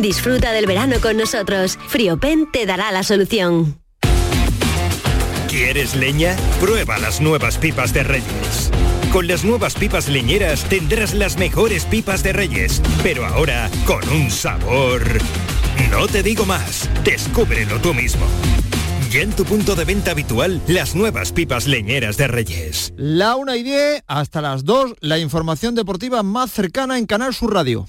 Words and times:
Disfruta 0.00 0.52
del 0.52 0.66
verano 0.66 0.96
con 1.00 1.16
nosotros. 1.16 1.78
Friopen 1.88 2.50
te 2.52 2.66
dará 2.66 2.92
la 2.92 3.02
solución. 3.02 3.80
¿Quieres 5.48 5.96
leña? 5.96 6.36
Prueba 6.60 6.98
las 6.98 7.20
nuevas 7.20 7.56
pipas 7.56 7.92
de 7.92 8.02
Reyes. 8.02 8.70
Con 9.12 9.26
las 9.26 9.44
nuevas 9.44 9.74
pipas 9.74 10.08
leñeras 10.08 10.64
tendrás 10.64 11.14
las 11.14 11.38
mejores 11.38 11.86
pipas 11.86 12.22
de 12.22 12.34
Reyes, 12.34 12.82
pero 13.02 13.24
ahora 13.24 13.70
con 13.86 14.06
un 14.10 14.30
sabor. 14.30 15.02
No 15.90 16.06
te 16.06 16.22
digo 16.22 16.44
más, 16.44 16.90
descúbrelo 17.04 17.80
tú 17.80 17.94
mismo. 17.94 18.26
Ya 19.10 19.22
en 19.22 19.32
tu 19.32 19.44
punto 19.44 19.74
de 19.74 19.86
venta 19.86 20.10
habitual, 20.10 20.60
las 20.66 20.94
nuevas 20.94 21.32
pipas 21.32 21.66
leñeras 21.66 22.18
de 22.18 22.28
Reyes. 22.28 22.92
La 22.98 23.36
1 23.36 23.54
y 23.54 23.62
10 23.62 24.02
hasta 24.06 24.42
las 24.42 24.66
2, 24.66 24.96
la 25.00 25.18
información 25.18 25.74
deportiva 25.74 26.22
más 26.22 26.52
cercana 26.52 26.98
en 26.98 27.06
Canal 27.06 27.32
Sur 27.32 27.54
Radio. 27.54 27.88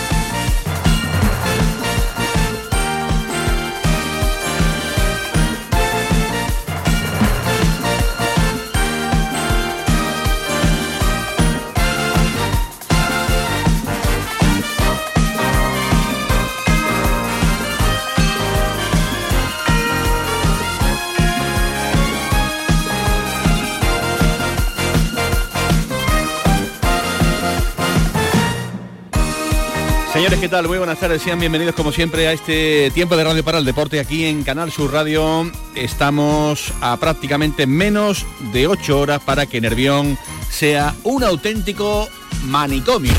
¿Qué 30.39 30.47
tal? 30.47 30.67
Muy 30.67 30.77
buenas 30.77 30.99
tardes, 30.99 31.21
sean 31.21 31.39
bienvenidos 31.39 31.75
como 31.75 31.91
siempre 31.91 32.27
a 32.27 32.31
este 32.31 32.89
tiempo 32.91 33.17
de 33.17 33.23
Radio 33.23 33.43
para 33.43 33.57
el 33.57 33.65
Deporte 33.65 33.99
aquí 33.99 34.25
en 34.25 34.43
Canal 34.43 34.71
Sur 34.71 34.93
Radio. 34.93 35.51
Estamos 35.75 36.73
a 36.79 36.97
prácticamente 36.97 37.67
menos 37.67 38.25
de 38.53 38.65
ocho 38.65 38.99
horas 38.99 39.21
para 39.21 39.45
que 39.45 39.59
Nervión 39.59 40.17
sea 40.49 40.95
un 41.03 41.23
auténtico 41.23 42.07
manicomio. 42.45 43.13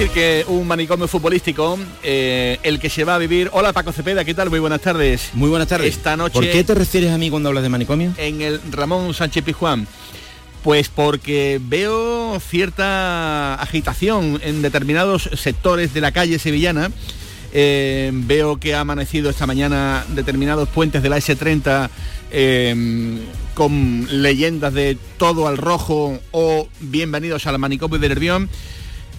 Decir 0.00 0.14
que 0.14 0.44
un 0.48 0.66
manicomio 0.66 1.06
futbolístico, 1.06 1.78
eh, 2.02 2.58
el 2.62 2.80
que 2.80 2.88
se 2.88 3.04
va 3.04 3.16
a 3.16 3.18
vivir. 3.18 3.50
Hola 3.52 3.74
Paco 3.74 3.92
Cepeda, 3.92 4.24
¿qué 4.24 4.32
tal? 4.32 4.48
Muy 4.48 4.58
buenas 4.58 4.80
tardes. 4.80 5.28
Muy 5.34 5.50
buenas 5.50 5.68
tardes. 5.68 5.94
Esta 5.94 6.16
noche. 6.16 6.32
¿Por 6.32 6.50
qué 6.50 6.64
te 6.64 6.74
refieres 6.74 7.12
a 7.12 7.18
mí 7.18 7.28
cuando 7.28 7.50
hablas 7.50 7.62
de 7.62 7.68
manicomio? 7.68 8.14
En 8.16 8.40
el 8.40 8.60
Ramón 8.70 9.12
Sánchez 9.12 9.44
Pizjuán. 9.44 9.86
Pues 10.64 10.88
porque 10.88 11.60
veo 11.62 12.40
cierta 12.40 13.56
agitación 13.56 14.40
en 14.42 14.62
determinados 14.62 15.28
sectores 15.34 15.92
de 15.92 16.00
la 16.00 16.12
calle 16.12 16.38
sevillana. 16.38 16.90
Eh, 17.52 18.10
veo 18.14 18.58
que 18.58 18.74
ha 18.74 18.80
amanecido 18.80 19.28
esta 19.28 19.46
mañana 19.46 20.06
determinados 20.08 20.68
puentes 20.70 21.02
de 21.02 21.08
la 21.10 21.18
S30 21.18 21.90
eh, 22.30 23.18
con 23.52 24.06
leyendas 24.10 24.72
de 24.72 24.96
todo 25.18 25.46
al 25.46 25.58
rojo 25.58 26.20
o 26.30 26.68
bienvenidos 26.80 27.46
al 27.46 27.58
manicomio 27.58 27.98
de 27.98 28.08
Nervión. 28.08 28.48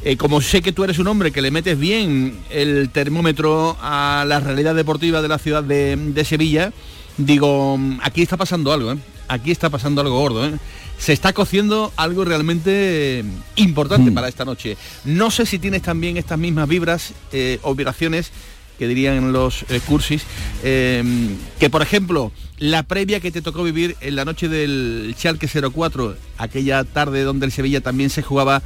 Eh, 0.03 0.17
como 0.17 0.41
sé 0.41 0.61
que 0.61 0.71
tú 0.71 0.83
eres 0.83 0.97
un 0.99 1.07
hombre 1.07 1.31
que 1.31 1.41
le 1.41 1.51
metes 1.51 1.77
bien 1.77 2.39
el 2.49 2.89
termómetro 2.89 3.77
a 3.81 4.25
la 4.27 4.39
realidad 4.39 4.73
deportiva 4.73 5.21
de 5.21 5.27
la 5.27 5.37
ciudad 5.37 5.63
de, 5.63 5.95
de 5.95 6.25
Sevilla, 6.25 6.73
digo, 7.17 7.79
aquí 8.01 8.21
está 8.23 8.35
pasando 8.37 8.73
algo, 8.73 8.93
¿eh? 8.93 8.97
aquí 9.27 9.51
está 9.51 9.69
pasando 9.69 10.01
algo 10.01 10.19
gordo. 10.19 10.45
¿eh? 10.45 10.53
Se 10.97 11.13
está 11.13 11.33
cociendo 11.33 11.91
algo 11.97 12.25
realmente 12.25 13.23
importante 13.55 14.11
Mm. 14.11 14.13
para 14.13 14.27
esta 14.27 14.45
noche. 14.45 14.77
No 15.05 15.29
sé 15.31 15.45
si 15.45 15.59
tienes 15.59 15.81
también 15.83 16.17
estas 16.17 16.37
mismas 16.37 16.67
vibras 16.67 17.13
eh, 17.31 17.59
o 17.61 17.75
vibraciones 17.75 18.31
que 18.79 18.87
dirían 18.87 19.31
los 19.31 19.63
eh, 19.69 19.79
cursis, 19.85 20.23
que 20.63 21.69
por 21.69 21.83
ejemplo, 21.83 22.31
la 22.57 22.81
previa 22.81 23.19
que 23.19 23.31
te 23.31 23.43
tocó 23.43 23.63
vivir 23.63 23.95
en 24.01 24.15
la 24.15 24.25
noche 24.25 24.47
del 24.47 25.13
Schalke 25.15 25.47
04, 25.47 26.15
aquella 26.39 26.83
tarde 26.83 27.21
donde 27.23 27.45
el 27.45 27.51
Sevilla 27.51 27.81
también 27.81 28.09
se 28.09 28.23
jugaba 28.23 28.63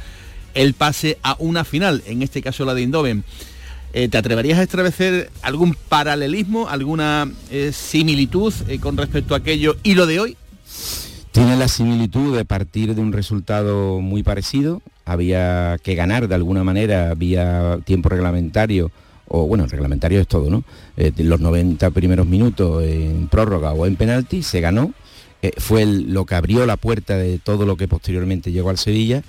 el 0.56 0.74
pase 0.74 1.18
a 1.22 1.36
una 1.38 1.64
final, 1.64 2.02
en 2.06 2.22
este 2.22 2.42
caso 2.42 2.64
la 2.64 2.74
de 2.74 2.82
Indoven. 2.82 3.22
Eh, 3.92 4.08
¿Te 4.08 4.18
atreverías 4.18 4.58
a 4.58 4.62
establecer 4.62 5.30
algún 5.42 5.74
paralelismo, 5.88 6.68
alguna 6.68 7.30
eh, 7.50 7.70
similitud 7.72 8.52
eh, 8.68 8.78
con 8.78 8.96
respecto 8.96 9.34
a 9.34 9.38
aquello 9.38 9.76
y 9.82 9.94
lo 9.94 10.06
de 10.06 10.20
hoy? 10.20 10.36
Tiene 11.32 11.56
la 11.56 11.68
similitud 11.68 12.36
de 12.36 12.44
partir 12.44 12.94
de 12.94 13.00
un 13.00 13.12
resultado 13.12 14.00
muy 14.00 14.22
parecido. 14.22 14.82
Había 15.04 15.76
que 15.82 15.94
ganar 15.94 16.28
de 16.28 16.34
alguna 16.34 16.64
manera, 16.64 17.10
había 17.10 17.78
tiempo 17.84 18.08
reglamentario, 18.08 18.90
o 19.28 19.46
bueno, 19.46 19.66
reglamentario 19.66 20.20
es 20.20 20.26
todo, 20.26 20.50
¿no? 20.50 20.64
Los 21.18 21.40
90 21.40 21.90
primeros 21.90 22.26
minutos 22.26 22.82
en 22.84 23.28
prórroga 23.28 23.72
o 23.72 23.86
en 23.86 23.96
penalti, 23.96 24.42
se 24.42 24.60
ganó. 24.60 24.92
Fue 25.58 25.82
el- 25.82 26.12
lo 26.12 26.24
que 26.24 26.34
abrió 26.34 26.66
la 26.66 26.76
puerta 26.76 27.16
de 27.16 27.38
todo 27.38 27.66
lo 27.66 27.76
que 27.76 27.86
posteriormente 27.86 28.50
llegó 28.50 28.70
al 28.70 28.78
Sevilla. 28.78 29.22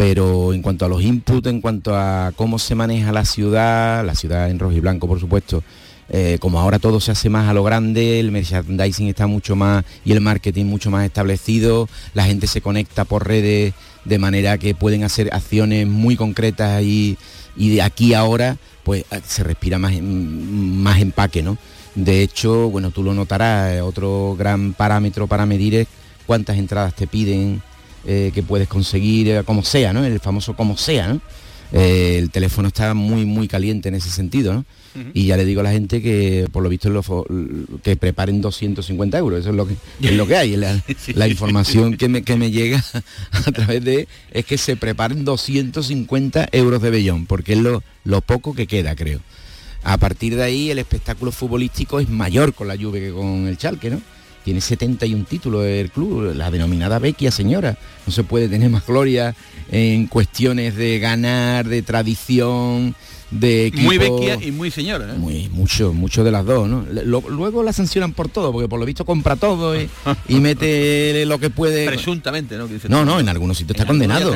Pero 0.00 0.54
en 0.54 0.62
cuanto 0.62 0.86
a 0.86 0.88
los 0.88 1.02
inputs, 1.02 1.46
en 1.46 1.60
cuanto 1.60 1.94
a 1.94 2.32
cómo 2.34 2.58
se 2.58 2.74
maneja 2.74 3.12
la 3.12 3.26
ciudad, 3.26 4.02
la 4.02 4.14
ciudad 4.14 4.48
en 4.48 4.58
rojo 4.58 4.72
y 4.72 4.80
blanco, 4.80 5.06
por 5.06 5.20
supuesto, 5.20 5.62
eh, 6.08 6.38
como 6.40 6.58
ahora 6.58 6.78
todo 6.78 7.00
se 7.00 7.10
hace 7.10 7.28
más 7.28 7.50
a 7.50 7.52
lo 7.52 7.62
grande, 7.64 8.18
el 8.18 8.30
merchandising 8.30 9.08
está 9.08 9.26
mucho 9.26 9.56
más 9.56 9.84
y 10.02 10.12
el 10.12 10.22
marketing 10.22 10.64
mucho 10.64 10.90
más 10.90 11.04
establecido, 11.04 11.86
la 12.14 12.24
gente 12.24 12.46
se 12.46 12.62
conecta 12.62 13.04
por 13.04 13.28
redes 13.28 13.74
de 14.06 14.18
manera 14.18 14.56
que 14.56 14.74
pueden 14.74 15.04
hacer 15.04 15.28
acciones 15.34 15.86
muy 15.86 16.16
concretas 16.16 16.82
y, 16.82 17.18
y 17.54 17.74
de 17.74 17.82
aquí 17.82 18.14
a 18.14 18.20
ahora 18.20 18.56
pues 18.84 19.04
eh, 19.10 19.20
se 19.26 19.44
respira 19.44 19.78
más, 19.78 19.92
más 20.00 20.98
empaque, 20.98 21.42
¿no? 21.42 21.58
De 21.94 22.22
hecho, 22.22 22.70
bueno, 22.70 22.90
tú 22.90 23.02
lo 23.02 23.12
notarás, 23.12 23.74
eh, 23.74 23.80
otro 23.82 24.34
gran 24.34 24.72
parámetro 24.72 25.26
para 25.26 25.44
medir 25.44 25.74
es 25.74 25.88
cuántas 26.24 26.56
entradas 26.56 26.94
te 26.94 27.06
piden, 27.06 27.60
eh, 28.06 28.30
que 28.34 28.42
puedes 28.42 28.68
conseguir, 28.68 29.28
eh, 29.28 29.42
como 29.44 29.62
sea, 29.62 29.92
¿no? 29.92 30.04
El 30.04 30.20
famoso 30.20 30.54
como 30.54 30.76
sea, 30.76 31.08
¿no? 31.08 31.20
Eh, 31.72 32.18
el 32.18 32.30
teléfono 32.30 32.68
está 32.68 32.94
muy, 32.94 33.24
muy 33.24 33.46
caliente 33.46 33.88
en 33.88 33.94
ese 33.94 34.10
sentido, 34.10 34.52
¿no? 34.52 34.64
Y 35.14 35.26
ya 35.26 35.36
le 35.36 35.44
digo 35.44 35.60
a 35.60 35.64
la 35.64 35.70
gente 35.70 36.02
que, 36.02 36.48
por 36.50 36.64
lo 36.64 36.68
visto, 36.68 36.90
lo 36.90 37.04
que 37.84 37.94
preparen 37.94 38.40
250 38.40 39.18
euros. 39.18 39.40
Eso 39.40 39.50
es 39.50 39.54
lo 39.54 39.68
que, 39.68 39.76
es 40.02 40.12
lo 40.12 40.26
que 40.26 40.34
hay. 40.34 40.56
La, 40.56 40.82
la 41.14 41.28
información 41.28 41.96
que 41.96 42.08
me, 42.08 42.22
que 42.22 42.34
me 42.34 42.50
llega 42.50 42.84
a 43.30 43.52
través 43.52 43.84
de 43.84 44.08
es 44.32 44.44
que 44.44 44.58
se 44.58 44.76
preparen 44.76 45.24
250 45.24 46.48
euros 46.50 46.82
de 46.82 46.90
bellón, 46.90 47.26
porque 47.26 47.52
es 47.52 47.60
lo, 47.60 47.84
lo 48.02 48.20
poco 48.20 48.52
que 48.52 48.66
queda, 48.66 48.96
creo. 48.96 49.20
A 49.84 49.96
partir 49.96 50.34
de 50.34 50.42
ahí, 50.42 50.70
el 50.70 50.80
espectáculo 50.80 51.30
futbolístico 51.30 52.00
es 52.00 52.08
mayor 52.08 52.52
con 52.52 52.66
la 52.66 52.76
Juve 52.76 53.00
que 53.00 53.12
con 53.12 53.46
el 53.46 53.56
Chalque, 53.56 53.90
¿no? 53.90 54.00
Tiene 54.44 54.60
71 54.60 55.24
títulos 55.28 55.64
el 55.66 55.90
club, 55.90 56.34
la 56.34 56.50
denominada 56.50 56.98
Vecchia 56.98 57.30
señora. 57.30 57.76
No 58.06 58.12
se 58.12 58.24
puede 58.24 58.48
tener 58.48 58.70
más 58.70 58.86
gloria 58.86 59.34
en 59.70 60.06
cuestiones 60.06 60.74
de 60.76 60.98
ganar, 60.98 61.68
de 61.68 61.82
tradición, 61.82 62.94
de 63.30 63.66
equipo. 63.66 63.84
Muy 63.84 63.98
vecchia 63.98 64.38
y 64.42 64.50
muy 64.50 64.70
señora. 64.72 65.14
¿eh? 65.14 65.18
Muy, 65.18 65.48
mucho, 65.50 65.92
mucho 65.92 66.24
de 66.24 66.32
las 66.32 66.44
dos, 66.44 66.68
¿no? 66.68 66.84
Lo- 67.04 67.22
luego 67.28 67.62
la 67.62 67.72
sancionan 67.72 68.12
por 68.12 68.28
todo, 68.28 68.50
porque 68.50 68.66
por 68.68 68.80
lo 68.80 68.86
visto 68.86 69.04
compra 69.04 69.36
todo 69.36 69.80
y, 69.80 69.88
y 70.28 70.34
mete 70.40 71.24
lo 71.26 71.38
que 71.38 71.50
puede. 71.50 71.86
Presuntamente, 71.86 72.56
¿no? 72.56 72.66
Que 72.66 72.78
No, 72.88 73.04
no, 73.04 73.20
en 73.20 73.28
algunos 73.28 73.58
sitios 73.58 73.76
está 73.76 73.86
condenado. 73.86 74.32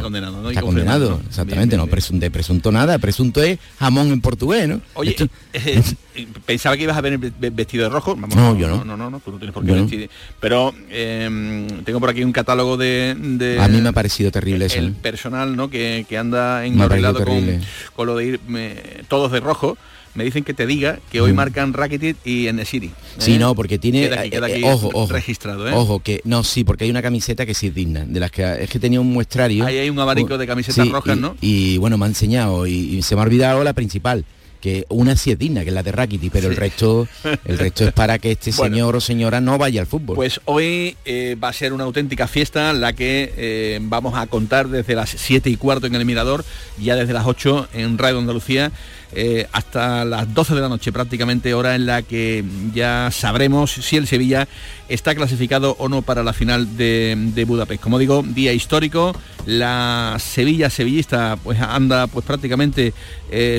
está 0.49 0.61
condenado, 0.61 1.21
exactamente, 1.29 1.75
Bien, 1.77 1.79
no, 1.79 1.87
bien, 1.87 1.99
presun- 1.99 2.19
de 2.21 2.31
presunto 2.31 2.71
nada, 2.71 2.99
presunto 2.99 3.43
es 3.43 3.59
jamón 3.81 4.13
en 4.13 4.21
portugués, 4.21 4.69
¿no? 4.69 4.81
Oye, 4.95 5.11
Esto- 5.11 5.25
eh, 5.25 5.83
eh, 6.14 6.14
pensaba 6.47 6.77
que 6.77 6.85
ibas 6.85 6.97
a 6.97 7.01
venir 7.01 7.33
ve- 7.39 7.51
vestido 7.51 7.85
de 7.85 7.91
rojo. 7.91 8.15
Vamos, 8.17 8.35
No, 8.37 8.57
yo 8.59 8.69
no. 8.69 8.77
No, 8.79 8.85
no, 8.85 8.97
no, 8.97 9.11
no, 9.11 9.21
tú 9.21 9.33
no 9.33 9.39
tienes 9.39 9.53
por 9.55 9.63
qué 9.65 9.71
Yo 9.71 9.77
no. 9.77 9.83
vestir. 9.83 10.11
Pero 10.41 10.73
eh, 10.91 11.67
tengo 11.85 12.01
por 12.01 12.11
aquí 12.11 12.23
un 12.23 12.33
catálogo 12.33 12.77
de, 12.77 13.15
de- 13.19 13.59
a 13.61 13.69
mí 13.69 13.81
me 13.81 13.89
ha 13.89 13.93
parecido 13.93 14.31
terrible 14.31 14.67
eso. 14.67 14.79
el 14.79 14.89
¿eh? 14.89 14.95
personal, 15.03 15.57
¿no? 15.57 15.69
Que, 15.71 16.07
que 16.09 16.19
anda 16.19 16.65
engarrilado 16.67 17.25
con, 17.25 17.61
con 17.95 18.07
lo 18.07 18.17
de 18.17 18.25
ir 18.27 18.41
eh, 18.55 19.03
todos 19.09 19.33
de 19.33 19.41
rojo. 19.41 19.77
Me 20.17 20.23
dicen 20.23 20.45
que 20.45 20.55
te 20.55 20.65
diga 20.65 21.01
que 21.11 21.21
hoy 21.21 21.33
marcan 21.33 21.73
Rakitic 21.73 22.19
y 22.25 22.47
Enesiri. 22.47 22.93
Sí, 23.19 23.35
¿eh? 23.35 23.39
no, 23.41 23.57
porque 23.57 23.81
tiene. 23.81 24.03
Queda 24.03 24.21
aquí, 24.21 24.31
queda 24.31 24.49
eh, 24.49 24.53
aquí 24.55 24.63
ojo, 24.63 24.89
ojo. 24.95 25.13
registrado, 25.13 25.69
¿eh? 25.69 25.73
Ojo, 25.75 25.99
que. 25.99 26.21
No, 26.23 26.45
sí, 26.45 26.63
porque 26.63 26.85
hay 26.85 26.91
una 26.91 27.03
camiseta 27.03 27.45
que 27.45 27.53
sí 27.53 27.67
es 27.67 27.75
digna. 27.75 28.05
De 28.07 28.21
las 28.21 28.31
que 28.31 28.45
es 28.63 28.71
que 28.71 28.79
tenía 28.79 29.01
un 29.01 29.13
muestrario. 29.13 29.65
Ahí 29.67 29.77
hay 29.77 29.91
un 29.91 29.99
abanico 29.99 30.39
de 30.39 30.47
camisetas 30.47 30.85
Sí, 30.87 30.93
rojas, 30.93 31.17
y- 31.17 31.21
¿no? 31.21 31.37
Y 31.41 31.79
bueno, 31.79 31.99
me 31.99 32.05
ha 32.05 32.09
enseñado 32.09 32.65
y, 32.69 32.75
y 32.75 33.03
se 33.03 33.17
me 33.17 33.23
ha 33.23 33.25
olvidado 33.25 33.65
la 33.65 33.73
principal, 33.73 34.25
que 34.65 34.87
una 34.89 35.15
sí 35.15 35.31
es 35.31 35.39
digna, 35.39 35.61
que 35.61 35.69
es 35.69 35.75
la 35.75 35.83
de 35.83 35.93
Rakiti, 35.93 36.31
pero 36.31 36.49
el 36.49 36.57
resto 36.57 37.07
el 37.45 37.59
resto 37.59 37.85
es 37.85 37.93
para 37.93 38.19
que 38.19 38.33
este 38.33 38.51
señor 38.65 38.97
o 38.97 39.01
señora 39.03 39.43
no 39.43 39.59
vaya 39.59 39.83
al 39.83 39.87
fútbol. 39.87 40.17
Pues 40.17 40.41
hoy 40.47 40.97
eh, 41.05 41.37
va 41.37 41.49
a 41.49 41.53
ser 41.53 41.75
una 41.75 41.85
auténtica 41.85 42.27
fiesta 42.27 42.73
la 42.73 42.95
que 42.95 43.35
eh, 43.37 43.79
vamos 43.83 44.15
a 44.17 44.27
contar 44.27 44.69
desde 44.69 44.95
las 44.95 45.11
7 45.11 45.51
y 45.51 45.57
cuarto 45.57 45.87
en 45.87 45.95
el 45.97 46.07
Mirador, 46.07 46.47
ya 46.79 46.97
desde 46.97 47.13
las 47.13 47.27
8 47.27 47.69
en 47.75 47.99
Radio 47.99 48.19
Andalucía. 48.21 48.73
Eh, 49.15 49.47
hasta 49.53 50.05
las 50.05 50.33
12 50.35 50.55
de 50.55 50.61
la 50.61 50.69
noche 50.69 50.93
prácticamente, 50.93 51.55
hora 51.55 51.75
en 51.75 51.87
la 51.87 52.03
que 52.03 52.45
ya 52.75 53.11
sabremos 53.13 53.71
si 53.71 53.97
el 53.97 54.07
Sevilla 54.07 54.49
está 54.89 55.15
clasificado 55.15 55.77
o 55.79 55.89
no 55.89 56.03
para 56.03 56.23
la 56.23 56.33
final 56.33 56.77
de, 56.77 57.45
Budapest. 57.47 57.83
Como 57.83 57.99
digo, 57.99 58.23
día 58.23 58.53
histórico, 58.53 59.15
la 59.47 60.17
Sevilla 60.19 60.69
sevillista 60.71 61.39
pues 61.43 61.61
anda 61.61 62.07
pues 62.07 62.25
prácticamente 62.27 62.93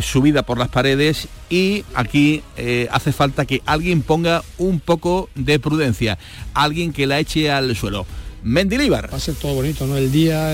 subida 0.02 0.44
por 0.44 0.57
las 0.57 0.69
paredes 0.69 1.28
y 1.50 1.86
aquí 1.94 2.42
eh, 2.58 2.88
hace 2.92 3.12
falta 3.12 3.46
que 3.46 3.62
alguien 3.66 4.01
ponga 4.01 4.44
un 4.58 4.80
poco 4.80 5.30
de 5.36 5.60
prudencia, 5.60 6.18
alguien 6.54 6.92
que 6.92 7.08
la 7.08 7.19
eche 7.19 7.51
al 7.51 7.75
suelo. 7.75 8.06
Mendilibar. 8.45 9.12
Va 9.12 9.18
a 9.18 9.19
ser 9.19 9.33
todo 9.33 9.56
bonito, 9.56 9.88
¿no? 9.88 9.97
El 9.97 10.12
día, 10.12 10.53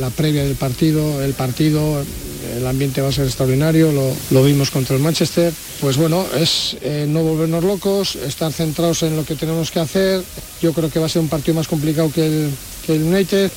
la 0.00 0.10
previa 0.10 0.42
del 0.42 0.56
partido, 0.56 1.22
el 1.22 1.32
partido, 1.32 2.04
el 2.56 2.66
ambiente 2.66 3.00
va 3.00 3.08
a 3.08 3.12
ser 3.12 3.26
extraordinario, 3.26 3.92
lo, 4.32 4.42
vimos 4.42 4.72
contra 4.72 4.96
el 4.96 5.02
Manchester. 5.02 5.52
Pues 5.80 5.96
bueno, 5.96 6.26
es 6.36 6.76
eh, 6.82 7.06
no 7.08 7.22
volvernos 7.22 7.62
locos, 7.62 8.16
estar 8.16 8.52
centrados 8.52 9.04
en 9.04 9.14
lo 9.14 9.24
que 9.24 9.36
tenemos 9.36 9.70
que 9.70 9.78
hacer. 9.78 10.24
Yo 10.60 10.72
creo 10.72 10.90
que 10.90 10.98
va 10.98 11.06
a 11.06 11.08
ser 11.08 11.22
un 11.22 11.28
partido 11.28 11.54
más 11.54 11.68
complicado 11.68 12.10
que 12.10 12.26
el, 12.26 12.50
el 12.88 13.02
United, 13.04 13.48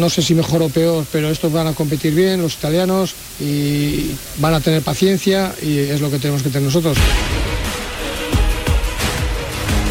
no 0.00 0.10
sé 0.10 0.20
si 0.20 0.34
mejor 0.34 0.62
o 0.62 0.68
peor, 0.68 1.06
pero 1.12 1.30
estos 1.30 1.52
van 1.52 1.68
a 1.68 1.74
competir 1.74 2.12
bien, 2.12 2.42
los 2.42 2.54
italianos, 2.54 3.14
y 3.38 4.10
van 4.38 4.54
a 4.54 4.60
tener 4.60 4.82
paciencia 4.82 5.54
y 5.62 5.78
es 5.78 6.00
lo 6.00 6.10
que 6.10 6.18
tenemos 6.18 6.42
que 6.42 6.48
tener 6.48 6.64
nosotros. 6.64 6.98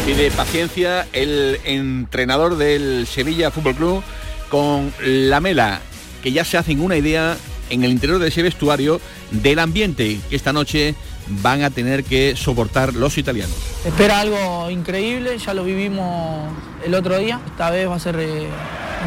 Pide 0.06 0.32
paciencia 0.32 1.06
el 1.12 1.60
entrenador 1.64 2.56
del 2.56 3.06
Sevilla 3.06 3.52
Fútbol 3.52 3.76
Club 3.76 4.02
con 4.48 4.92
la 5.00 5.40
mela, 5.40 5.80
que 6.22 6.32
ya 6.32 6.44
se 6.44 6.58
hacen 6.58 6.80
una 6.80 6.96
idea 6.96 7.36
en 7.70 7.84
el 7.84 7.92
interior 7.92 8.18
de 8.18 8.28
ese 8.28 8.42
vestuario 8.42 9.00
del 9.30 9.60
ambiente 9.60 10.18
que 10.28 10.34
esta 10.36 10.52
noche 10.52 10.96
van 11.28 11.62
a 11.62 11.70
tener 11.70 12.02
que 12.02 12.34
soportar 12.36 12.94
los 12.94 13.16
italianos. 13.16 13.56
Espera 13.84 14.20
algo 14.20 14.70
increíble, 14.70 15.38
ya 15.38 15.54
lo 15.54 15.62
vivimos 15.64 16.52
el 16.84 16.94
otro 16.94 17.16
día, 17.18 17.40
esta 17.46 17.70
vez 17.70 17.88
va 17.88 17.94
a 17.94 18.00
ser 18.00 18.16
eh, 18.18 18.48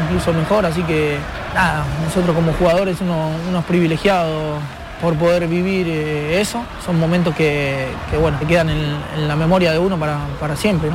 incluso 0.04 0.32
mejor, 0.32 0.66
así 0.66 0.82
que 0.82 1.18
nada, 1.54 1.84
nosotros 2.04 2.34
como 2.34 2.52
jugadores 2.54 2.96
unos, 3.00 3.64
privilegiados 3.66 4.60
por 5.00 5.16
poder 5.16 5.48
vivir 5.48 5.86
eh, 5.88 6.40
eso, 6.40 6.64
son 6.84 6.98
momentos 6.98 7.34
que, 7.34 7.86
bueno, 8.20 8.38
que 8.38 8.46
quedan 8.46 8.70
en, 8.70 9.28
la 9.28 9.36
memoria 9.36 9.72
de 9.72 9.78
uno 9.78 9.98
para, 9.98 10.56
siempre. 10.56 10.90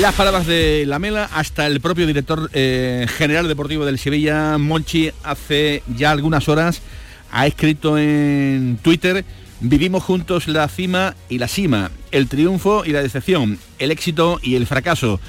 Las 0.00 0.14
palabras 0.14 0.46
de 0.46 0.84
Lamela 0.86 1.28
hasta 1.32 1.66
el 1.66 1.80
propio 1.80 2.06
director 2.06 2.48
eh, 2.52 3.06
general 3.16 3.48
deportivo 3.48 3.84
del 3.84 3.98
Sevilla, 3.98 4.56
Monchi, 4.58 5.10
hace 5.24 5.82
ya 5.88 6.10
algunas 6.10 6.48
horas 6.48 6.82
ha 7.30 7.46
escrito 7.46 7.98
en 7.98 8.78
Twitter 8.82 9.24
Vivimos 9.64 10.02
juntos 10.02 10.48
la 10.48 10.66
cima 10.66 11.14
y 11.28 11.38
la 11.38 11.46
cima, 11.46 11.92
el 12.10 12.26
triunfo 12.26 12.84
y 12.84 12.90
la 12.90 13.00
decepción, 13.00 13.60
el 13.78 13.92
éxito 13.92 14.40
y 14.42 14.56
el 14.56 14.66
fracaso. 14.66 15.20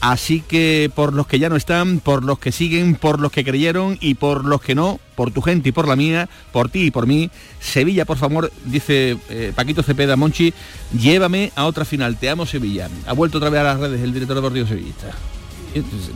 Así 0.00 0.40
que 0.40 0.90
por 0.94 1.14
los 1.14 1.26
que 1.26 1.38
ya 1.38 1.48
no 1.48 1.56
están, 1.56 2.00
por 2.00 2.22
los 2.22 2.38
que 2.38 2.52
siguen, 2.52 2.94
por 2.94 3.18
los 3.18 3.32
que 3.32 3.44
creyeron 3.44 3.96
y 4.00 4.14
por 4.14 4.44
los 4.44 4.60
que 4.60 4.74
no, 4.74 5.00
por 5.14 5.30
tu 5.30 5.40
gente 5.40 5.70
y 5.70 5.72
por 5.72 5.88
la 5.88 5.96
mía, 5.96 6.28
por 6.52 6.68
ti 6.68 6.84
y 6.84 6.90
por 6.90 7.06
mí, 7.06 7.30
Sevilla, 7.60 8.04
por 8.04 8.18
favor, 8.18 8.52
dice 8.66 9.16
eh, 9.30 9.52
Paquito 9.54 9.82
Cepeda 9.82 10.16
Monchi, 10.16 10.52
llévame 10.98 11.50
a 11.56 11.64
otra 11.64 11.84
final, 11.84 12.18
te 12.18 12.28
amo 12.28 12.46
Sevilla. 12.46 12.88
Ha 13.06 13.14
vuelto 13.14 13.38
otra 13.38 13.50
vez 13.50 13.60
a 13.60 13.64
las 13.64 13.80
redes 13.80 14.02
el 14.02 14.12
director 14.12 14.36
deportivo 14.36 14.66
sevillista. 14.66 15.12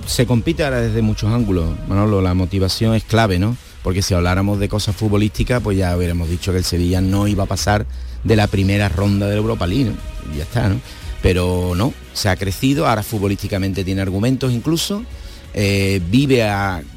Se 0.06 0.26
compite 0.26 0.64
ahora 0.64 0.80
desde 0.80 1.02
muchos 1.02 1.30
ángulos, 1.32 1.70
Manolo, 1.88 2.22
la 2.22 2.34
motivación 2.34 2.94
es 2.94 3.04
clave, 3.04 3.38
¿no? 3.38 3.56
porque 3.82 4.02
si 4.02 4.14
habláramos 4.14 4.58
de 4.58 4.68
cosas 4.68 4.94
futbolísticas, 4.96 5.62
pues 5.62 5.78
ya 5.78 5.96
hubiéramos 5.96 6.28
dicho 6.28 6.52
que 6.52 6.58
el 6.58 6.64
Sevilla 6.64 7.00
no 7.00 7.26
iba 7.26 7.44
a 7.44 7.46
pasar 7.46 7.86
de 8.24 8.36
la 8.36 8.46
primera 8.46 8.88
ronda 8.88 9.26
del 9.26 9.38
Europa 9.38 9.66
League, 9.66 9.92
y 10.32 10.38
ya 10.38 10.42
está, 10.42 10.68
¿no? 10.68 10.80
Pero 11.22 11.74
no, 11.76 11.92
se 12.12 12.28
ha 12.28 12.36
crecido, 12.36 12.86
ahora 12.86 13.02
futbolísticamente 13.02 13.84
tiene 13.84 14.00
argumentos 14.00 14.52
incluso, 14.52 15.04
eh, 15.52 16.00
vive 16.10 16.48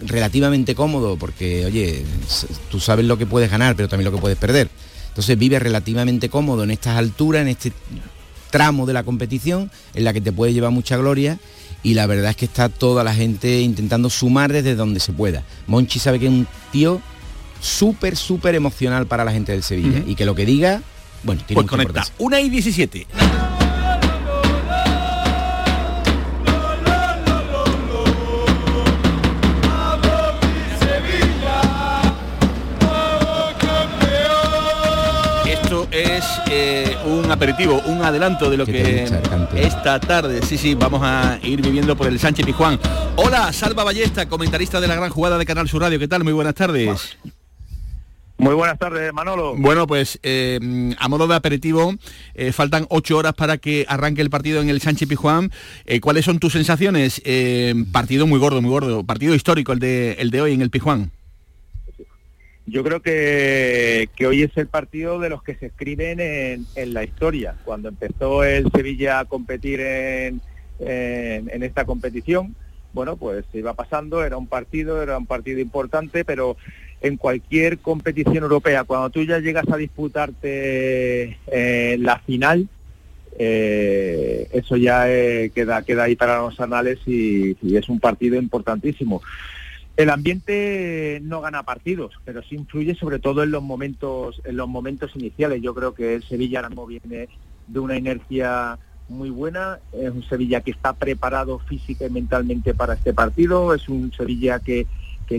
relativamente 0.05 0.75
cómodo, 0.75 1.17
porque 1.17 1.65
oye, 1.65 2.05
tú 2.71 2.79
sabes 2.79 3.05
lo 3.05 3.17
que 3.17 3.25
puedes 3.25 3.51
ganar, 3.51 3.75
pero 3.75 3.89
también 3.89 4.05
lo 4.05 4.15
que 4.15 4.21
puedes 4.21 4.37
perder. 4.37 4.69
Entonces 5.09 5.37
vive 5.37 5.59
relativamente 5.59 6.29
cómodo 6.29 6.63
en 6.63 6.71
estas 6.71 6.97
alturas, 6.97 7.41
en 7.41 7.49
este 7.49 7.73
tramo 8.49 8.85
de 8.85 8.93
la 8.93 9.03
competición, 9.03 9.71
en 9.93 10.03
la 10.03 10.13
que 10.13 10.21
te 10.21 10.31
puede 10.31 10.53
llevar 10.53 10.71
mucha 10.71 10.95
gloria 10.97 11.39
y 11.83 11.95
la 11.95 12.07
verdad 12.07 12.31
es 12.31 12.37
que 12.37 12.45
está 12.45 12.69
toda 12.69 13.03
la 13.03 13.13
gente 13.13 13.61
intentando 13.61 14.09
sumar 14.09 14.53
desde 14.53 14.75
donde 14.75 14.99
se 14.99 15.11
pueda. 15.11 15.43
Monchi 15.67 15.99
sabe 15.99 16.19
que 16.19 16.25
es 16.25 16.31
un 16.31 16.47
tío 16.71 17.01
súper, 17.59 18.15
súper 18.15 18.55
emocional 18.55 19.05
para 19.05 19.25
la 19.25 19.31
gente 19.31 19.51
del 19.51 19.63
Sevilla 19.63 20.01
y 20.07 20.15
que 20.15 20.25
lo 20.25 20.33
que 20.33 20.45
diga, 20.45 20.81
bueno, 21.23 21.41
tiene 21.45 21.61
pues 21.61 21.69
conecta. 21.69 22.05
Una 22.17 22.39
y 22.39 22.49
17. 22.49 23.07
Aperitivo, 37.33 37.81
un 37.87 38.03
adelanto 38.03 38.49
de 38.49 38.57
lo 38.57 38.65
que 38.65 39.03
esta 39.55 39.99
tarde, 39.99 40.41
sí, 40.43 40.57
sí, 40.57 40.75
vamos 40.75 41.01
a 41.03 41.39
ir 41.41 41.61
viviendo 41.61 41.97
por 41.97 42.07
el 42.07 42.19
Sánchez 42.19 42.45
Pijuán. 42.45 42.79
Hola, 43.15 43.51
Salva 43.51 43.83
Ballesta, 43.83 44.29
comentarista 44.29 44.79
de 44.79 44.87
la 44.87 44.95
gran 44.95 45.09
jugada 45.09 45.37
de 45.37 45.45
Canal 45.45 45.67
Sur 45.67 45.81
Radio. 45.81 45.97
¿Qué 45.97 46.07
tal? 46.07 46.23
Muy 46.23 46.33
buenas 46.33 46.53
tardes. 46.53 47.17
Muy 48.37 48.53
buenas 48.53 48.77
tardes, 48.77 49.11
Manolo. 49.13 49.55
Bueno, 49.55 49.87
pues 49.87 50.19
eh, 50.21 50.59
a 50.99 51.07
modo 51.07 51.27
de 51.27 51.35
aperitivo, 51.35 51.95
eh, 52.35 52.51
faltan 52.51 52.85
ocho 52.89 53.17
horas 53.17 53.33
para 53.33 53.57
que 53.57 53.85
arranque 53.87 54.21
el 54.21 54.29
partido 54.29 54.61
en 54.61 54.69
el 54.69 54.79
Sánchez 54.79 55.09
Pijuán. 55.09 55.51
¿Cuáles 56.01 56.25
son 56.25 56.39
tus 56.39 56.53
sensaciones? 56.53 57.21
partido 57.91 58.27
muy 58.27 58.39
gordo, 58.39 58.61
muy 58.61 58.69
gordo. 58.69 59.03
Partido 59.03 59.33
histórico 59.33 59.73
el 59.73 59.79
de, 59.79 60.13
el 60.13 60.29
de 60.29 60.41
hoy 60.41 60.53
en 60.53 60.61
el 60.61 60.69
Pijuán 60.69 61.11
yo 62.65 62.83
creo 62.83 63.01
que, 63.01 64.09
hoy 64.25 64.43
es 64.43 64.55
el 64.57 64.67
partido 64.67 65.19
de 65.19 65.29
los 65.29 65.43
que 65.43 65.55
se 65.55 65.67
escriben 65.67 66.19
en, 66.19 66.93
la 66.93 67.03
historia. 67.03 67.55
Cuando 67.65 67.89
empezó 67.89 68.43
el 68.43 68.71
Sevilla 68.71 69.19
a 69.19 69.25
competir 69.25 69.81
en, 69.81 70.41
en, 70.79 71.63
esta 71.63 71.85
competición, 71.85 72.55
bueno, 72.93 73.17
pues 73.17 73.45
se 73.51 73.57
iba 73.57 73.73
pasando, 73.73 74.23
era 74.23 74.37
un 74.37 74.47
partido, 74.47 75.01
era 75.01 75.17
un 75.17 75.25
partido 75.25 75.59
importante, 75.59 76.23
pero 76.23 76.55
en 77.01 77.17
cualquier 77.17 77.79
competición 77.79 78.37
europea, 78.43 78.85
cuando 78.85 79.09
tú 79.09 79.23
ya 79.23 79.39
llegas 79.39 79.67
a 79.69 79.75
disputarte 79.75 81.37
eh, 81.47 81.97
la 81.99 82.19
final, 82.19 82.69
eh, 83.37 84.47
eso 84.53 84.77
ya 84.77 85.11
eh, 85.11 85.51
queda, 85.53 85.81
queda 85.81 86.03
ahí 86.03 86.15
para 86.15 86.37
los 86.37 86.59
anales 86.61 86.99
y 87.05 87.75
es 87.75 87.89
un 87.89 87.99
partido 87.99 88.37
importantísimo. 88.37 89.21
El 89.95 90.09
ambiente 90.09 91.19
no 91.23 91.41
gana 91.41 91.63
partidos, 91.63 92.13
pero 92.25 92.41
sí 92.41 92.55
influye 92.55 92.95
sobre 92.95 93.19
todo 93.19 93.43
en 93.43 93.51
los 93.51 93.61
momentos, 93.61 94.41
en 94.43 94.57
los 94.57 94.67
momentos 94.67 95.15
iniciales. 95.15 95.61
Yo 95.61 95.75
creo 95.75 95.93
que 95.93 96.15
el 96.15 96.23
Sevilla 96.23 96.59
ahora 96.59 96.69
mismo 96.69 96.87
viene 96.87 97.29
de 97.67 97.79
una 97.79 97.95
inercia 97.95 98.79
muy 99.07 99.29
buena, 99.29 99.79
es 99.91 100.09
un 100.09 100.23
Sevilla 100.23 100.61
que 100.61 100.71
está 100.71 100.93
preparado 100.93 101.59
física 101.59 102.07
y 102.07 102.09
mentalmente 102.09 102.73
para 102.73 102.95
este 102.95 103.13
partido, 103.13 103.73
es 103.75 103.87
un 103.87 104.11
Sevilla 104.13 104.59
que, 104.59 104.87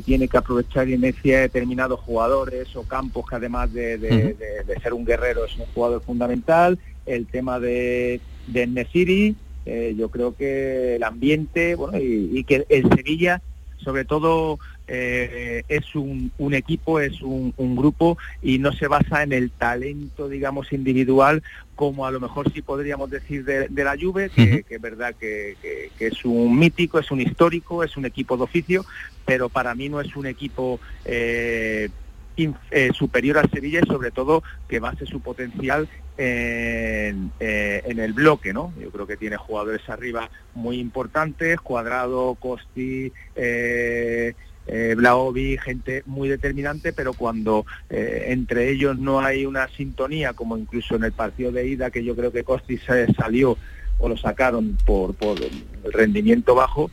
tiene 0.05 0.27
que 0.27 0.37
aprovechar 0.37 0.89
inercia 0.89 1.37
de 1.37 1.43
determinados 1.43 2.01
jugadores 2.01 2.75
o 2.75 2.83
campos 2.83 3.27
que 3.29 3.37
además 3.37 3.73
de, 3.73 4.35
ser 4.83 4.93
un 4.93 5.05
guerrero 5.05 5.45
es 5.45 5.57
un 5.57 5.67
jugador 5.67 6.03
fundamental, 6.03 6.81
el 7.07 7.27
tema 7.27 7.61
de, 7.61 8.21
de 8.49 8.67
Nesiri, 8.67 9.37
eh, 9.67 9.95
yo 9.97 10.11
creo 10.11 10.35
que 10.35 10.97
el 10.97 11.05
ambiente, 11.05 11.77
bueno, 11.77 11.97
y 12.01 12.43
que 12.43 12.67
el 12.69 12.89
Sevilla 12.89 13.41
sobre 13.85 14.05
todo 14.05 14.59
eh, 14.88 15.62
es 15.69 15.95
un, 15.95 16.33
equipo, 16.53 17.00
es 17.00 17.23
un, 17.23 17.53
grupo 17.76 18.19
y 18.43 18.59
no 18.59 18.73
se 18.73 18.88
basa 18.88 19.23
en 19.23 19.33
el 19.33 19.50
talento, 19.50 20.29
digamos, 20.29 20.73
individual, 20.73 21.43
como 21.75 22.07
a 22.07 22.11
lo 22.11 22.21
mejor 22.21 22.53
sí 22.53 22.62
podríamos 22.62 23.11
decir 23.11 23.45
de, 23.45 23.85
la 23.85 23.97
Juve, 24.00 24.31
que, 24.31 24.64
es 24.69 24.81
verdad 24.81 25.14
que, 25.19 25.57
es 25.99 26.25
un 26.25 26.59
mítico, 26.59 26.99
es 26.99 27.11
un 27.11 27.21
histórico, 27.21 27.85
es 27.85 27.97
un 27.97 28.07
equipo 28.07 28.37
de 28.37 28.45
oficio, 28.45 28.85
pero 29.25 29.49
para 29.49 29.75
mí 29.75 29.88
no 29.88 30.00
es 30.00 30.17
un 30.17 30.26
equipo 30.26 30.81
eh, 31.05 31.88
eh, 32.37 32.91
superior 32.95 33.38
al 33.38 33.50
Sevilla 33.50 33.81
y 33.83 33.87
sobre 33.87 34.11
todo 34.11 34.43
que 34.69 34.81
base 34.81 35.07
su 35.07 35.21
potencial 35.21 35.88
en, 36.16 37.33
eh, 37.40 37.83
en, 37.87 37.99
el 37.99 38.12
bloque, 38.12 38.52
¿no? 38.52 38.73
Yo 38.80 38.90
creo 38.90 39.06
que 39.06 39.16
tiene 39.16 39.37
jugadores 39.37 39.88
arriba 39.88 40.30
muy 40.54 40.78
importantes, 40.78 41.61
Cuadrado, 41.61 42.35
Costi, 42.37 43.12
eh, 43.35 44.35
eh, 44.66 44.94
Blaovi, 44.97 45.59
gente 45.59 46.02
muy 46.06 46.28
determinante, 46.28 46.92
pero 46.92 47.12
cuando 47.12 47.66
eh, 47.90 48.26
entre 48.28 48.71
ellos 48.71 48.99
no 48.99 49.21
hay 49.21 49.44
una 49.44 49.68
sintonía, 49.68 50.33
como 50.33 50.56
incluso 50.56 50.97
en 50.97 51.04
el 51.04 51.12
partido 51.12 51.52
de 51.52 51.66
ida, 51.66 51.90
que 51.90 52.04
yo 52.04 52.16
creo 52.16 52.33
que 52.33 52.44
Costi 52.44 52.78
se 52.78 53.12
salió 53.14 53.59
o 53.99 54.09
lo 54.09 54.16
sacaron 54.16 54.76
por, 54.87 55.14
por 55.14 55.38
el 55.40 55.92
rendimiento 55.92 56.54
bajo, 56.54 56.90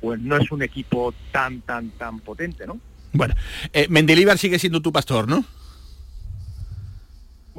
pues 0.00 0.20
no 0.20 0.36
es 0.36 0.50
un 0.52 0.62
equipo 0.62 1.12
tan, 1.32 1.60
tan, 1.62 1.90
tan 1.90 2.20
potente, 2.20 2.66
¿no? 2.66 2.80
Bueno, 3.12 3.34
eh, 3.72 3.86
Mendilibar 3.90 4.38
sigue 4.38 4.58
siendo 4.58 4.80
tu 4.80 4.92
pastor, 4.92 5.28
¿no? 5.28 5.44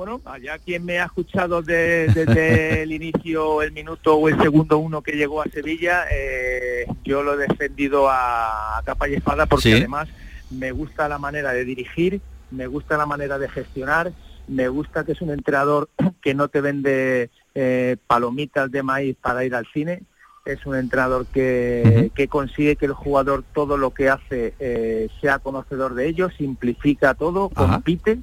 Bueno, 0.01 0.19
allá 0.25 0.57
quien 0.57 0.83
me 0.83 0.99
ha 0.99 1.05
escuchado 1.05 1.61
desde 1.61 2.81
el 2.81 2.91
inicio, 2.91 3.61
el 3.61 3.71
minuto 3.71 4.15
o 4.15 4.29
el 4.29 4.41
segundo 4.41 4.79
uno 4.79 5.03
que 5.03 5.11
llegó 5.11 5.43
a 5.43 5.45
Sevilla, 5.45 6.05
eh, 6.11 6.87
yo 7.03 7.21
lo 7.21 7.35
he 7.35 7.47
defendido 7.47 8.09
a, 8.09 8.81
capa 8.83 9.07
y 9.07 9.13
espada 9.13 9.45
porque 9.45 9.75
además 9.75 10.09
me 10.49 10.71
gusta 10.71 11.07
la 11.07 11.19
manera 11.19 11.53
de 11.53 11.65
dirigir, 11.65 12.19
me 12.49 12.65
gusta 12.65 12.97
la 12.97 13.05
manera 13.05 13.37
de 13.37 13.47
gestionar, 13.47 14.11
me 14.47 14.69
gusta 14.69 15.03
que 15.03 15.11
es 15.11 15.21
un 15.21 15.29
entrenador 15.29 15.87
que 16.23 16.33
no 16.33 16.47
te 16.47 16.61
vende 16.61 17.29
eh, 17.53 17.97
palomitas 18.07 18.71
de 18.71 18.81
maíz 18.81 19.15
para 19.21 19.45
ir 19.45 19.53
al 19.53 19.67
cine, 19.71 20.01
es 20.45 20.65
un 20.65 20.77
entrenador 20.77 21.27
que, 21.27 22.09
que, 22.15 22.27
consigue 22.27 22.75
que 22.75 22.87
el 22.87 22.93
jugador 22.93 23.43
todo 23.53 23.77
lo 23.77 23.91
que 23.91 24.09
hace 24.09 24.55
eh, 24.59 25.09
sea 25.21 25.37
conocedor 25.37 25.93
de 25.93 26.07
ello, 26.07 26.31
simplifica 26.31 27.13
todo, 27.13 27.49
compite 27.49 28.17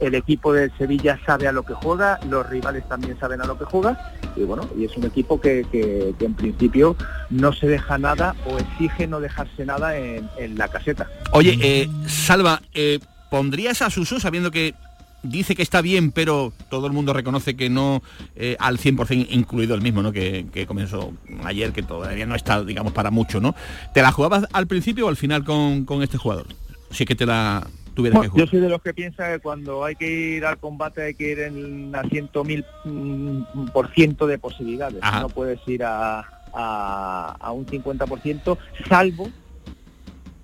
el 0.00 0.14
equipo 0.14 0.52
de 0.52 0.70
Sevilla 0.78 1.18
sabe 1.26 1.48
a 1.48 1.52
lo 1.52 1.64
que 1.64 1.74
juega, 1.74 2.20
los 2.28 2.48
rivales 2.48 2.88
también 2.88 3.18
saben 3.18 3.40
a 3.40 3.46
lo 3.46 3.58
que 3.58 3.64
juega 3.64 3.98
y 4.36 4.42
bueno, 4.42 4.68
y 4.78 4.84
es 4.84 4.96
un 4.96 5.04
equipo 5.04 5.40
que, 5.40 5.66
en 6.20 6.34
principio 6.34 6.96
no 7.30 7.52
se 7.52 7.66
deja 7.66 7.98
nada 7.98 8.34
o 8.46 8.58
exige 8.58 9.06
no 9.06 9.20
dejarse 9.20 9.64
nada 9.64 9.96
en, 9.96 10.28
la 10.56 10.68
caseta. 10.68 11.08
Oye, 11.32 11.58
eh, 11.60 11.88
Salva, 12.06 12.62
eh, 12.74 13.00
¿pondrías 13.30 13.82
a 13.82 13.90
Suso 13.90 14.20
sabiendo 14.20 14.50
que 14.50 14.74
dice 15.22 15.56
que 15.56 15.62
está 15.62 15.82
bien, 15.82 16.12
pero 16.12 16.52
todo 16.70 16.86
el 16.86 16.92
mundo 16.92 17.12
reconoce 17.12 17.56
que 17.56 17.68
no 17.68 18.02
eh, 18.36 18.56
al 18.60 18.78
100% 18.78 19.26
incluido 19.30 19.74
el 19.74 19.82
mismo, 19.82 20.02
¿no? 20.02 20.12
Que, 20.12 20.46
comenzó 20.66 21.12
ayer, 21.44 21.72
que 21.72 21.82
todavía 21.82 22.26
no 22.26 22.34
está, 22.34 22.62
digamos, 22.64 22.92
para 22.92 23.10
mucho, 23.10 23.40
¿no? 23.40 23.54
¿Te 23.94 24.02
la 24.02 24.12
jugabas 24.12 24.46
al 24.52 24.66
principio 24.66 25.06
o 25.06 25.08
al 25.08 25.16
final 25.16 25.44
con, 25.44 25.84
con 25.84 26.02
este 26.02 26.18
jugador? 26.18 26.46
Es 26.90 27.04
que 27.06 27.14
te 27.14 27.26
la, 27.26 27.66
yo 27.98 28.46
soy 28.46 28.60
de 28.60 28.68
los 28.68 28.80
que 28.82 28.94
piensa 28.94 29.32
que 29.32 29.40
cuando 29.40 29.84
hay 29.84 29.96
que 29.96 30.08
ir 30.08 30.44
al 30.44 30.58
combate 30.58 31.02
hay 31.02 31.14
que 31.14 31.32
ir 31.32 31.40
en 31.40 31.94
a 31.94 32.02
ciento 32.04 32.44
mil 32.44 32.64
mm, 32.84 33.66
por 33.72 33.92
ciento 33.92 34.26
de 34.26 34.38
posibilidades. 34.38 35.00
No 35.20 35.28
puedes 35.28 35.60
ir 35.66 35.82
a, 35.84 36.20
a, 36.52 37.52
un 37.52 37.66
50%, 37.66 38.58
salvo 38.88 39.28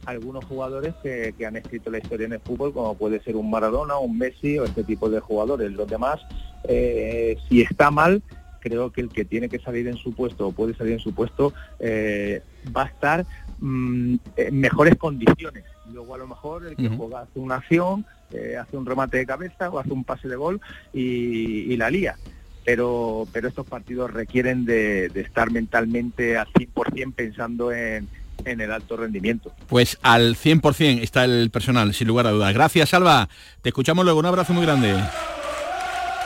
algunos 0.07 0.45
jugadores 0.45 0.95
que, 1.03 1.35
han 1.47 1.57
escrito 1.57 1.91
la 1.91 1.99
historia 1.99 2.27
en 2.27 2.35
el 2.35 2.41
fútbol, 2.41 2.75
como 2.75 2.95
puede 2.95 3.23
ser 3.23 3.37
un 3.37 3.51
Maradona, 3.51 3.97
un 3.97 4.19
Messi 4.19 4.59
o 4.59 4.65
este 4.65 4.85
tipo 4.85 5.09
de 5.09 5.21
jugadores. 5.21 5.73
Los 5.73 5.89
demás, 5.89 6.21
eh, 6.65 7.39
si 7.49 7.63
está 7.63 7.91
mal, 7.91 8.23
creo 8.61 8.91
que 8.93 9.01
el 9.01 9.09
que 9.09 9.25
tiene 9.25 9.49
que 9.49 9.59
salir 9.61 9.89
en 9.89 9.97
su 9.97 10.15
puesto 10.15 10.49
o 10.49 10.53
puede 10.53 10.75
salir 10.75 10.95
en 10.95 10.99
su 10.99 11.15
puesto 11.15 11.55
eh, 11.79 12.43
va 12.77 12.83
a 12.83 12.87
estar 12.87 13.27
mm, 13.61 14.17
en 14.37 14.61
mejores 14.61 14.97
condiciones 14.97 15.65
luego 15.93 16.15
a 16.15 16.19
lo 16.19 16.27
mejor 16.27 16.67
el 16.67 16.77
que 16.77 16.89
juega 16.89 17.21
hace 17.21 17.39
una 17.39 17.57
acción, 17.57 18.05
eh, 18.33 18.57
hace 18.61 18.77
un 18.77 18.87
remate 18.87 19.19
de 19.19 19.27
cabeza 19.27 19.71
o 19.71 19.79
hace 19.79 19.93
un 19.93 20.05
pase 20.05 20.29
de 20.29 20.37
gol 20.37 20.61
y, 20.93 21.77
la 21.77 21.91
lía. 21.91 22.17
Pero, 22.65 23.29
pero 23.33 23.49
estos 23.49 23.67
partidos 23.67 24.11
requieren 24.13 24.65
de, 24.65 25.07
estar 25.15 25.51
mentalmente 25.51 26.39
al 26.39 26.47
100% 26.49 27.13
pensando 27.15 27.73
en, 27.73 28.09
en 28.45 28.61
el 28.61 28.73
alto 28.73 28.97
rendimiento. 28.97 29.53
Pues 29.69 29.99
al 30.03 30.37
100% 30.37 31.03
está 31.03 31.25
el 31.25 31.51
personal, 31.51 31.93
sin 31.93 32.09
lugar 32.09 32.27
a 32.27 32.31
dudas. 32.31 32.55
Gracias, 32.55 32.89
Salva. 32.89 33.29
Te 33.61 33.69
escuchamos 33.69 34.05
luego. 34.05 34.21
Un 34.21 34.27
abrazo 34.27 34.55
muy 34.55 34.65
grande. 34.65 34.95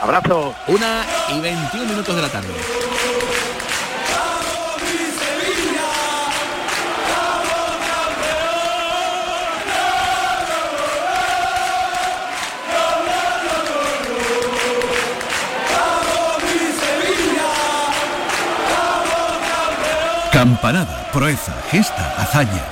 Abrazo. 0.00 0.54
Una 0.68 1.04
y 1.36 1.40
21 1.40 1.88
minutos 1.88 2.14
de 2.14 2.22
la 2.22 2.28
tarde. 2.28 2.87
Campanada, 20.38 21.10
proeza, 21.12 21.52
gesta, 21.68 22.14
hazaña. 22.16 22.62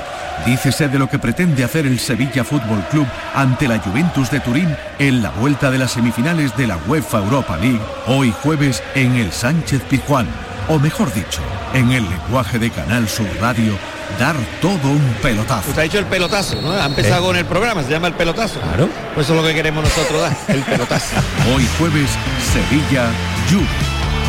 Dícese 0.46 0.86
de 0.86 1.00
lo 1.00 1.08
que 1.08 1.18
pretende 1.18 1.64
hacer 1.64 1.84
el 1.84 1.98
Sevilla 1.98 2.44
Fútbol 2.44 2.80
Club 2.92 3.08
ante 3.34 3.66
la 3.66 3.80
Juventus 3.80 4.30
de 4.30 4.38
Turín 4.38 4.76
en 5.00 5.20
la 5.20 5.30
vuelta 5.30 5.72
de 5.72 5.78
las 5.78 5.90
semifinales 5.90 6.56
de 6.56 6.68
la 6.68 6.78
UEFA 6.86 7.18
Europa 7.18 7.56
League, 7.56 7.80
hoy 8.06 8.32
jueves 8.40 8.84
en 8.94 9.16
el 9.16 9.32
Sánchez 9.32 9.82
Pizjuán. 9.90 10.28
O 10.68 10.78
mejor 10.78 11.12
dicho, 11.12 11.40
en 11.74 11.90
el 11.90 12.08
lenguaje 12.08 12.60
de 12.60 12.70
Canal 12.70 13.08
Sur 13.08 13.26
Radio, 13.40 13.76
dar 14.20 14.36
todo 14.62 14.88
un 14.88 15.16
pelotazo. 15.20 15.68
Usted 15.68 15.80
ha 15.80 15.84
dicho 15.84 15.98
el 15.98 16.06
pelotazo, 16.06 16.62
¿no? 16.62 16.70
Ha 16.70 16.86
empezado 16.86 17.26
con 17.26 17.36
el 17.36 17.46
programa, 17.46 17.82
se 17.82 17.90
llama 17.90 18.06
el 18.06 18.14
pelotazo. 18.14 18.60
Claro. 18.60 18.88
Pues 19.12 19.26
eso 19.26 19.34
es 19.34 19.42
lo 19.42 19.48
que 19.48 19.56
queremos 19.56 19.82
nosotros 19.82 20.22
dar, 20.22 20.36
el 20.46 20.62
pelotazo. 20.62 21.16
Hoy 21.52 21.66
jueves, 21.80 22.10
Sevilla, 22.52 23.08
Juve. 23.50 23.66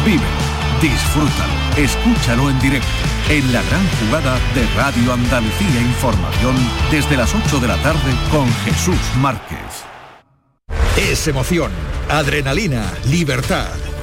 Vive, 0.03 0.25
disfrútalo, 0.82 1.53
escúchalo 1.77 2.50
en 2.50 2.60
directo 2.62 3.16
en 3.29 3.51
la 3.51 3.62
gran 3.63 3.86
jugada 4.00 4.39
de 4.55 4.65
Radio 4.75 5.13
Andalucía 5.13 5.81
Información 5.81 6.55
desde 6.89 7.17
las 7.17 7.34
8 7.36 7.60
de 7.60 7.67
la 7.67 7.75
tarde 7.81 8.13
con 8.31 8.50
Jesús 8.63 8.98
Márquez. 9.17 9.57
Es 10.96 11.27
emoción, 11.27 11.72
adrenalina, 12.10 12.93
libertad. 13.10 13.87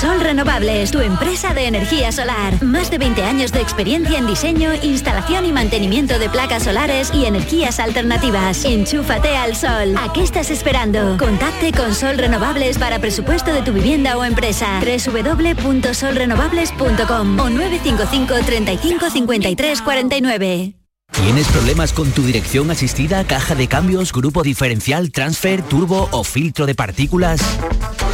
Sol 0.00 0.20
Renovables, 0.20 0.92
tu 0.92 1.00
empresa 1.00 1.52
de 1.54 1.66
energía 1.66 2.12
solar. 2.12 2.62
Más 2.62 2.88
de 2.88 2.98
20 2.98 3.24
años 3.24 3.50
de 3.50 3.60
experiencia 3.60 4.16
en 4.16 4.28
diseño, 4.28 4.72
instalación 4.80 5.44
y 5.44 5.50
mantenimiento 5.50 6.20
de 6.20 6.30
placas 6.30 6.62
solares 6.62 7.10
y 7.12 7.24
energías 7.24 7.80
alternativas. 7.80 8.64
Enchúfate 8.64 9.36
al 9.36 9.56
sol. 9.56 9.96
¿A 9.98 10.12
qué 10.12 10.22
estás 10.22 10.52
esperando? 10.52 11.16
Contacte 11.18 11.72
con 11.72 11.96
Sol 11.96 12.16
Renovables 12.16 12.78
para 12.78 13.00
presupuesto 13.00 13.52
de 13.52 13.62
tu 13.62 13.72
vivienda 13.72 14.16
o 14.16 14.24
empresa. 14.24 14.80
www.solrenovables.com 14.80 17.40
o 17.40 17.50
955 17.50 18.34
35 18.46 19.10
53 19.10 19.82
49. 19.82 20.74
¿Tienes 21.10 21.48
problemas 21.48 21.92
con 21.92 22.12
tu 22.12 22.22
dirección 22.22 22.70
asistida, 22.70 23.24
caja 23.24 23.56
de 23.56 23.66
cambios, 23.66 24.12
grupo 24.12 24.44
diferencial, 24.44 25.10
transfer, 25.10 25.60
turbo 25.62 26.08
o 26.12 26.22
filtro 26.22 26.66
de 26.66 26.76
partículas? 26.76 27.40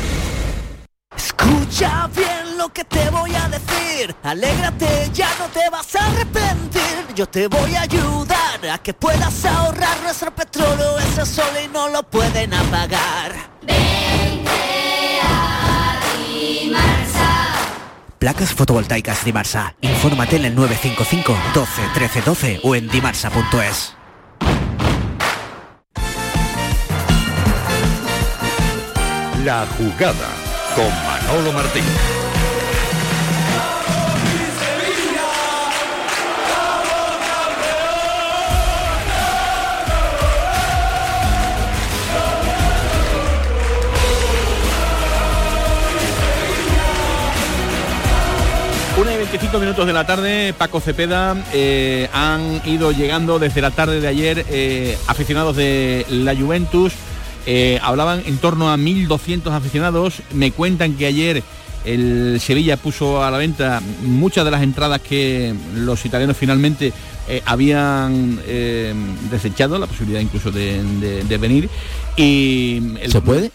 Escucha 1.17 2.11
bien 2.15 2.59
lo 2.59 2.73
que 2.73 2.83
te 2.85 3.09
voy 3.11 3.33
a 3.37 3.49
decir. 3.49 4.17
Alégrate, 4.25 5.11
ya 5.13 5.31
no 5.39 5.45
te 5.47 5.71
vas 5.71 5.95
a 5.95 6.05
arrepentir. 6.07 6.83
Yo 7.15 7.29
te 7.29 7.47
voy 7.47 7.77
a 7.77 7.83
ayudar 7.83 8.61
para 8.61 8.79
que 8.79 8.95
puedas 8.95 9.45
ahorrar 9.45 10.03
nuestro 10.03 10.35
petróleo, 10.35 10.99
ese 10.99 11.25
sol 11.25 11.53
y 11.65 11.69
no 11.69 11.89
lo 11.89 12.03
pueden 12.03 12.53
apagar. 12.53 13.59
Placas 18.19 18.53
fotovoltaicas 18.53 19.25
Dimarsa. 19.25 19.75
Infórmate 19.81 20.37
en 20.37 20.47
el 20.47 20.55
955 20.55 21.37
12 21.55 21.83
13 21.95 22.23
12 22.23 22.61
o 22.65 22.75
en 22.75 22.89
dimarsa.es. 22.89 23.95
La 29.45 29.67
jugada 29.79 30.29
con 30.75 30.89
Manolo 31.07 31.53
Martín. 31.53 31.85
25 49.19 49.59
minutos 49.59 49.85
de 49.85 49.93
la 49.93 50.07
tarde, 50.07 50.55
Paco 50.57 50.81
Cepeda, 50.81 51.37
eh, 51.53 52.09
han 52.13 52.63
ido 52.65 52.93
llegando 52.93 53.41
desde 53.41 53.61
la 53.61 53.73
tarde 53.73 54.01
de 54.01 54.07
ayer 54.07 54.47
eh, 54.49 54.97
aficionados 55.09 55.57
de 55.57 56.07
la 56.09 56.37
Juventus, 56.37 56.93
eh, 57.45 57.81
hablaban 57.83 58.23
en 58.27 58.39
torno 58.39 58.71
a 58.73 58.77
1.200 58.77 59.51
aficionados, 59.53 60.23
me 60.33 60.53
cuentan 60.53 60.95
que 60.95 61.07
ayer 61.07 61.43
el 61.85 62.39
Sevilla 62.41 62.77
puso 62.77 63.25
a 63.25 63.31
la 63.33 63.39
venta 63.39 63.83
muchas 64.03 64.45
de 64.45 64.51
las 64.53 64.63
entradas 64.63 65.01
que 65.01 65.53
los 65.75 66.05
italianos 66.07 66.37
finalmente 66.37 66.93
habían 67.45 68.39
desechado, 69.31 69.79
la 69.79 69.87
posibilidad 69.87 70.21
incluso 70.21 70.51
de 70.51 71.39
venir. 71.41 71.69
Y 72.17 72.83
el- 73.01 73.11
¿Se 73.13 73.21
puede? 73.21 73.51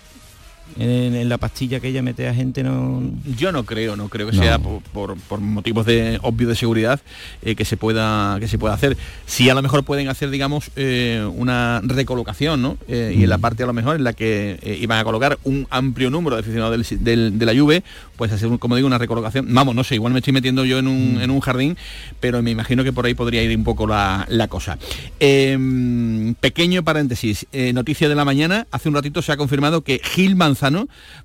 En, 0.80 1.16
en 1.16 1.30
la 1.30 1.38
pastilla 1.38 1.80
que 1.80 1.88
ella 1.90 2.02
mete 2.02 2.28
a 2.28 2.34
gente 2.34 2.64
no... 2.64 3.02
Yo 3.38 3.52
no 3.52 3.64
creo, 3.64 3.96
no 3.96 4.10
creo 4.10 4.30
que 4.30 4.36
No. 4.38 4.42
sea 4.44 4.60
por, 4.60 4.82
por- 4.82 5.18
por 5.18 5.40
motivos 5.40 5.86
de 5.86 6.20
obvio 6.24 6.48
de 6.48 6.56
seguridad 6.56 7.00
eh, 7.44 7.56
que 7.56 7.66
se 7.66 7.78
pueda 7.78 8.38
que 8.40 8.48
se 8.48 8.58
pueda 8.58 8.74
hacer. 8.74 8.98
Sí, 9.26 9.50
a 9.50 9.54
lo 9.54 9.62
mejor 9.62 9.84
pueden 9.84 10.10
hacer, 10.10 10.30
digamos, 10.32 10.72
eh, 10.76 11.24
una 11.36 11.82
recolocación, 11.84 12.62
¿no? 12.62 12.78
Eh, 12.88 13.14
y 13.18 13.24
en 13.24 13.30
la 13.30 13.38
parte 13.38 13.64
a 13.64 13.66
lo 13.68 13.74
mejor 13.74 13.96
en 13.98 14.04
la 14.04 14.14
que 14.14 14.78
iban 14.82 14.98
a 15.00 15.04
colocar 15.04 15.38
un 15.44 15.68
amplio 15.70 16.10
número 16.10 16.36
de 16.36 16.42
aficionados 16.42 16.90
del- 16.90 17.04
del- 17.04 17.38
de 17.40 17.46
la 17.46 17.54
Juve, 17.54 17.84
pues 18.18 18.32
hacer, 18.32 18.50
como 18.60 18.76
digo, 18.76 18.88
una 18.88 18.98
recolocación. 18.98 19.48
Vamos, 19.54 19.76
no 19.76 19.84
sé, 19.84 19.96
igual 19.96 20.14
me 20.14 20.20
estoy 20.20 20.34
metiendo 20.34 20.66
yo 20.66 20.80
en 20.80 20.88
un, 20.88 21.20
en 21.22 21.30
un 21.30 21.40
jardín, 21.40 21.78
pero 22.20 22.42
me 22.42 22.52
imagino 22.52 22.84
que 22.84 22.92
por 22.94 23.06
ahí 23.06 23.14
podría 23.14 23.44
ir 23.44 23.56
un 23.56 23.64
poco 23.64 23.86
la, 23.86 24.26
la 24.30 24.48
cosa. 24.48 24.78
Eh, 25.20 26.34
pequeño 26.40 26.84
paréntesis, 26.84 27.46
noticia 27.74 28.10
de 28.10 28.16
la 28.16 28.26
mañana, 28.26 28.66
hace 28.72 28.90
un 28.90 28.96
ratito 28.96 29.22
se 29.22 29.32
ha 29.32 29.38
confirmado 29.38 29.82
que 29.82 30.00
Gil 30.04 30.36
Manzano 30.36 30.63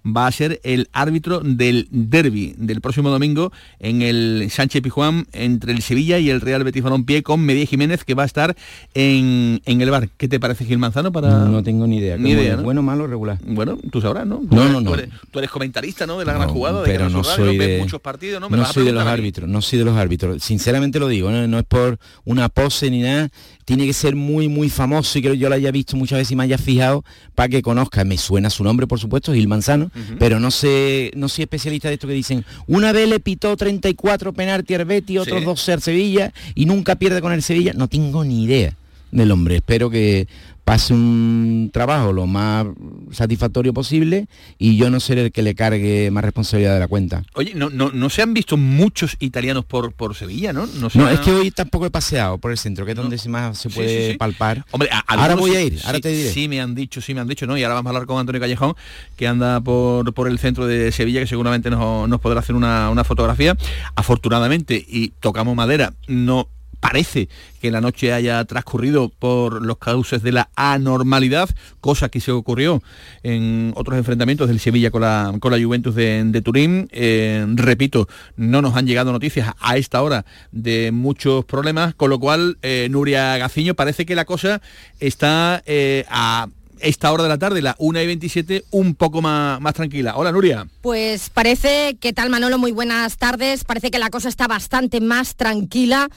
va 0.04 0.26
a 0.26 0.32
ser 0.32 0.60
el 0.64 0.88
árbitro 0.92 1.40
del 1.40 1.88
derby 1.90 2.54
del 2.56 2.80
próximo 2.80 3.10
domingo 3.10 3.52
en 3.78 4.02
el 4.02 4.48
Sánchez 4.50 4.82
Pijuán 4.82 5.26
entre 5.32 5.72
el 5.72 5.82
Sevilla 5.82 6.18
y 6.18 6.30
el 6.30 6.40
Real 6.40 6.64
Betis 6.64 6.82
Balompié 6.82 7.22
con 7.22 7.40
Medía 7.40 7.66
Jiménez 7.66 8.04
que 8.04 8.14
va 8.14 8.24
a 8.24 8.26
estar 8.26 8.56
en, 8.94 9.60
en 9.64 9.80
el 9.80 9.90
bar. 9.90 10.08
¿Qué 10.16 10.28
te 10.28 10.40
parece 10.40 10.64
Gil 10.64 10.78
Manzano 10.78 11.12
para...? 11.12 11.44
No 11.44 11.62
tengo 11.62 11.86
ni 11.86 11.98
idea. 11.98 12.16
Ni 12.16 12.30
¿Cómo 12.30 12.42
idea. 12.42 12.56
Bueno, 12.56 12.82
malo, 12.82 13.06
regular. 13.06 13.38
Bueno, 13.44 13.78
tú 13.90 14.00
sabrás, 14.00 14.26
¿no? 14.26 14.40
No, 14.50 14.68
no, 14.68 14.80
no. 14.80 14.90
Tú 14.90 14.94
eres, 14.94 15.10
tú 15.30 15.38
eres 15.38 15.50
comentarista, 15.50 16.06
¿no? 16.06 16.18
De 16.18 16.24
la 16.24 16.34
gran 16.34 16.48
jugada, 16.48 16.82
de 16.82 16.86
pero 16.86 17.08
no 17.08 17.22
Radio, 17.22 17.36
soy 17.36 17.58
ves 17.58 17.68
de 17.68 17.78
muchos 17.78 18.00
partidos, 18.00 18.40
¿no? 18.40 18.48
Me 18.48 18.64
soy 18.64 18.84
de 18.84 18.92
los 18.92 19.04
árbitros, 19.04 19.48
no 19.48 19.62
soy 19.62 19.78
de 19.78 19.84
los 19.84 19.96
árbitros. 19.96 20.42
Sinceramente 20.42 20.98
lo 20.98 21.08
digo, 21.08 21.30
no, 21.30 21.46
no 21.46 21.58
es 21.58 21.64
por 21.64 21.98
una 22.24 22.48
pose 22.48 22.90
ni 22.90 23.02
nada. 23.02 23.28
Tiene 23.68 23.84
que 23.84 23.92
ser 23.92 24.16
muy, 24.16 24.48
muy 24.48 24.70
famoso 24.70 25.18
y 25.18 25.20
creo 25.20 25.34
que 25.34 25.38
yo 25.40 25.50
lo 25.50 25.54
haya 25.54 25.70
visto 25.70 25.94
muchas 25.94 26.16
veces 26.20 26.32
y 26.32 26.36
me 26.36 26.44
haya 26.44 26.56
fijado 26.56 27.04
para 27.34 27.50
que 27.50 27.60
conozca. 27.60 28.02
Me 28.02 28.16
suena 28.16 28.48
su 28.48 28.64
nombre, 28.64 28.86
por 28.86 28.98
supuesto, 28.98 29.34
Gil 29.34 29.46
Manzano, 29.46 29.90
pero 30.18 30.40
no 30.40 30.50
sé, 30.50 31.10
no 31.14 31.28
soy 31.28 31.42
especialista 31.42 31.88
de 31.88 31.94
esto 31.94 32.08
que 32.08 32.14
dicen. 32.14 32.46
Una 32.66 32.92
vez 32.92 33.10
le 33.10 33.20
pitó 33.20 33.54
34 33.54 34.32
penalti 34.32 34.72
al 34.74 34.86
Betis, 34.86 35.18
otros 35.18 35.40
Sí. 35.40 35.44
12 35.44 35.72
al 35.74 35.82
Sevilla 35.82 36.32
y 36.54 36.64
nunca 36.64 36.96
pierde 36.96 37.20
con 37.20 37.30
el 37.32 37.42
Sevilla. 37.42 37.74
No 37.74 37.88
tengo 37.88 38.24
ni 38.24 38.44
idea 38.44 38.74
del 39.12 39.30
hombre. 39.32 39.56
Espero 39.56 39.90
que 39.90 40.28
pase 40.68 40.92
un 40.92 41.70
trabajo 41.72 42.12
lo 42.12 42.26
más 42.26 42.66
satisfactorio 43.10 43.72
posible 43.72 44.26
y 44.58 44.76
yo 44.76 44.90
no 44.90 45.00
seré 45.00 45.22
el 45.24 45.32
que 45.32 45.40
le 45.40 45.54
cargue 45.54 46.10
más 46.10 46.22
responsabilidad 46.22 46.74
de 46.74 46.80
la 46.80 46.88
cuenta. 46.88 47.22
Oye, 47.32 47.54
no, 47.54 47.70
no, 47.70 47.90
no 47.90 48.10
se 48.10 48.20
han 48.20 48.34
visto 48.34 48.58
muchos 48.58 49.16
italianos 49.18 49.64
por, 49.64 49.92
por 49.94 50.14
Sevilla, 50.14 50.52
¿no? 50.52 50.66
No, 50.66 51.08
es 51.08 51.20
que 51.20 51.30
hoy 51.32 51.50
tampoco 51.52 51.86
he 51.86 51.90
paseado 51.90 52.36
por 52.36 52.50
el 52.50 52.58
centro, 52.58 52.84
que 52.84 52.90
es 52.90 52.96
donde 52.98 53.18
más 53.28 53.56
se 53.56 53.70
puede 53.70 54.06
sí, 54.08 54.12
sí. 54.12 54.18
palpar. 54.18 54.66
Hombre, 54.70 54.90
a- 54.92 54.98
ahora 55.06 55.36
voy 55.36 55.56
a 55.56 55.62
ir, 55.62 55.80
ahora 55.86 56.00
te 56.00 56.10
diré. 56.10 56.30
Sí, 56.32 56.48
me 56.48 56.60
han 56.60 56.74
dicho, 56.74 57.00
sí 57.00 57.14
me 57.14 57.20
han 57.22 57.28
dicho, 57.28 57.46
¿no? 57.46 57.56
Y 57.56 57.62
ahora 57.62 57.76
vamos 57.76 57.88
a 57.88 57.90
hablar 57.94 58.06
con 58.06 58.18
Antonio 58.18 58.38
Callejón, 58.38 58.74
que 59.16 59.26
anda 59.26 59.62
por, 59.62 60.12
por 60.12 60.28
el 60.28 60.38
centro 60.38 60.66
de 60.66 60.92
Sevilla, 60.92 61.20
que 61.20 61.26
seguramente 61.26 61.70
nos, 61.70 62.06
nos 62.10 62.20
podrá 62.20 62.40
hacer 62.40 62.54
una, 62.54 62.90
una 62.90 63.04
fotografía. 63.04 63.56
Afortunadamente, 63.96 64.84
y 64.86 65.08
tocamos 65.20 65.56
madera, 65.56 65.94
no 66.08 66.46
parece 66.80 67.28
que 67.60 67.70
la 67.70 67.80
noche 67.80 68.12
haya 68.12 68.44
transcurrido 68.44 69.08
por 69.08 69.64
los 69.64 69.78
cauces 69.78 70.22
de 70.22 70.32
la 70.32 70.50
anormalidad, 70.56 71.48
cosa 71.80 72.08
que 72.08 72.20
se 72.20 72.30
ocurrió 72.30 72.82
en 73.22 73.72
otros 73.76 73.98
enfrentamientos 73.98 74.48
del 74.48 74.60
Sevilla 74.60 74.90
con 74.90 75.02
la, 75.02 75.34
con 75.40 75.52
la 75.52 75.62
Juventus 75.62 75.94
de, 75.94 76.42
Turín. 76.44 76.88
Eh, 76.92 77.44
repito, 77.54 78.08
no 78.36 78.62
nos 78.62 78.76
han 78.76 78.86
llegado 78.86 79.12
noticias 79.12 79.52
a 79.60 79.76
esta 79.76 80.02
hora 80.02 80.24
de 80.52 80.92
muchos 80.92 81.44
problemas, 81.44 81.94
con 81.94 82.10
lo 82.10 82.18
cual, 82.20 82.58
eh, 82.62 82.88
Nuria 82.90 83.36
Gaciño, 83.38 83.74
parece 83.74 84.06
que 84.06 84.14
la 84.14 84.24
cosa 84.24 84.60
está 85.00 85.62
eh, 85.66 86.04
a 86.08 86.48
esta 86.80 87.12
hora 87.12 87.24
de 87.24 87.28
la 87.28 87.38
tarde, 87.38 87.62
la 87.62 87.74
1 87.78 88.00
y 88.00 88.06
27, 88.06 88.64
un 88.70 88.94
poco 88.94 89.22
más, 89.22 89.74
tranquila. 89.74 90.14
Hola, 90.16 90.32
Nuria. 90.32 90.66
Pues 90.80 91.30
parece, 91.30 91.96
¿qué 92.00 92.12
tal 92.12 92.30
Manolo? 92.30 92.58
Muy 92.58 92.72
buenas 92.72 93.16
tardes. 93.16 93.64
Parece 93.64 93.90
que 93.90 93.98
la 93.98 94.10
cosa 94.10 94.28
está 94.28 94.46
bastante 94.46 95.00
más 95.00 95.34
tranquila 95.36 96.08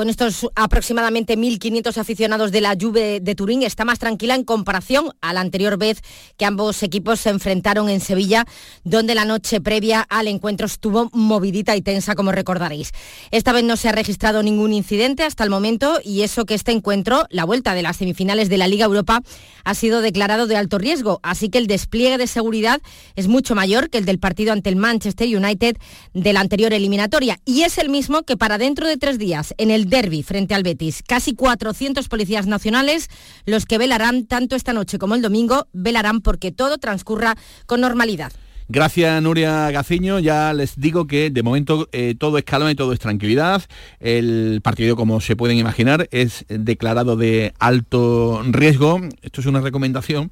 con 0.00 0.08
estos 0.08 0.48
aproximadamente 0.54 1.36
1.500 1.36 1.98
aficionados 1.98 2.52
de 2.52 2.62
la 2.62 2.74
Juve 2.80 3.20
de 3.20 3.34
Turín. 3.34 3.62
Está 3.62 3.84
más 3.84 3.98
tranquila 3.98 4.34
en 4.34 4.44
comparación 4.44 5.10
a 5.20 5.34
la 5.34 5.42
anterior 5.42 5.76
vez 5.76 6.00
que 6.38 6.46
ambos 6.46 6.82
equipos 6.82 7.20
se 7.20 7.28
enfrentaron 7.28 7.90
en 7.90 8.00
Sevilla, 8.00 8.46
donde 8.82 9.14
la 9.14 9.26
noche 9.26 9.60
previa 9.60 10.00
al 10.00 10.26
encuentro 10.28 10.66
estuvo 10.66 11.10
movidita 11.12 11.76
y 11.76 11.82
tensa, 11.82 12.14
como 12.14 12.32
recordaréis. 12.32 12.92
Esta 13.30 13.52
vez 13.52 13.62
no 13.62 13.76
se 13.76 13.90
ha 13.90 13.92
registrado 13.92 14.42
ningún 14.42 14.72
incidente 14.72 15.22
hasta 15.22 15.44
el 15.44 15.50
momento 15.50 16.00
y 16.02 16.22
eso 16.22 16.46
que 16.46 16.54
este 16.54 16.72
encuentro, 16.72 17.26
la 17.28 17.44
vuelta 17.44 17.74
de 17.74 17.82
las 17.82 17.98
semifinales 17.98 18.48
de 18.48 18.56
la 18.56 18.68
Liga 18.68 18.86
Europa, 18.86 19.20
ha 19.64 19.74
sido 19.74 20.00
declarado 20.00 20.46
de 20.46 20.56
alto 20.56 20.78
riesgo. 20.78 21.20
Así 21.22 21.50
que 21.50 21.58
el 21.58 21.66
despliegue 21.66 22.16
de 22.16 22.26
seguridad 22.26 22.80
es 23.16 23.28
mucho 23.28 23.54
mayor 23.54 23.90
que 23.90 23.98
el 23.98 24.06
del 24.06 24.18
partido 24.18 24.54
ante 24.54 24.70
el 24.70 24.76
Manchester 24.76 25.28
United 25.28 25.76
de 26.14 26.32
la 26.32 26.40
anterior 26.40 26.72
eliminatoria 26.72 27.38
y 27.44 27.64
es 27.64 27.76
el 27.76 27.90
mismo 27.90 28.22
que 28.22 28.38
para 28.38 28.56
dentro 28.56 28.88
de 28.88 28.96
tres 28.96 29.18
días 29.18 29.52
en 29.58 29.70
el 29.70 29.89
derby 29.90 30.22
frente 30.22 30.54
al 30.54 30.62
Betis. 30.62 31.02
Casi 31.06 31.34
400 31.34 32.08
policías 32.08 32.46
nacionales 32.46 33.08
los 33.44 33.66
que 33.66 33.78
velarán 33.78 34.26
tanto 34.26 34.56
esta 34.56 34.72
noche 34.72 34.98
como 34.98 35.14
el 35.14 35.22
domingo, 35.22 35.66
velarán 35.72 36.20
porque 36.22 36.52
todo 36.52 36.78
transcurra 36.78 37.36
con 37.66 37.80
normalidad. 37.80 38.32
Gracias 38.72 39.20
Nuria 39.20 39.68
Gaciño, 39.72 40.20
ya 40.20 40.52
les 40.52 40.78
digo 40.78 41.08
que 41.08 41.30
de 41.30 41.42
momento 41.42 41.88
eh, 41.90 42.14
todo 42.16 42.38
es 42.38 42.44
calma 42.44 42.70
y 42.70 42.76
todo 42.76 42.92
es 42.92 43.00
tranquilidad. 43.00 43.64
El 43.98 44.60
partido, 44.62 44.94
como 44.94 45.20
se 45.20 45.34
pueden 45.34 45.58
imaginar, 45.58 46.08
es 46.12 46.44
declarado 46.48 47.16
de 47.16 47.52
alto 47.58 48.42
riesgo. 48.44 49.00
Esto 49.22 49.40
es 49.40 49.48
una 49.48 49.60
recomendación 49.60 50.30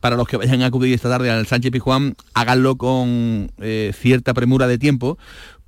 para 0.00 0.16
los 0.16 0.28
que 0.28 0.36
vayan 0.36 0.62
a 0.62 0.66
acudir 0.66 0.94
esta 0.94 1.08
tarde 1.08 1.30
al 1.30 1.46
Sánchez 1.46 1.72
Pijuán, 1.72 2.16
háganlo 2.34 2.76
con 2.76 3.50
eh, 3.60 3.92
cierta 3.96 4.34
premura 4.34 4.66
de 4.66 4.78
tiempo, 4.78 5.18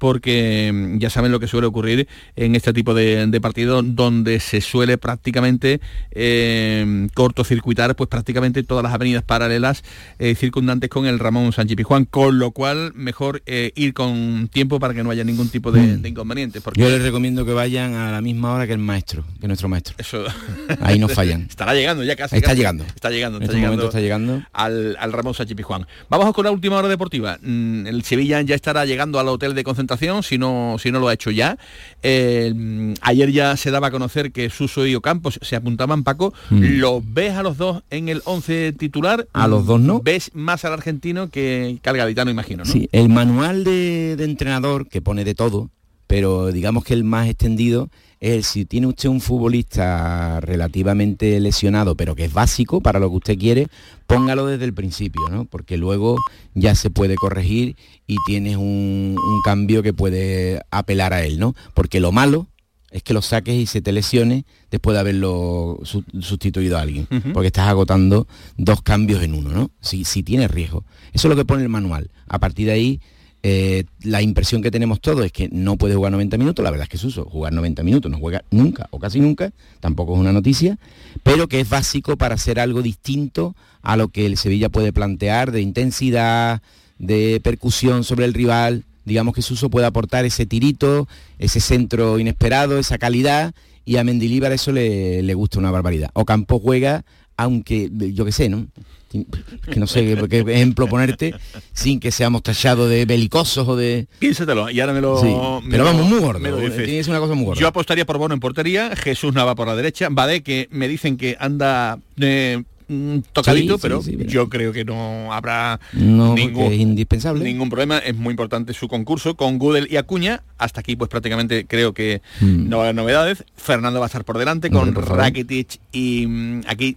porque 0.00 0.72
mm, 0.72 0.98
ya 0.98 1.10
saben 1.10 1.30
lo 1.30 1.38
que 1.38 1.46
suele 1.46 1.68
ocurrir 1.68 2.08
en 2.34 2.56
este 2.56 2.72
tipo 2.72 2.94
de, 2.94 3.26
de 3.28 3.40
partidos 3.40 3.84
donde 3.94 4.40
se 4.40 4.60
suele 4.60 4.98
prácticamente 4.98 5.80
eh, 6.10 7.06
cortocircuitar 7.14 7.94
pues 7.94 8.08
prácticamente 8.08 8.62
todas 8.62 8.82
las 8.82 8.92
avenidas 8.94 9.22
paralelas 9.22 9.84
eh, 10.18 10.34
circundantes 10.34 10.90
con 10.90 11.06
el 11.06 11.18
Ramón 11.18 11.52
Sánchez 11.52 11.76
Pijuán, 11.76 12.06
con 12.06 12.38
lo 12.38 12.50
cual 12.50 12.92
mejor 12.94 13.42
eh, 13.46 13.72
ir 13.76 13.92
con 13.94 14.48
tiempo 14.48 14.80
para 14.80 14.94
que 14.94 15.04
no 15.04 15.10
haya 15.10 15.22
ningún 15.22 15.50
tipo 15.50 15.70
de, 15.70 15.98
de 15.98 16.08
inconveniente. 16.08 16.60
Porque 16.60 16.80
Yo 16.80 16.88
les 16.88 17.02
recomiendo 17.02 17.44
que 17.44 17.52
vayan 17.52 17.94
a 17.94 18.10
la 18.10 18.22
misma 18.22 18.54
hora 18.54 18.66
que 18.66 18.72
el 18.72 18.78
maestro, 18.78 19.24
que 19.38 19.46
nuestro 19.46 19.68
maestro. 19.68 19.94
Eso. 19.98 20.24
Ahí 20.80 20.98
no 20.98 21.08
fallan. 21.08 21.42
Estará 21.42 21.74
llegando 21.74 22.02
ya 22.04 22.16
casi. 22.16 22.36
Está 22.36 22.48
casi. 22.48 22.58
llegando. 22.58 22.84
Está 22.84 23.10
llegando. 23.10 23.36
En 23.36 23.42
Está 23.42 23.52
este 23.52 23.60
llegando, 23.60 23.84
está 23.84 24.00
llegando. 24.00 24.42
Al, 24.52 24.96
al 24.98 25.12
Ramón 25.12 25.34
Sánchez 25.34 25.56
Pizjuán. 25.56 25.86
Vamos 26.08 26.32
con 26.32 26.44
la 26.44 26.50
última 26.50 26.76
hora 26.76 26.88
deportiva. 26.88 27.38
Mm, 27.42 27.86
El 27.86 28.02
Sevilla 28.02 28.40
ya 28.40 28.54
estará 28.54 28.86
llegando 28.86 29.20
al 29.20 29.28
hotel 29.28 29.54
de 29.54 29.62
concentración, 29.64 29.89
si 29.96 30.38
no, 30.38 30.76
si 30.78 30.90
no 30.90 31.00
lo 31.00 31.08
ha 31.08 31.14
hecho 31.14 31.30
ya. 31.30 31.58
Eh, 32.02 32.94
ayer 33.02 33.32
ya 33.32 33.56
se 33.56 33.70
daba 33.70 33.88
a 33.88 33.90
conocer 33.90 34.32
que 34.32 34.50
Suso 34.50 34.86
y 34.86 34.94
Ocampos 34.94 35.38
se 35.42 35.56
apuntaban, 35.56 36.04
Paco. 36.04 36.32
Mm. 36.50 36.78
¿Los 36.78 37.02
ves 37.04 37.34
a 37.34 37.42
los 37.42 37.56
dos 37.56 37.82
en 37.90 38.08
el 38.08 38.22
11 38.24 38.72
titular? 38.72 39.28
A 39.32 39.48
los 39.48 39.66
dos 39.66 39.80
no. 39.80 40.00
¿Ves 40.00 40.30
más 40.34 40.64
al 40.64 40.72
argentino 40.72 41.30
que, 41.30 41.78
que 41.82 41.90
al 41.90 41.96
gaditano, 41.96 42.30
imagino, 42.30 42.64
no? 42.64 42.70
Sí, 42.70 42.88
el 42.92 43.08
manual 43.08 43.64
de, 43.64 44.16
de 44.16 44.24
entrenador, 44.24 44.88
que 44.88 45.00
pone 45.00 45.24
de 45.24 45.34
todo, 45.34 45.70
pero 46.06 46.52
digamos 46.52 46.84
que 46.84 46.94
el 46.94 47.04
más 47.04 47.28
extendido 47.28 47.90
es 48.20 48.46
si 48.46 48.66
tiene 48.66 48.86
usted 48.86 49.08
un 49.08 49.20
futbolista 49.20 50.40
relativamente 50.40 51.40
lesionado, 51.40 51.94
pero 51.96 52.14
que 52.14 52.26
es 52.26 52.32
básico 52.32 52.80
para 52.80 52.98
lo 52.98 53.08
que 53.10 53.16
usted 53.16 53.38
quiere, 53.38 53.66
póngalo 54.06 54.46
desde 54.46 54.64
el 54.66 54.74
principio, 54.74 55.28
¿no? 55.30 55.46
Porque 55.46 55.76
luego 55.78 56.16
ya 56.54 56.74
se 56.74 56.90
puede 56.90 57.14
corregir 57.16 57.76
y 58.06 58.16
tienes 58.26 58.56
un, 58.56 59.16
un 59.16 59.42
cambio 59.42 59.82
que 59.82 59.92
puede 59.94 60.60
apelar 60.70 61.12
a 61.14 61.24
él, 61.24 61.38
¿no? 61.38 61.54
Porque 61.74 62.00
lo 62.00 62.12
malo 62.12 62.46
es 62.90 63.02
que 63.02 63.14
lo 63.14 63.22
saques 63.22 63.54
y 63.54 63.66
se 63.66 63.80
te 63.80 63.92
lesione 63.92 64.44
después 64.70 64.94
de 64.94 65.00
haberlo 65.00 65.78
su- 65.84 66.04
sustituido 66.20 66.76
a 66.76 66.80
alguien. 66.82 67.06
Porque 67.32 67.46
estás 67.46 67.68
agotando 67.68 68.26
dos 68.56 68.82
cambios 68.82 69.22
en 69.22 69.34
uno, 69.34 69.50
¿no? 69.50 69.70
Si, 69.80 70.04
si 70.04 70.22
tienes 70.24 70.50
riesgo. 70.50 70.84
Eso 71.12 71.28
es 71.28 71.30
lo 71.30 71.36
que 71.36 71.44
pone 71.44 71.62
el 71.62 71.68
manual. 71.68 72.10
A 72.26 72.38
partir 72.40 72.66
de 72.66 72.72
ahí, 72.72 73.00
eh, 73.42 73.84
la 74.02 74.20
impresión 74.20 74.60
que 74.60 74.70
tenemos 74.70 75.00
todos 75.00 75.24
es 75.24 75.32
que 75.32 75.48
no 75.50 75.76
puede 75.76 75.94
jugar 75.94 76.12
90 76.12 76.36
minutos. 76.36 76.62
La 76.62 76.70
verdad 76.70 76.84
es 76.84 76.90
que 76.90 76.98
Suso, 76.98 77.24
jugar 77.24 77.52
90 77.52 77.82
minutos 77.82 78.10
no 78.10 78.18
juega 78.18 78.44
nunca 78.50 78.88
o 78.90 78.98
casi 78.98 79.20
nunca, 79.20 79.52
tampoco 79.80 80.14
es 80.14 80.20
una 80.20 80.32
noticia, 80.32 80.78
pero 81.22 81.48
que 81.48 81.60
es 81.60 81.68
básico 81.68 82.16
para 82.16 82.34
hacer 82.34 82.60
algo 82.60 82.82
distinto 82.82 83.54
a 83.82 83.96
lo 83.96 84.08
que 84.08 84.26
el 84.26 84.36
Sevilla 84.36 84.68
puede 84.68 84.92
plantear 84.92 85.52
de 85.52 85.62
intensidad, 85.62 86.60
de 86.98 87.40
percusión 87.42 88.04
sobre 88.04 88.26
el 88.26 88.34
rival. 88.34 88.84
Digamos 89.06 89.34
que 89.34 89.42
Suso 89.42 89.70
puede 89.70 89.86
aportar 89.86 90.26
ese 90.26 90.44
tirito, 90.44 91.08
ese 91.38 91.60
centro 91.60 92.18
inesperado, 92.18 92.78
esa 92.78 92.98
calidad, 92.98 93.54
y 93.86 93.96
a 93.96 94.04
Mendilíbar 94.04 94.52
eso 94.52 94.70
le, 94.70 95.22
le 95.22 95.34
gusta 95.34 95.58
una 95.58 95.70
barbaridad. 95.70 96.10
Ocampo 96.12 96.58
juega, 96.58 97.04
aunque, 97.42 97.90
yo 98.12 98.24
qué 98.24 98.32
sé, 98.32 98.48
¿no? 98.48 98.66
Que 99.10 99.80
no 99.80 99.88
sé 99.88 100.16
qué, 100.28 100.38
ejemplo 100.38 100.86
ponerte, 100.86 101.34
sin 101.72 101.98
que 101.98 102.12
seamos 102.12 102.44
tallados 102.44 102.88
de 102.88 103.06
belicosos 103.06 103.66
o 103.66 103.74
de... 103.74 104.06
Piénsatelo, 104.20 104.70
y 104.70 104.78
ahora 104.80 104.92
me 104.92 105.00
lo... 105.00 105.18
Sí, 105.20 105.26
me 105.66 105.70
pero 105.72 105.82
lo- 105.84 105.90
vamos, 105.90 106.08
muy 106.08 106.20
gordo, 106.20 106.40
que 106.60 107.02
ser 107.02 107.10
una 107.10 107.18
cosa 107.18 107.34
muy 107.34 107.44
gorda. 107.44 107.60
Yo 107.60 107.66
apostaría 107.66 108.06
por 108.06 108.18
Bono 108.18 108.34
en 108.34 108.40
portería, 108.40 108.94
Jesús 108.94 109.34
Nava 109.34 109.56
por 109.56 109.66
la 109.66 109.74
derecha, 109.74 110.06
Bade 110.12 110.42
que 110.42 110.68
me 110.70 110.86
dicen 110.86 111.16
que 111.16 111.36
anda 111.40 111.98
eh, 112.20 112.62
mm, 112.86 113.18
tocadito, 113.32 113.74
Sí, 113.78 113.80
pero 113.82 114.00
sí, 114.00 114.14
pero- 114.16 114.30
yo 114.30 114.48
creo 114.48 114.72
que 114.72 114.84
no 114.84 115.32
habrá 115.32 115.80
No, 115.92 116.34
ningún, 116.36 116.72
es 116.72 116.78
indispensable. 116.78 117.42
ningún 117.42 117.68
problema. 117.68 117.98
Es 117.98 118.14
muy 118.14 118.30
importante 118.30 118.74
su 118.74 118.86
concurso 118.86 119.34
con 119.34 119.58
Gudel 119.58 119.88
y 119.90 119.96
Acuña. 119.96 120.44
Hasta 120.56 120.78
aquí, 120.82 120.94
pues 120.94 121.10
prácticamente 121.10 121.66
creo 121.66 121.94
que 121.94 122.22
Mm. 122.40 122.68
no 122.68 122.76
va 122.76 122.84
a 122.84 122.86
haber 122.86 122.94
novedades. 122.94 123.44
Fernando 123.56 123.98
va 123.98 124.06
a 124.06 124.08
estar 124.08 124.24
por 124.24 124.38
delante 124.38 124.70
con 124.70 124.94
por. 124.94 125.08
Rakitic 125.08 125.80
y 125.90 126.26
mm, 126.28 126.60
aquí 126.68 126.96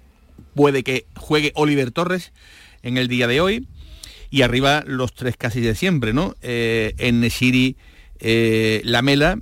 puede 0.55 0.83
que 0.83 1.05
juegue 1.15 1.51
Oliver 1.55 1.91
Torres 1.91 2.31
en 2.81 2.97
el 2.97 3.07
día 3.07 3.27
de 3.27 3.41
hoy. 3.41 3.67
Y 4.29 4.41
arriba 4.41 4.83
los 4.87 5.13
tres 5.13 5.37
casi 5.37 5.61
de 5.61 5.75
siempre, 5.75 6.11
¿no? 6.11 6.35
Eh, 6.41 6.95
en 6.97 7.19
Nesiri, 7.19 7.77
eh, 8.19 8.81
Lamela 8.83 9.37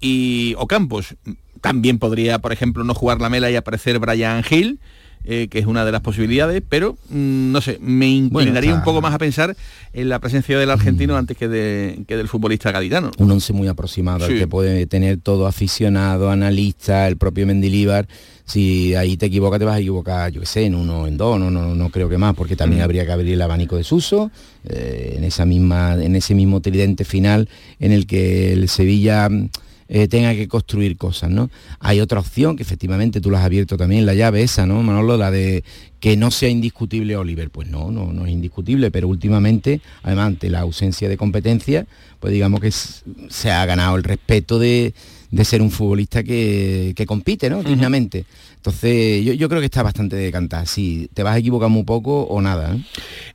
y 0.00 0.54
Ocampos. 0.58 1.16
También 1.60 1.98
podría, 1.98 2.38
por 2.40 2.52
ejemplo, 2.52 2.82
no 2.82 2.94
jugar 2.94 3.20
Lamela 3.20 3.50
y 3.50 3.56
aparecer 3.56 3.98
Brian 3.98 4.42
Hill, 4.48 4.80
eh, 5.24 5.46
que 5.48 5.60
es 5.60 5.66
una 5.66 5.84
de 5.84 5.92
las 5.92 6.00
posibilidades, 6.00 6.62
pero 6.68 6.94
mm, 7.10 7.52
no 7.52 7.60
sé, 7.60 7.78
me 7.80 8.08
inclinaría 8.08 8.70
está- 8.70 8.78
un 8.78 8.84
poco 8.84 9.00
más 9.00 9.14
a 9.14 9.18
pensar 9.18 9.54
en 9.92 10.08
la 10.08 10.18
presencia 10.18 10.58
del 10.58 10.70
argentino 10.70 11.16
antes 11.16 11.36
que, 11.36 11.46
de- 11.46 12.02
que 12.08 12.16
del 12.16 12.26
futbolista 12.26 12.72
gaditano. 12.72 13.12
un 13.18 13.30
once 13.30 13.52
muy 13.52 13.68
aproximado 13.68 14.26
Sí. 14.26 14.34
que 14.34 14.48
puede 14.48 14.86
tener 14.86 15.18
todo 15.18 15.46
aficionado, 15.46 16.30
analista, 16.30 17.06
el 17.06 17.16
propio 17.18 17.46
Mendilíbar. 17.46 18.08
Si 18.44 18.94
ahí 18.94 19.16
te 19.16 19.26
equivocas, 19.26 19.58
te 19.58 19.64
vas 19.64 19.76
a 19.76 19.80
equivocar, 19.80 20.30
yo 20.32 20.40
qué 20.40 20.46
sé, 20.46 20.64
en 20.64 20.74
uno, 20.74 21.06
en 21.06 21.16
dos, 21.16 21.38
no, 21.38 21.50
no, 21.50 21.74
no 21.74 21.90
creo 21.90 22.08
que 22.08 22.18
más, 22.18 22.34
porque 22.34 22.56
también 22.56 22.80
Mm. 22.82 22.84
habría 22.84 23.06
que 23.06 23.12
abrir 23.12 23.32
el 23.34 23.42
abanico 23.42 23.76
de 23.76 23.84
Suso, 23.84 24.30
eh, 24.68 25.14
en 25.16 25.24
esa 25.24 25.44
misma, 25.46 25.94
en 26.02 26.16
ese 26.16 26.34
mismo 26.34 26.60
tridente 26.60 27.04
final 27.04 27.48
en 27.78 27.92
el 27.92 28.06
que 28.06 28.52
el 28.52 28.68
Sevilla 28.68 29.28
mm, 29.28 29.48
eh, 29.88 30.08
tenga 30.08 30.34
que 30.34 30.48
construir 30.48 30.96
cosas, 30.96 31.30
¿no? 31.30 31.50
Hay 31.78 32.00
otra 32.00 32.18
opción 32.20 32.56
que 32.56 32.62
efectivamente 32.62 33.20
tú 33.20 33.30
la 33.30 33.38
has 33.40 33.44
abierto 33.44 33.76
también, 33.76 34.06
la 34.06 34.14
llave 34.14 34.42
esa, 34.42 34.64
¿no, 34.66 34.82
Manolo? 34.82 35.16
La 35.16 35.30
de 35.30 35.64
que 36.02 36.16
no 36.16 36.32
sea 36.32 36.48
indiscutible 36.48 37.16
Oliver. 37.16 37.48
Pues 37.50 37.68
no, 37.68 37.92
no, 37.92 38.12
no 38.12 38.26
es 38.26 38.32
indiscutible, 38.32 38.90
pero 38.90 39.06
últimamente, 39.06 39.80
además 40.02 40.26
ante 40.26 40.50
la 40.50 40.58
ausencia 40.58 41.08
de 41.08 41.16
competencia, 41.16 41.86
pues 42.18 42.32
digamos 42.32 42.60
que 42.60 42.72
se 42.72 43.50
ha 43.52 43.64
ganado 43.66 43.94
el 43.94 44.02
respeto 44.02 44.58
de, 44.58 44.94
de 45.30 45.44
ser 45.44 45.62
un 45.62 45.70
futbolista 45.70 46.24
que, 46.24 46.92
que 46.96 47.06
compite, 47.06 47.48
¿no? 47.48 47.62
Dignamente. 47.62 48.24
Entonces, 48.56 49.24
yo, 49.24 49.32
yo 49.32 49.48
creo 49.48 49.60
que 49.60 49.66
está 49.66 49.84
bastante 49.84 50.16
decantado. 50.16 50.66
Si 50.66 51.08
te 51.14 51.22
vas 51.22 51.36
a 51.36 51.38
equivocar 51.38 51.68
muy 51.68 51.84
poco 51.84 52.22
o 52.22 52.42
nada. 52.42 52.74
¿eh? 52.74 52.82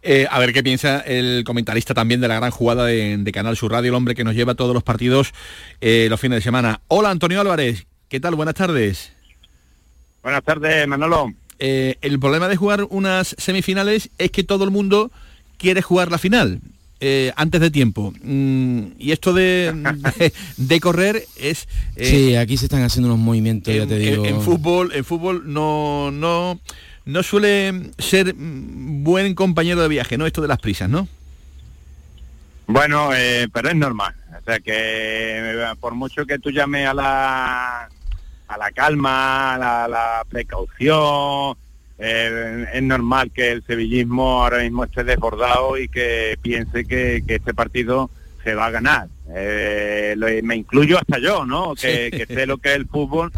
Eh, 0.01 0.27
a 0.29 0.37
ver 0.37 0.51
qué 0.51 0.61
piensa 0.61 0.99
el 0.99 1.45
comentarista 1.45 1.93
también 1.93 2.19
de 2.19 2.27
la 2.27 2.35
gran 2.35 2.51
jugada 2.51 2.85
de, 2.85 3.15
de 3.17 3.31
Canal 3.31 3.55
Sur 3.55 3.71
Radio, 3.71 3.91
el 3.91 3.95
hombre 3.95 4.13
que 4.13 4.25
nos 4.25 4.35
lleva 4.35 4.55
todos 4.55 4.73
los 4.73 4.83
partidos 4.83 5.33
eh, 5.79 6.07
los 6.09 6.19
fines 6.19 6.39
de 6.39 6.41
semana. 6.41 6.81
Hola 6.89 7.11
Antonio 7.11 7.39
Álvarez, 7.39 7.87
¿qué 8.09 8.19
tal? 8.19 8.35
Buenas 8.35 8.55
tardes. 8.55 9.13
Buenas 10.21 10.43
tardes, 10.43 10.85
Manolo. 10.85 11.31
Eh, 11.59 11.95
el 12.01 12.19
problema 12.19 12.47
de 12.47 12.55
jugar 12.55 12.85
unas 12.89 13.35
semifinales 13.39 14.09
es 14.17 14.29
que 14.31 14.43
todo 14.43 14.63
el 14.63 14.69
mundo 14.71 15.11
quiere 15.57 15.81
jugar 15.81 16.11
la 16.11 16.17
final. 16.17 16.59
eh, 16.99 17.31
antes 17.35 17.61
de 17.61 17.69
tiempo 17.69 18.11
Mm, 18.23 18.93
y 18.97 19.11
esto 19.11 19.31
de, 19.33 19.71
de, 20.17 20.33
de 20.57 20.79
correr 20.79 21.25
es 21.35 21.67
eh, 21.95 22.05
sí, 22.09 22.35
aquí 22.35 22.57
se 22.57 22.65
están 22.65 22.81
haciendo 22.81 23.07
unos 23.13 23.23
movimientos, 23.23 23.71
ya 23.73 23.83
en, 23.83 23.87
te 23.89 23.99
digo. 23.99 24.25
en- 24.25 24.35
en 24.35 24.41
fútbol 24.41 24.91
en 24.93 25.05
fútbol 25.05 25.43
no 25.45 26.09
no 26.11 26.59
no 27.05 27.21
suele 27.23 27.91
ser 27.99 28.33
buen 28.35 29.35
compañero 29.35 29.81
de 29.81 29.87
viaje 29.89 30.17
no 30.17 30.25
esto 30.25 30.41
de 30.41 30.47
las 30.47 30.57
prisas 30.59 30.89
no 30.89 31.07
Bueno, 32.67 33.13
eh, 33.15 33.47
pero 33.53 33.69
es 33.69 33.75
normal. 33.75 34.13
O 34.39 34.43
sea 34.43 34.59
que 34.59 35.65
por 35.79 35.93
mucho 35.95 36.25
que 36.25 36.37
tú 36.39 36.49
llames 36.51 36.87
a 36.87 36.93
la 36.93 37.89
a 38.47 38.57
la 38.57 38.71
calma, 38.71 39.55
a 39.55 39.87
la, 39.87 40.23
precaución, 40.29 41.57
eh, 41.99 42.65
es 42.73 42.83
normal 42.83 43.31
que 43.33 43.51
el 43.51 43.63
sevillismo 43.65 44.43
ahora 44.43 44.59
mismo 44.59 44.83
esté 44.83 45.03
desbordado 45.03 45.77
y 45.77 45.87
que 45.89 46.37
piense 46.41 46.85
que, 46.85 47.23
que 47.27 47.35
este 47.35 47.53
partido 47.53 48.09
se 48.43 48.55
va 48.55 48.67
a 48.67 48.71
ganar. 48.71 49.07
Eh, 49.35 50.13
lo- 50.17 50.27
me 50.43 50.55
incluyo 50.55 50.97
hasta 50.97 51.19
yo, 51.19 51.45
¿no? 51.45 51.73
Que, 51.75 52.09
Sí. 52.11 52.17
que 52.17 52.25
sé 52.27 52.45
lo 52.45 52.57
que 52.59 52.69
es 52.69 52.75
el 52.75 52.87
fútbol 52.87 53.31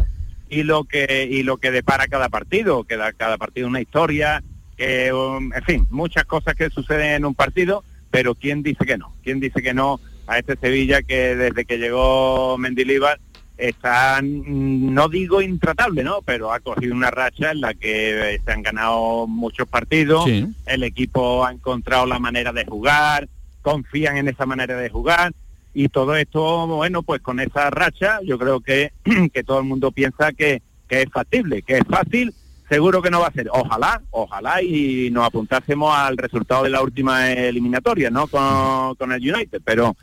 y 0.48 0.62
lo 0.62 0.84
que 0.84 1.26
y 1.30 1.42
lo 1.42 1.56
que 1.56 1.70
depara 1.70 2.06
cada 2.08 2.28
partido, 2.28 2.84
que 2.84 2.96
da 2.96 3.12
cada 3.12 3.38
partido 3.38 3.66
una 3.66 3.80
historia, 3.80 4.42
que 4.76 5.12
um, 5.12 5.52
en 5.52 5.62
fin, 5.64 5.86
muchas 5.90 6.24
cosas 6.24 6.54
que 6.54 6.70
suceden 6.70 7.12
en 7.14 7.24
un 7.24 7.34
partido, 7.34 7.82
pero 8.10 8.34
quién 8.34 8.62
dice 8.62 8.84
que 8.86 8.98
no, 8.98 9.14
quién 9.24 9.40
dice 9.40 9.62
que 9.62 9.74
no 9.74 10.00
a 10.26 10.38
este 10.38 10.56
Sevilla 10.56 11.02
que 11.02 11.34
desde 11.34 11.64
que 11.64 11.78
llegó 11.78 12.56
Mendilíbar 12.58 13.18
está 13.60 14.20
mm, 14.22 14.92
no 14.94 15.08
digo 15.08 15.42
intratable, 15.42 16.02
¿no? 16.02 16.22
Pero 16.24 16.52
ha 16.52 16.60
cogido 16.60 16.94
una 16.94 17.10
racha 17.10 17.52
en 17.52 17.60
la 17.60 17.74
que 17.74 18.34
eh, 18.34 18.40
se 18.44 18.52
han 18.52 18.62
ganado 18.62 19.26
muchos 19.26 19.68
partidos, 19.68 20.24
Sí. 20.24 20.46
el 20.66 20.82
equipo 20.82 21.44
ha 21.44 21.52
encontrado 21.52 22.06
la 22.06 22.18
manera 22.18 22.52
de 22.52 22.64
jugar, 22.64 23.28
confían 23.62 24.16
en 24.16 24.28
esa 24.28 24.46
manera 24.46 24.76
de 24.76 24.88
jugar 24.88 25.32
y 25.74 25.88
todo 25.88 26.16
esto, 26.16 26.66
bueno, 26.66 27.02
pues 27.02 27.20
con 27.20 27.38
esa 27.40 27.70
racha 27.70 28.20
yo 28.24 28.38
creo 28.38 28.60
que, 28.60 28.92
que 29.32 29.44
todo 29.44 29.58
el 29.60 29.66
mundo 29.66 29.92
piensa 29.92 30.32
que, 30.32 30.62
que 30.88 31.02
es 31.02 31.10
factible, 31.12 31.62
que 31.62 31.78
es 31.78 31.84
fácil, 31.88 32.34
seguro 32.68 33.02
que 33.02 33.10
no 33.10 33.20
va 33.20 33.28
a 33.28 33.32
ser. 33.32 33.48
Ojalá, 33.52 34.00
ojalá 34.10 34.62
y 34.62 35.10
nos 35.10 35.26
apuntásemos 35.26 35.94
al 35.94 36.16
resultado 36.16 36.64
de 36.64 36.70
la 36.70 36.82
última 36.82 37.30
eliminatoria, 37.32 38.10
¿no? 38.10 38.26
Con, 38.26 38.94
con 38.96 39.12
el 39.12 39.20
United, 39.34 39.60
pero 39.64 39.96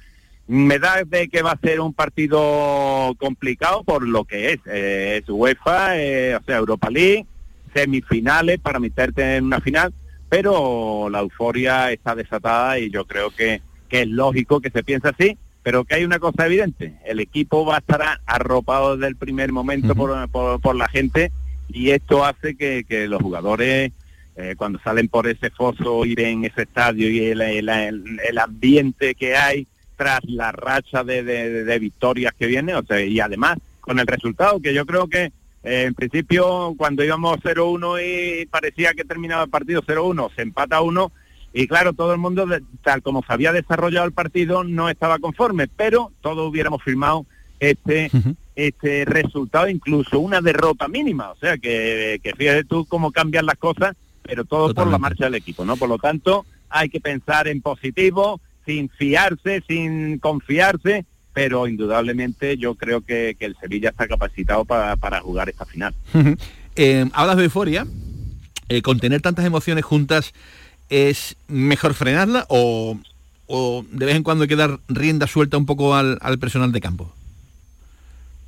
me 0.48 0.80
da 0.80 1.04
de 1.06 1.28
que 1.28 1.42
va 1.42 1.52
a 1.52 1.60
ser 1.60 1.80
un 1.82 1.94
partido 1.94 3.14
complicado 3.20 3.84
por 3.84 4.08
lo 4.08 4.24
que 4.26 4.54
es. 4.54 4.60
Eh, 4.66 5.20
es 5.22 5.30
UEFA, 5.30 5.98
eh, 6.00 6.36
o 6.36 6.44
sea, 6.44 6.58
Europa 6.58 6.90
League, 6.90 7.26
semifinales 7.74 8.60
para 8.60 8.80
meterte 8.80 9.36
en 9.38 9.46
una 9.46 9.60
final, 9.62 9.94
pero 10.30 11.10
la 11.10 11.20
euforia 11.20 11.92
está 11.92 12.16
desatada 12.16 12.80
y 12.80 12.90
yo 12.90 13.06
creo 13.06 13.30
que, 13.32 13.62
que 13.90 14.02
es 14.02 14.08
lógico 14.08 14.60
que 14.62 14.70
se 14.72 14.84
piense 14.84 15.10
así, 15.10 15.38
pero 15.64 15.84
que 15.86 15.96
hay 15.96 16.06
una 16.06 16.20
cosa 16.20 16.46
evidente, 16.46 16.96
el 17.06 17.20
equipo 17.20 17.66
va 17.66 17.76
a 17.76 17.80
estar 17.80 18.02
arropado 18.26 18.96
desde 18.96 19.08
el 19.10 19.16
primer 19.16 19.52
momento 19.52 19.96
por, 19.96 20.30
por- 20.30 20.62
por 20.62 20.76
la 20.76 20.88
gente 20.88 21.32
y 21.70 21.92
esto 21.92 22.24
hace 22.26 22.56
que, 22.56 22.86
que 22.88 23.08
los 23.08 23.22
jugadores 23.22 23.92
eh, 24.38 24.56
cuando 24.58 24.80
salen 24.80 25.08
por 25.10 25.28
ese 25.28 25.50
foso 25.50 26.06
y 26.06 26.16
ven 26.16 26.46
ese 26.46 26.62
estadio 26.64 27.10
y 27.10 27.20
el, 27.20 27.42
el- 27.42 27.70
el- 27.70 28.20
el 28.30 28.38
ambiente 28.38 29.16
que 29.16 29.36
hay 29.36 29.68
tras 29.98 30.22
la 30.26 30.52
racha 30.54 31.04
de, 31.04 31.24
de- 31.24 31.80
victorias 31.80 32.34
que 32.38 32.46
viene, 32.48 32.76
o 32.76 32.84
sea, 32.84 33.02
y 33.02 33.20
además 33.20 33.58
con 33.82 34.00
el 34.00 34.08
resultado, 34.08 34.62
que 34.62 34.74
yo 34.74 34.86
creo 34.86 35.08
que 35.08 35.32
eh, 35.64 35.84
en 35.88 35.94
principio 35.94 36.74
cuando 36.78 37.04
íbamos 37.04 37.38
0-1 37.40 38.00
y 38.42 38.46
parecía 38.46 38.94
que 38.94 39.04
terminaba 39.04 39.44
el 39.44 39.50
partido 39.50 39.82
0-1, 39.82 40.30
se 40.36 40.44
empata 40.44 40.82
1 40.82 41.12
y 41.54 41.68
claro, 41.68 41.94
todo 41.94 42.14
el 42.14 42.20
mundo, 42.20 42.46
tal 42.84 43.02
como 43.02 43.24
se 43.24 43.34
había 43.34 43.52
desarrollado 43.52 44.06
el 44.06 44.12
partido, 44.14 44.64
no 44.64 44.90
estaba 44.90 45.18
conforme, 45.20 45.68
pero 45.68 46.12
todos 46.22 46.48
hubiéramos 46.50 46.84
firmado 46.84 47.26
este 47.60 48.12
este 48.56 49.06
resultado, 49.06 49.68
incluso 49.70 50.20
una 50.20 50.42
derrota 50.42 50.88
mínima. 50.88 51.32
O 51.32 51.36
sea, 51.38 51.58
que, 51.58 52.20
que 52.24 52.34
fíjate 52.34 52.64
tú 52.64 52.86
cómo 52.86 53.12
cambian 53.12 53.46
las 53.46 53.58
cosas, 53.58 53.96
pero 54.24 54.46
todo 54.46 54.74
por 54.74 54.88
la 54.88 54.98
marcha 54.98 55.26
del 55.26 55.36
equipo, 55.36 55.64
¿no? 55.64 55.78
Por 55.78 55.90
lo 55.90 55.98
tanto, 56.00 56.46
hay 56.70 56.90
que 56.90 57.00
pensar 57.00 57.48
en 57.48 57.62
positivo, 57.62 58.42
sin 58.68 58.90
fiarse, 58.90 59.64
sin 59.68 60.20
confiarse, 60.20 61.06
pero 61.34 61.68
indudablemente 61.68 62.58
yo 62.58 62.76
creo 62.76 63.02
que, 63.02 63.36
que 63.40 63.46
el 63.46 63.56
Sevilla 63.60 63.90
está 63.90 64.08
capacitado 64.08 64.66
para, 64.66 64.96
para 64.98 65.22
jugar 65.22 65.50
esta 65.50 65.66
final. 65.66 65.96
Eh, 66.76 67.06
hablas 67.14 67.38
de 67.38 67.46
euforia. 67.46 67.88
Eh, 68.70 68.82
contener 68.82 69.22
tantas 69.22 69.46
emociones 69.46 69.86
juntas 69.86 70.34
es 70.90 71.38
mejor 71.48 71.94
frenarla 71.94 72.46
o, 72.50 73.00
o 73.46 73.86
de 73.90 74.06
vez 74.06 74.16
en 74.16 74.24
cuando 74.24 74.44
hay 74.44 74.50
que 74.50 74.58
dar 74.58 74.80
rienda 74.90 75.26
suelta 75.26 75.58
un 75.58 75.66
poco 75.66 75.96
al, 75.96 76.18
al 76.22 76.38
personal 76.38 76.74
de 76.74 76.82
campo. 76.82 77.14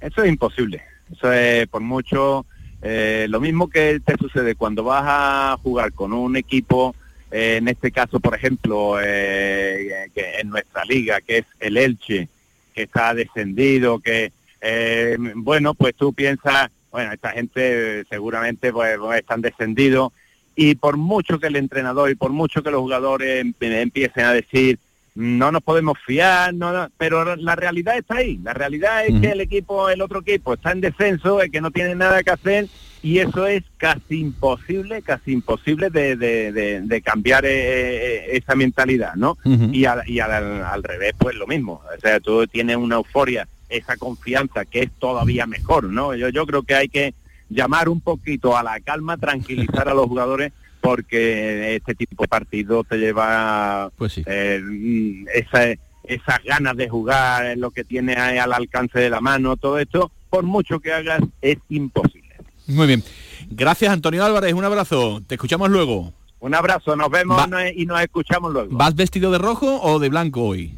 Eso 0.01 0.23
es 0.23 0.29
imposible. 0.29 0.81
Eso 1.11 1.31
es 1.31 1.67
por 1.69 1.81
mucho 1.81 2.45
eh, 2.81 3.27
lo 3.29 3.39
mismo 3.39 3.69
que 3.69 3.99
te 3.99 4.17
sucede 4.17 4.55
cuando 4.55 4.83
vas 4.83 5.03
a 5.05 5.57
jugar 5.63 5.93
con 5.93 6.11
un 6.11 6.35
equipo, 6.35 6.95
eh, 7.31 7.57
en 7.57 7.67
este 7.67 7.91
caso, 7.91 8.19
por 8.19 8.35
ejemplo, 8.35 8.97
eh, 9.01 10.09
que 10.13 10.39
en 10.39 10.49
nuestra 10.49 10.83
liga, 10.85 11.21
que 11.21 11.39
es 11.39 11.45
el 11.59 11.77
Elche, 11.77 12.27
que 12.73 12.83
está 12.83 13.13
descendido, 13.13 13.99
que, 13.99 14.31
eh, 14.61 15.17
bueno, 15.35 15.73
pues 15.73 15.95
tú 15.95 16.13
piensas, 16.13 16.69
bueno, 16.91 17.11
esta 17.13 17.31
gente 17.31 18.03
seguramente 18.09 18.71
pues, 18.71 18.97
están 19.17 19.41
descendidos, 19.41 20.11
y 20.55 20.75
por 20.75 20.97
mucho 20.97 21.39
que 21.39 21.47
el 21.47 21.55
entrenador 21.55 22.09
y 22.09 22.15
por 22.15 22.31
mucho 22.31 22.61
que 22.61 22.71
los 22.71 22.81
jugadores 22.81 23.41
em- 23.41 23.53
empiecen 23.59 24.25
a 24.25 24.33
decir, 24.33 24.77
no 25.15 25.51
nos 25.51 25.63
podemos 25.63 25.97
fiar, 26.05 26.53
no, 26.53 26.71
no", 26.73 26.89
pero 26.97 27.35
la 27.35 27.55
realidad 27.55 27.97
está 27.97 28.17
ahí. 28.17 28.39
La 28.43 28.53
realidad 28.53 29.05
es 29.05 29.19
que 29.21 29.31
el 29.31 29.41
equipo, 29.41 29.89
el 29.89 30.01
otro 30.01 30.19
equipo 30.19 30.53
está 30.53 30.71
en 30.71 30.81
descenso, 30.81 31.41
es 31.41 31.51
que 31.51 31.61
no 31.61 31.71
tiene 31.71 31.95
nada 31.95 32.23
que 32.23 32.31
hacer 32.31 32.67
y 33.01 33.19
eso 33.19 33.47
es 33.47 33.63
casi 33.77 34.19
imposible, 34.19 35.01
casi 35.01 35.31
imposible 35.31 35.89
de, 35.89 36.15
de- 36.15 36.51
de- 36.51 36.81
de 36.81 37.01
cambiar 37.01 37.45
eh, 37.45 37.49
eh, 37.51 38.25
esa 38.37 38.55
mentalidad, 38.55 39.15
¿no? 39.15 39.37
Y, 39.73 39.85
al, 39.85 40.07
y 40.09 40.19
al, 40.19 40.33
al 40.63 40.83
revés, 40.83 41.13
pues 41.17 41.35
lo 41.35 41.47
mismo. 41.47 41.81
O 41.95 41.99
sea, 42.01 42.19
tú 42.19 42.45
tienes 42.47 42.75
una 42.77 42.95
euforia, 42.95 43.47
esa 43.69 43.95
confianza 43.97 44.65
que 44.65 44.79
es 44.83 44.91
todavía 44.99 45.45
mejor, 45.45 45.85
¿no? 45.85 46.15
Yo, 46.15 46.29
yo 46.29 46.45
creo 46.45 46.63
que 46.63 46.75
hay 46.75 46.89
que 46.89 47.13
llamar 47.49 47.87
un 47.89 48.01
poquito 48.01 48.57
a 48.57 48.63
la 48.63 48.79
calma, 48.79 49.17
tranquilizar 49.17 49.87
a 49.89 49.93
los 49.93 50.05
jugadores 50.07 50.51
porque 50.81 51.75
este 51.75 51.93
tipo 51.95 52.23
de 52.23 52.27
partido 52.29 52.83
te 52.83 52.97
lleva 52.97 53.91
eh, 54.27 54.61
mm, 54.63 55.25
esa- 55.33 55.71
esas 56.03 56.43
ganas 56.43 56.75
de 56.75 56.89
jugar, 56.89 57.55
lo 57.57 57.69
que 57.71 57.83
tiene 57.83 58.13
al 58.13 58.51
alcance 58.53 58.97
de 58.99 59.09
la 59.09 59.21
mano, 59.21 59.57
todo 59.57 59.77
esto, 59.77 60.11
por 60.29 60.43
mucho 60.43 60.79
que 60.79 60.91
hagas, 60.93 61.21
es 61.41 61.57
imposible. 61.69 62.28
Muy 62.69 62.87
bien. 62.87 63.03
Gracias 63.49 63.91
Antonio 63.91 64.23
Álvarez, 64.23 64.53
un 64.53 64.63
abrazo. 64.63 65.21
Te 65.27 65.35
escuchamos 65.35 65.69
luego. 65.69 66.13
Un 66.39 66.55
abrazo, 66.55 66.95
nos 66.95 67.09
vemos 67.09 67.37
Va- 67.37 67.69
y 67.71 67.85
nos 67.85 67.99
escuchamos 68.01 68.53
luego. 68.53 68.69
¿Vas 68.77 68.95
vestido 68.95 69.31
de 69.31 69.37
rojo 69.39 69.81
o 69.81 69.99
de 69.99 70.07
blanco 70.09 70.43
hoy? 70.43 70.73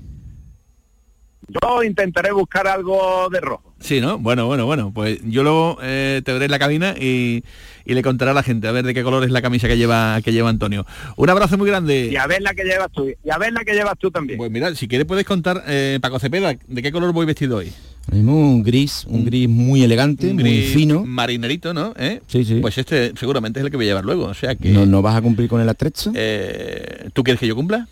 Yo 1.47 1.83
intentaré 1.83 2.31
buscar 2.31 2.65
algo 2.67 3.27
de 3.29 3.41
rojo. 3.41 3.73
Sí, 3.79 3.99
¿no? 3.99 4.17
Bueno, 4.17 4.45
bueno, 4.45 4.65
bueno. 4.65 4.91
Pues 4.93 5.19
yo 5.23 5.43
luego 5.43 5.77
eh, 5.81 6.21
te 6.23 6.31
veré 6.31 6.45
en 6.45 6.51
la 6.51 6.59
cabina 6.59 6.95
y, 6.97 7.43
y 7.83 7.93
le 7.93 8.01
contaré 8.03 8.31
a 8.31 8.33
la 8.33 8.43
gente 8.43 8.67
a 8.67 8.71
ver 8.71 8.85
de 8.85 8.93
qué 8.93 9.03
color 9.03 9.23
es 9.23 9.31
la 9.31 9.41
camisa 9.41 9.67
que 9.67 9.77
lleva 9.77 10.21
que 10.23 10.31
lleva 10.31 10.49
Antonio. 10.49 10.85
Un 11.17 11.29
abrazo 11.29 11.57
muy 11.57 11.67
grande. 11.67 12.07
Y 12.11 12.15
a 12.15 12.25
ver 12.25 12.41
la 12.41 12.53
que 12.53 12.63
llevas 12.63 12.89
tú, 12.93 13.09
y 13.09 13.29
a 13.29 13.37
ver 13.37 13.51
la 13.51 13.65
que 13.65 13.73
llevas 13.73 13.95
tú 13.99 14.09
también. 14.11 14.37
Pues 14.37 14.49
mira, 14.49 14.73
si 14.75 14.87
quieres 14.87 15.05
puedes 15.05 15.25
contar, 15.25 15.63
eh, 15.67 15.99
Paco 16.01 16.19
Cepeda, 16.19 16.53
¿de 16.67 16.81
qué 16.81 16.91
color 16.91 17.11
voy 17.11 17.25
vestido 17.25 17.57
hoy? 17.57 17.73
Un 18.11 18.63
gris, 18.63 19.05
un 19.07 19.23
gris 19.25 19.47
muy 19.47 19.83
elegante, 19.83 20.29
Un 20.31 20.35
muy 20.35 20.43
gris 20.43 20.73
fino. 20.73 21.05
Marinerito, 21.05 21.73
¿no? 21.73 21.93
¿Eh? 21.97 22.21
Sí, 22.27 22.43
sí. 22.43 22.55
Pues 22.61 22.77
este 22.77 23.13
seguramente 23.17 23.59
es 23.59 23.65
el 23.65 23.71
que 23.71 23.77
voy 23.77 23.85
a 23.85 23.89
llevar 23.89 24.05
luego. 24.05 24.25
O 24.25 24.33
sea 24.33 24.55
que. 24.55 24.69
¿No, 24.69 24.85
¿No 24.85 25.01
vas 25.01 25.15
a 25.15 25.21
cumplir 25.21 25.47
con 25.47 25.61
el 25.61 25.69
atrecho? 25.69 26.11
Eh, 26.15 27.09
¿Tú 27.13 27.23
quieres 27.23 27.39
que 27.39 27.47
yo 27.47 27.55
cumpla? 27.55 27.87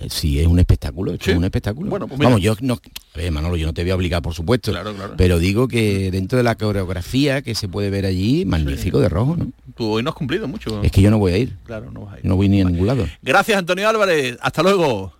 Eh, 0.00 0.06
Sí, 0.10 0.38
es 0.40 0.46
un 0.46 0.58
espectáculo, 0.58 1.12
esto 1.12 1.30
es 1.30 1.36
un 1.36 1.44
espectáculo. 1.44 1.90
Bueno, 1.90 2.08
pues. 2.08 2.18
Vamos, 2.18 2.40
yo 2.40 2.54
no, 2.60 2.74
a 2.74 3.18
ver, 3.18 3.30
Manolo, 3.32 3.56
yo 3.56 3.66
no 3.66 3.74
te 3.74 3.82
voy 3.82 3.90
a 3.90 3.96
obligar, 3.96 4.22
por 4.22 4.34
supuesto. 4.34 4.70
Claro, 4.72 4.94
claro. 4.94 5.14
Pero 5.16 5.38
digo 5.38 5.68
que 5.68 6.10
dentro 6.10 6.38
de 6.38 6.44
la 6.44 6.54
coreografía 6.56 7.42
que 7.42 7.54
se 7.54 7.68
puede 7.68 7.90
ver 7.90 8.06
allí, 8.06 8.44
magnífico 8.44 8.98
de 9.00 9.08
rojo, 9.08 9.36
¿no? 9.36 9.48
Tú 9.76 9.90
hoy 9.90 10.02
no 10.02 10.10
has 10.10 10.16
cumplido 10.16 10.48
mucho. 10.48 10.82
Es 10.82 10.90
que 10.92 11.02
yo 11.02 11.10
no 11.10 11.18
voy 11.18 11.32
a 11.32 11.38
ir. 11.38 11.56
Claro, 11.64 11.90
no 11.92 12.02
vas 12.06 12.14
a 12.14 12.18
ir. 12.18 12.24
No 12.24 12.36
voy 12.36 12.48
ni 12.48 12.60
a 12.60 12.64
ningún 12.64 12.86
lado. 12.86 13.06
Gracias, 13.22 13.58
Antonio 13.58 13.88
Álvarez. 13.88 14.36
Hasta 14.40 14.62
luego. 14.62 15.12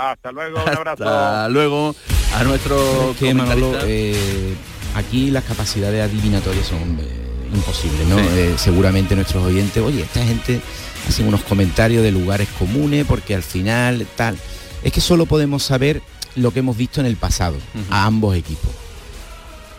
Hasta 0.00 0.32
luego, 0.32 0.62
un 0.62 0.68
abrazo. 0.76 1.04
Hasta 1.04 1.48
luego 1.50 1.94
a 2.34 2.44
nuestro 2.44 3.10
Es 3.10 3.16
que, 3.18 3.34
Manolo, 3.34 3.74
eh, 3.82 4.54
aquí 4.94 5.30
las 5.30 5.44
capacidades 5.44 6.02
adivinatorias 6.02 6.66
son 6.66 6.98
eh, 7.00 7.50
imposibles, 7.52 8.08
¿no? 8.08 8.18
Sí. 8.18 8.24
Eh, 8.30 8.54
seguramente 8.56 9.14
nuestros 9.14 9.44
oyentes, 9.44 9.82
oye, 9.82 10.02
esta 10.02 10.24
gente 10.24 10.62
hacen 11.06 11.28
unos 11.28 11.42
comentarios 11.42 12.02
de 12.02 12.12
lugares 12.12 12.48
comunes 12.58 13.04
porque 13.06 13.34
al 13.34 13.42
final 13.42 14.06
tal. 14.16 14.38
Es 14.82 14.90
que 14.90 15.02
solo 15.02 15.26
podemos 15.26 15.64
saber 15.64 16.00
lo 16.34 16.50
que 16.50 16.60
hemos 16.60 16.78
visto 16.78 17.00
en 17.00 17.06
el 17.06 17.16
pasado 17.16 17.58
a 17.90 18.06
ambos 18.06 18.34
equipos. 18.34 18.70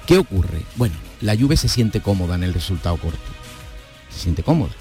¿Qué 0.05 0.19
ocurre? 0.19 0.61
Bueno, 0.75 0.95
la 1.21 1.35
Juve 1.35 1.57
se 1.57 1.67
siente 1.67 2.01
cómoda 2.01 2.35
en 2.35 2.43
el 2.43 2.53
resultado 2.53 2.97
corto. 2.97 3.17
Se 4.11 4.19
siente 4.19 4.43
cómoda. 4.43 4.73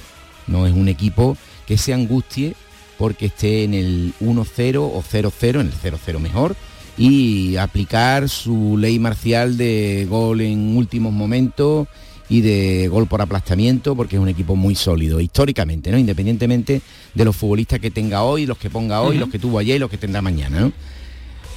No 0.46 0.66
es 0.66 0.74
un 0.74 0.88
equipo 0.88 1.38
que 1.66 1.78
se 1.78 1.94
angustie 1.94 2.54
porque 3.00 3.26
esté 3.26 3.64
en 3.64 3.72
el 3.72 4.12
1-0 4.20 4.76
o 4.76 5.02
0-0, 5.02 5.60
en 5.62 5.68
el 5.68 5.72
0-0 5.72 6.18
mejor, 6.18 6.54
y 6.98 7.56
aplicar 7.56 8.28
su 8.28 8.76
ley 8.76 8.98
marcial 8.98 9.56
de 9.56 10.06
gol 10.06 10.42
en 10.42 10.76
últimos 10.76 11.10
momentos 11.10 11.88
y 12.28 12.42
de 12.42 12.88
gol 12.88 13.06
por 13.06 13.22
aplastamiento, 13.22 13.96
porque 13.96 14.16
es 14.16 14.22
un 14.22 14.28
equipo 14.28 14.54
muy 14.54 14.74
sólido, 14.74 15.18
históricamente, 15.18 15.90
¿no? 15.90 15.96
Independientemente 15.96 16.82
de 17.14 17.24
los 17.24 17.34
futbolistas 17.34 17.80
que 17.80 17.90
tenga 17.90 18.22
hoy, 18.22 18.44
los 18.44 18.58
que 18.58 18.68
ponga 18.68 19.00
hoy, 19.00 19.12
Ujú. 19.16 19.20
los 19.20 19.30
que 19.30 19.38
tuvo 19.38 19.58
ayer 19.58 19.76
y 19.76 19.78
los 19.78 19.88
que 19.88 19.96
tendrá 19.96 20.20
mañana, 20.20 20.60
¿no? 20.60 20.72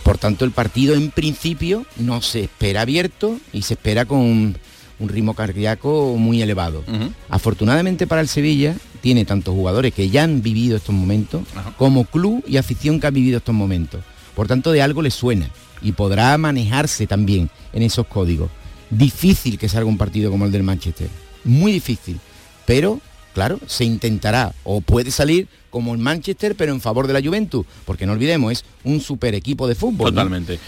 Por 0.03 0.17
tanto, 0.17 0.45
el 0.45 0.51
partido 0.51 0.95
en 0.95 1.11
principio 1.11 1.85
no 1.97 2.21
se 2.21 2.43
espera 2.43 2.83
abierto 2.83 3.37
y 3.51 3.63
se 3.63 3.73
espera 3.73 4.05
con 4.05 4.57
un 4.99 5.09
ritmo 5.09 5.33
cardíaco 5.33 6.15
muy 6.17 6.41
elevado. 6.41 6.83
Afortunadamente 7.29 8.07
para 8.07 8.21
el 8.21 8.27
Sevilla 8.27 8.75
tiene 9.01 9.25
tantos 9.25 9.53
jugadores 9.53 9.93
que 9.93 10.09
ya 10.09 10.23
han 10.23 10.41
vivido 10.41 10.77
estos 10.77 10.95
momentos 10.95 11.43
como 11.77 12.05
club 12.05 12.43
y 12.47 12.57
afición 12.57 12.99
que 12.99 13.07
ha 13.07 13.11
vivido 13.11 13.37
estos 13.37 13.55
momentos. 13.55 14.03
Por 14.35 14.47
tanto, 14.47 14.71
de 14.71 14.81
algo 14.81 15.01
le 15.01 15.11
suena 15.11 15.49
y 15.81 15.91
podrá 15.91 16.37
manejarse 16.37 17.07
también 17.07 17.49
en 17.73 17.83
esos 17.83 18.07
códigos. 18.07 18.49
Difícil 18.89 19.57
que 19.57 19.69
salga 19.69 19.89
un 19.89 19.97
partido 19.97 20.31
como 20.31 20.45
el 20.45 20.51
del 20.51 20.63
Manchester. 20.63 21.09
Muy 21.43 21.71
difícil. 21.71 22.19
Pero, 22.65 22.99
claro, 23.33 23.59
se 23.67 23.85
intentará 23.85 24.53
o 24.63 24.81
puede 24.81 25.11
salir 25.11 25.47
como 25.73 25.93
el 25.93 25.99
Manchester, 25.99 26.53
pero 26.55 26.71
en 26.71 26.81
favor 26.81 27.07
de 27.07 27.13
la 27.13 27.21
Juventus. 27.21 27.65
Porque 27.83 28.05
no 28.05 28.13
olvidemos, 28.13 28.51
es 28.51 28.65
un 28.83 29.01
super 29.01 29.33
equipo 29.33 29.67
de 29.67 29.73
fútbol. 29.73 30.11
Totalmente. 30.11 30.59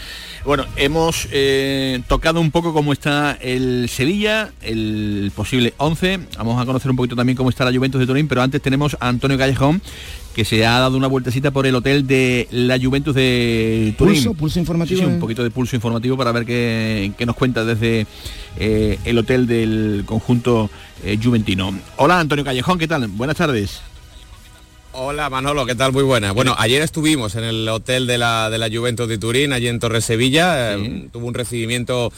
Bueno, 0.44 0.66
hemos 0.74 1.28
eh, 1.30 2.02
tocado 2.08 2.40
un 2.40 2.50
poco 2.50 2.72
cómo 2.72 2.92
está 2.92 3.38
el 3.40 3.88
Sevilla, 3.88 4.50
el 4.62 5.30
posible 5.34 5.74
11. 5.76 6.20
Vamos 6.38 6.60
a 6.60 6.66
conocer 6.66 6.90
un 6.90 6.96
poquito 6.96 7.14
también 7.14 7.36
cómo 7.36 7.50
está 7.50 7.64
la 7.64 7.72
Juventus 7.72 8.00
de 8.00 8.06
Turín, 8.06 8.26
pero 8.26 8.42
antes 8.42 8.60
tenemos 8.60 8.96
a 8.98 9.08
Antonio 9.08 9.38
Callejón, 9.38 9.80
que 10.36 10.44
se 10.44 10.66
ha 10.66 10.78
dado 10.78 10.98
una 10.98 11.06
vueltecita 11.06 11.50
por 11.50 11.66
el 11.66 11.74
hotel 11.74 12.06
de 12.06 12.46
la 12.50 12.78
Juventus 12.78 13.14
de 13.14 13.94
Turín. 13.96 14.16
Pulso, 14.16 14.34
pulso 14.34 14.58
informativo. 14.58 14.98
Sí, 14.98 15.04
sí, 15.06 15.10
un 15.10 15.16
eh. 15.16 15.18
poquito 15.18 15.42
de 15.42 15.50
pulso 15.50 15.76
informativo 15.76 16.14
para 16.14 16.30
ver 16.30 16.44
qué, 16.44 17.10
qué 17.16 17.24
nos 17.24 17.36
cuenta 17.36 17.64
desde 17.64 18.06
eh, 18.58 18.98
el 19.06 19.16
hotel 19.16 19.46
del 19.46 20.02
conjunto 20.04 20.68
eh, 21.02 21.18
juventino. 21.22 21.72
Hola 21.96 22.20
Antonio 22.20 22.44
Callejón, 22.44 22.78
¿qué 22.78 22.86
tal? 22.86 23.08
Buenas 23.08 23.36
tardes. 23.38 23.80
Hola 24.98 25.28
Manolo, 25.28 25.66
¿qué 25.66 25.74
tal? 25.74 25.92
Muy 25.92 26.04
buena. 26.04 26.32
Bueno, 26.32 26.54
ayer 26.58 26.80
estuvimos 26.80 27.34
en 27.34 27.44
el 27.44 27.68
hotel 27.68 28.06
de 28.06 28.16
la, 28.16 28.48
de 28.48 28.56
la 28.56 28.70
Juventus 28.70 29.06
de 29.06 29.18
Turín, 29.18 29.52
allí 29.52 29.68
en 29.68 29.78
Torre 29.78 30.00
Sevilla. 30.00 30.72
Eh, 30.74 31.08
tuvo 31.12 31.26
un 31.26 31.34
recibimiento 31.34 32.10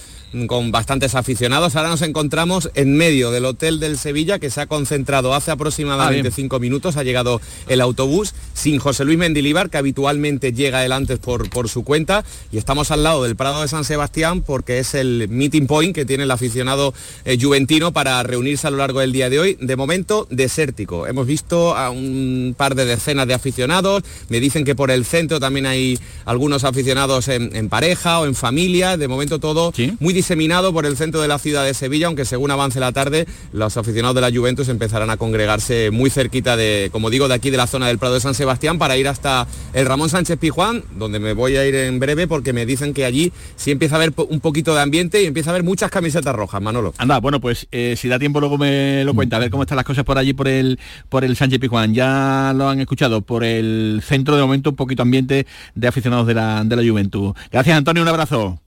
con 0.47 0.71
bastantes 0.71 1.14
aficionados. 1.17 1.75
Ahora 1.75 1.88
nos 1.88 2.03
encontramos 2.03 2.71
en 2.75 2.95
medio 2.97 3.31
del 3.33 3.47
hotel 3.47 3.81
del 3.81 3.97
Sevilla 3.99 4.38
que 4.38 4.51
se 4.51 4.61
ha 4.61 4.67
concentrado 4.67 5.35
hace 5.35 5.51
Ah, 5.51 5.55
aproximadamente 5.55 6.23
bien. 6.23 6.33
cinco 6.33 6.61
minutos. 6.61 6.97
Ha 6.97 7.03
llegado 7.03 7.41
el 7.67 7.81
autobús 7.81 8.35
sin 8.55 8.79
José 8.79 9.05
Luis 9.05 9.19
Mendilibar, 9.19 9.71
que 9.71 9.79
habitualmente 9.79 10.53
llega 10.53 10.85
él 10.85 10.93
antes 10.93 11.19
por, 11.19 11.51
por 11.51 11.69
su 11.69 11.83
cuenta. 11.83 12.25
Y 12.53 12.59
estamos 12.59 12.93
al 12.93 13.03
lado 13.03 13.25
del 13.25 13.35
Prado 13.35 13.62
de 13.62 13.69
San 13.69 13.85
Sebastián 13.85 14.43
porque 14.43 14.79
es 14.79 14.95
el 14.95 15.29
meeting 15.31 15.67
point 15.67 15.95
que 15.95 16.05
tiene 16.05 16.25
el 16.25 16.31
aficionado 16.31 16.95
eh, 17.25 17.37
juventino 17.41 17.93
para 17.93 18.23
reunirse 18.23 18.69
a 18.69 18.71
lo 18.71 18.77
largo 18.77 19.01
del 19.01 19.11
día 19.12 19.31
de 19.31 19.41
hoy. 19.41 19.59
De 19.61 19.75
momento, 19.75 20.29
desértico. 20.31 21.07
Hemos 21.09 21.27
visto 21.27 21.75
a 21.75 21.91
un 21.91 22.55
par 22.57 22.67
de 22.74 22.85
decenas 22.85 23.26
de 23.26 23.35
aficionados. 23.35 24.02
Me 24.28 24.40
dicen 24.40 24.64
que 24.64 24.74
por 24.74 24.90
el 24.90 25.04
centro 25.04 25.40
también 25.40 25.66
hay 25.66 25.98
algunos 26.24 26.64
aficionados 26.64 27.28
en, 27.28 27.54
en 27.54 27.68
pareja 27.68 28.20
o 28.20 28.26
en 28.26 28.35
familia. 28.35 28.96
De 28.96 29.09
momento 29.09 29.38
todo 29.38 29.72
muy 30.00 30.14
diseminado 30.14 30.72
por 30.72 30.87
el 30.87 30.96
centro 30.96 31.20
de 31.20 31.28
la 31.28 31.38
ciudad 31.38 31.64
de 31.64 31.74
Sevilla, 31.74 32.07
aunque 32.07 32.24
según 32.24 32.50
avance 32.50 32.81
la 32.81 32.92
tarde, 32.92 33.26
los 33.52 33.76
aficionados 33.76 34.14
de 34.14 34.20
la 34.20 34.31
Juventus 34.31 34.68
empezarán 34.68 35.11
a 35.11 35.16
congregarse 35.16 35.90
muy 35.90 36.11
cerquita 36.11 36.57
de, 36.57 36.88
como 36.92 37.11
digo, 37.11 37.28
de 37.28 37.35
aquí 37.35 37.50
de 37.50 37.57
la 37.57 37.66
zona 37.66 37.88
del 37.88 37.98
Prado 37.98 38.14
de 38.14 38.20
San 38.20 38.35
Sebastián 38.35 38.78
para 38.78 38.96
ir 38.96 39.09
hasta 39.09 39.46
el 39.72 39.87
Ramón 39.87 40.09
Sánchez 40.09 40.38
Pijuán, 40.38 40.85
donde 40.96 41.18
me 41.18 41.33
voy 41.33 41.57
a 41.57 41.66
ir 41.66 41.74
en 41.74 41.98
breve 41.98 42.26
porque 42.26 42.52
me 42.52 42.66
dicen 42.66 42.94
que 42.94 43.04
allí 43.04 43.33
sí 43.57 43.70
empieza 43.70 43.96
a 43.96 43.98
haber 43.98 44.12
un 44.16 44.40
poquito 44.40 44.74
de 44.74 44.81
ambiente 44.81 45.22
y 45.22 45.26
empieza 45.26 45.50
a 45.50 45.52
haber 45.52 45.62
muchas 45.62 45.90
camisetas 45.90 46.35
rojas, 46.35 46.61
Manolo. 46.61 46.94
Anda, 46.98 47.18
bueno, 47.20 47.40
pues 47.40 47.66
eh, 47.72 47.94
si 47.96 48.09
da 48.09 48.18
tiempo 48.18 48.40
luego 48.40 48.59
me 48.59 49.04
lo 49.04 49.14
cuenta, 49.14 49.37
a 49.37 49.38
ver 49.38 49.50
cómo 49.50 49.62
están 49.62 49.76
las 49.76 49.85
cosas 49.85 50.04
por 50.04 50.18
allí 50.18 50.33
por 50.33 50.48
el 50.48 50.78
por 51.09 51.24
el 51.24 51.37
Sánchez 51.37 51.61
Pijuán. 51.61 51.94
Ya 51.94 52.52
lo 52.59 52.68
han 52.68 52.81
escuchado, 52.81 53.23
por 53.23 53.44
el 53.44 54.03
centro 54.05 54.37
de 54.37 54.42
momento 54.42 54.71
un 54.71 54.77
poquito 54.77 55.03
ambiente 55.03 55.47
de 55.75 55.88
aficionados 55.88 56.27
de 56.27 56.35
la, 56.35 56.62
de 56.64 56.77
la 56.77 56.83
Juventud. 56.83 57.35
Gracias 57.51 57.77
Antonio, 57.77 58.03
un 58.03 58.09
abrazo. 58.09 58.61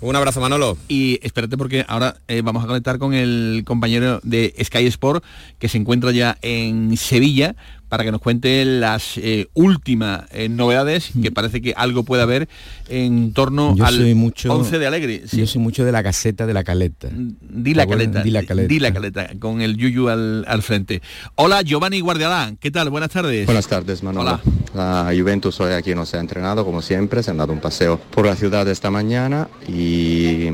Un 0.00 0.16
abrazo 0.16 0.38
Manolo. 0.38 0.76
Y 0.86 1.18
espérate 1.22 1.56
porque 1.56 1.86
ahora 1.88 2.16
eh, 2.28 2.42
vamos 2.44 2.62
a 2.62 2.66
conectar 2.66 2.98
con 2.98 3.14
el 3.14 3.62
compañero 3.64 4.20
de 4.22 4.54
Sky 4.62 4.86
Sport 4.86 5.24
que 5.58 5.70
se 5.70 5.78
encuentra 5.78 6.12
ya 6.12 6.36
en 6.42 6.94
Sevilla 6.98 7.56
para 7.94 8.02
que 8.02 8.10
nos 8.10 8.20
cuente 8.20 8.64
las 8.64 9.18
eh, 9.18 9.46
últimas 9.54 10.24
eh, 10.32 10.48
novedades, 10.48 11.12
que 11.22 11.30
parece 11.30 11.62
que 11.62 11.74
algo 11.76 12.02
puede 12.02 12.24
haber 12.24 12.48
en 12.88 13.32
torno 13.32 13.76
Yo 13.76 13.84
al 13.84 13.94
soy 13.94 14.14
mucho, 14.14 14.52
11 14.52 14.80
de 14.80 14.86
Alegre. 14.88 15.22
Sí. 15.28 15.36
Yo 15.36 15.46
soy 15.46 15.62
mucho 15.62 15.84
de 15.84 15.92
la 15.92 16.02
caseta 16.02 16.44
de 16.44 16.54
la 16.54 16.64
caleta. 16.64 17.06
Di 17.12 17.72
la, 17.72 17.86
caleta, 17.86 18.24
Di 18.24 18.30
la 18.30 18.42
caleta. 18.42 18.66
di 18.66 18.80
la 18.80 18.92
caleta, 18.92 19.30
con 19.38 19.60
el 19.60 19.76
Yuyu 19.76 20.08
al, 20.08 20.44
al 20.48 20.62
frente. 20.64 21.02
Hola, 21.36 21.62
Giovanni 21.62 22.00
Guardialán, 22.00 22.56
¿qué 22.56 22.72
tal? 22.72 22.90
Buenas 22.90 23.10
tardes. 23.10 23.46
Buenas 23.46 23.68
tardes, 23.68 24.02
Manolo. 24.02 24.40
Hola. 24.74 25.04
La 25.06 25.12
Juventus 25.16 25.60
hoy 25.60 25.74
aquí 25.74 25.94
no 25.94 26.04
se 26.04 26.16
ha 26.16 26.20
entrenado, 26.20 26.64
como 26.64 26.82
siempre, 26.82 27.22
se 27.22 27.30
han 27.30 27.36
dado 27.36 27.52
un 27.52 27.60
paseo 27.60 28.00
por 28.10 28.26
la 28.26 28.34
ciudad 28.34 28.66
esta 28.66 28.90
mañana 28.90 29.48
y 29.68 30.48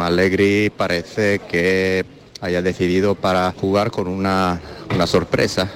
Allegri 0.00 0.72
parece 0.76 1.40
que 1.48 2.04
haya 2.40 2.60
decidido 2.60 3.14
para 3.14 3.52
jugar 3.52 3.92
con 3.92 4.08
una, 4.08 4.60
una 4.92 5.06
sorpresa 5.06 5.70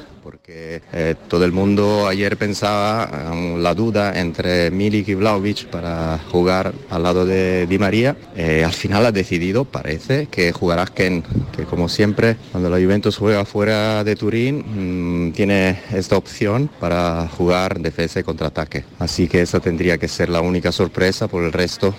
eh, 0.52 1.14
todo 1.28 1.44
el 1.44 1.52
mundo 1.52 2.08
ayer 2.08 2.36
pensaba 2.36 3.30
um, 3.32 3.58
la 3.62 3.74
duda 3.74 4.18
entre 4.18 4.70
Milik 4.70 5.08
y 5.08 5.14
Vlaovic 5.14 5.66
para 5.66 6.18
jugar 6.30 6.72
al 6.90 7.02
lado 7.02 7.24
de 7.24 7.66
Di 7.66 7.78
María. 7.78 8.16
Eh, 8.34 8.64
al 8.64 8.72
final 8.72 9.06
ha 9.06 9.12
decidido, 9.12 9.64
parece, 9.64 10.26
que 10.26 10.50
jugará 10.52 10.86
Ken, 10.86 11.22
que 11.56 11.64
como 11.64 11.88
siempre, 11.88 12.36
cuando 12.50 12.68
la 12.68 12.78
Juventus 12.78 13.16
juega 13.16 13.44
fuera 13.44 14.02
de 14.02 14.16
Turín, 14.16 15.28
mm, 15.28 15.32
tiene 15.32 15.80
esta 15.92 16.16
opción 16.16 16.68
para 16.80 17.28
jugar 17.28 17.78
defensa 17.78 18.18
y 18.18 18.24
contraataque. 18.24 18.84
Así 18.98 19.28
que 19.28 19.42
esa 19.42 19.60
tendría 19.60 19.98
que 19.98 20.08
ser 20.08 20.28
la 20.30 20.40
única 20.40 20.72
sorpresa, 20.72 21.28
por 21.28 21.44
el 21.44 21.52
resto, 21.52 21.94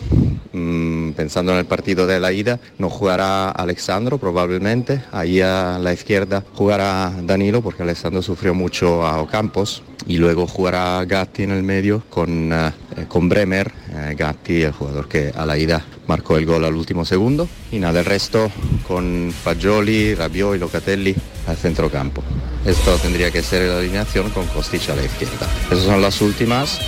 mm, 0.52 1.12
pensando 1.12 1.54
en 1.54 1.60
el 1.60 1.66
partido 1.66 2.06
de 2.06 2.20
la 2.20 2.34
ida, 2.34 2.60
no 2.78 2.90
jugará 2.90 3.50
Alexandro 3.50 4.18
probablemente, 4.18 5.02
ahí 5.12 5.40
a 5.40 5.80
la 5.80 5.94
izquierda 5.94 6.44
jugará 6.54 7.14
Danilo, 7.24 7.62
porque 7.62 7.84
Alexandro 7.84 8.22
sufrió 8.22 8.41
mucho 8.50 9.06
a 9.06 9.22
Ocampos 9.22 9.84
y 10.08 10.18
luego 10.18 10.48
jugará 10.48 11.06
Gatti 11.06 11.44
en 11.44 11.52
el 11.52 11.62
medio 11.62 12.02
con, 12.10 12.52
eh, 12.52 12.72
con 13.08 13.30
Bremer, 13.30 13.72
eh, 13.94 14.16
Gatti 14.18 14.64
el 14.64 14.72
jugador 14.72 15.08
que 15.08 15.32
a 15.36 15.46
la 15.46 15.58
ida 15.58 15.86
marcó 16.08 16.38
el 16.38 16.46
gol 16.46 16.66
al 16.66 16.74
último 16.74 17.06
segundo 17.06 17.48
y 17.72 17.78
nada, 17.78 18.00
el 18.00 18.06
resto 18.06 18.52
con 18.88 19.32
Fagioli, 19.44 20.16
Rabiot 20.16 20.56
y 20.56 20.60
Locatelli 20.60 21.16
al 21.48 21.58
centrocampo. 21.58 22.24
Esto 22.66 22.96
tendría 22.98 23.32
que 23.32 23.44
ser 23.44 23.70
la 23.70 23.78
alineación 23.78 24.30
con 24.32 24.46
Kostic 24.48 24.90
a 24.90 24.96
la 24.96 25.04
izquierda. 25.04 25.48
Esas 25.72 25.86
son 25.86 26.02
las 26.02 26.20
últimas 26.22 26.80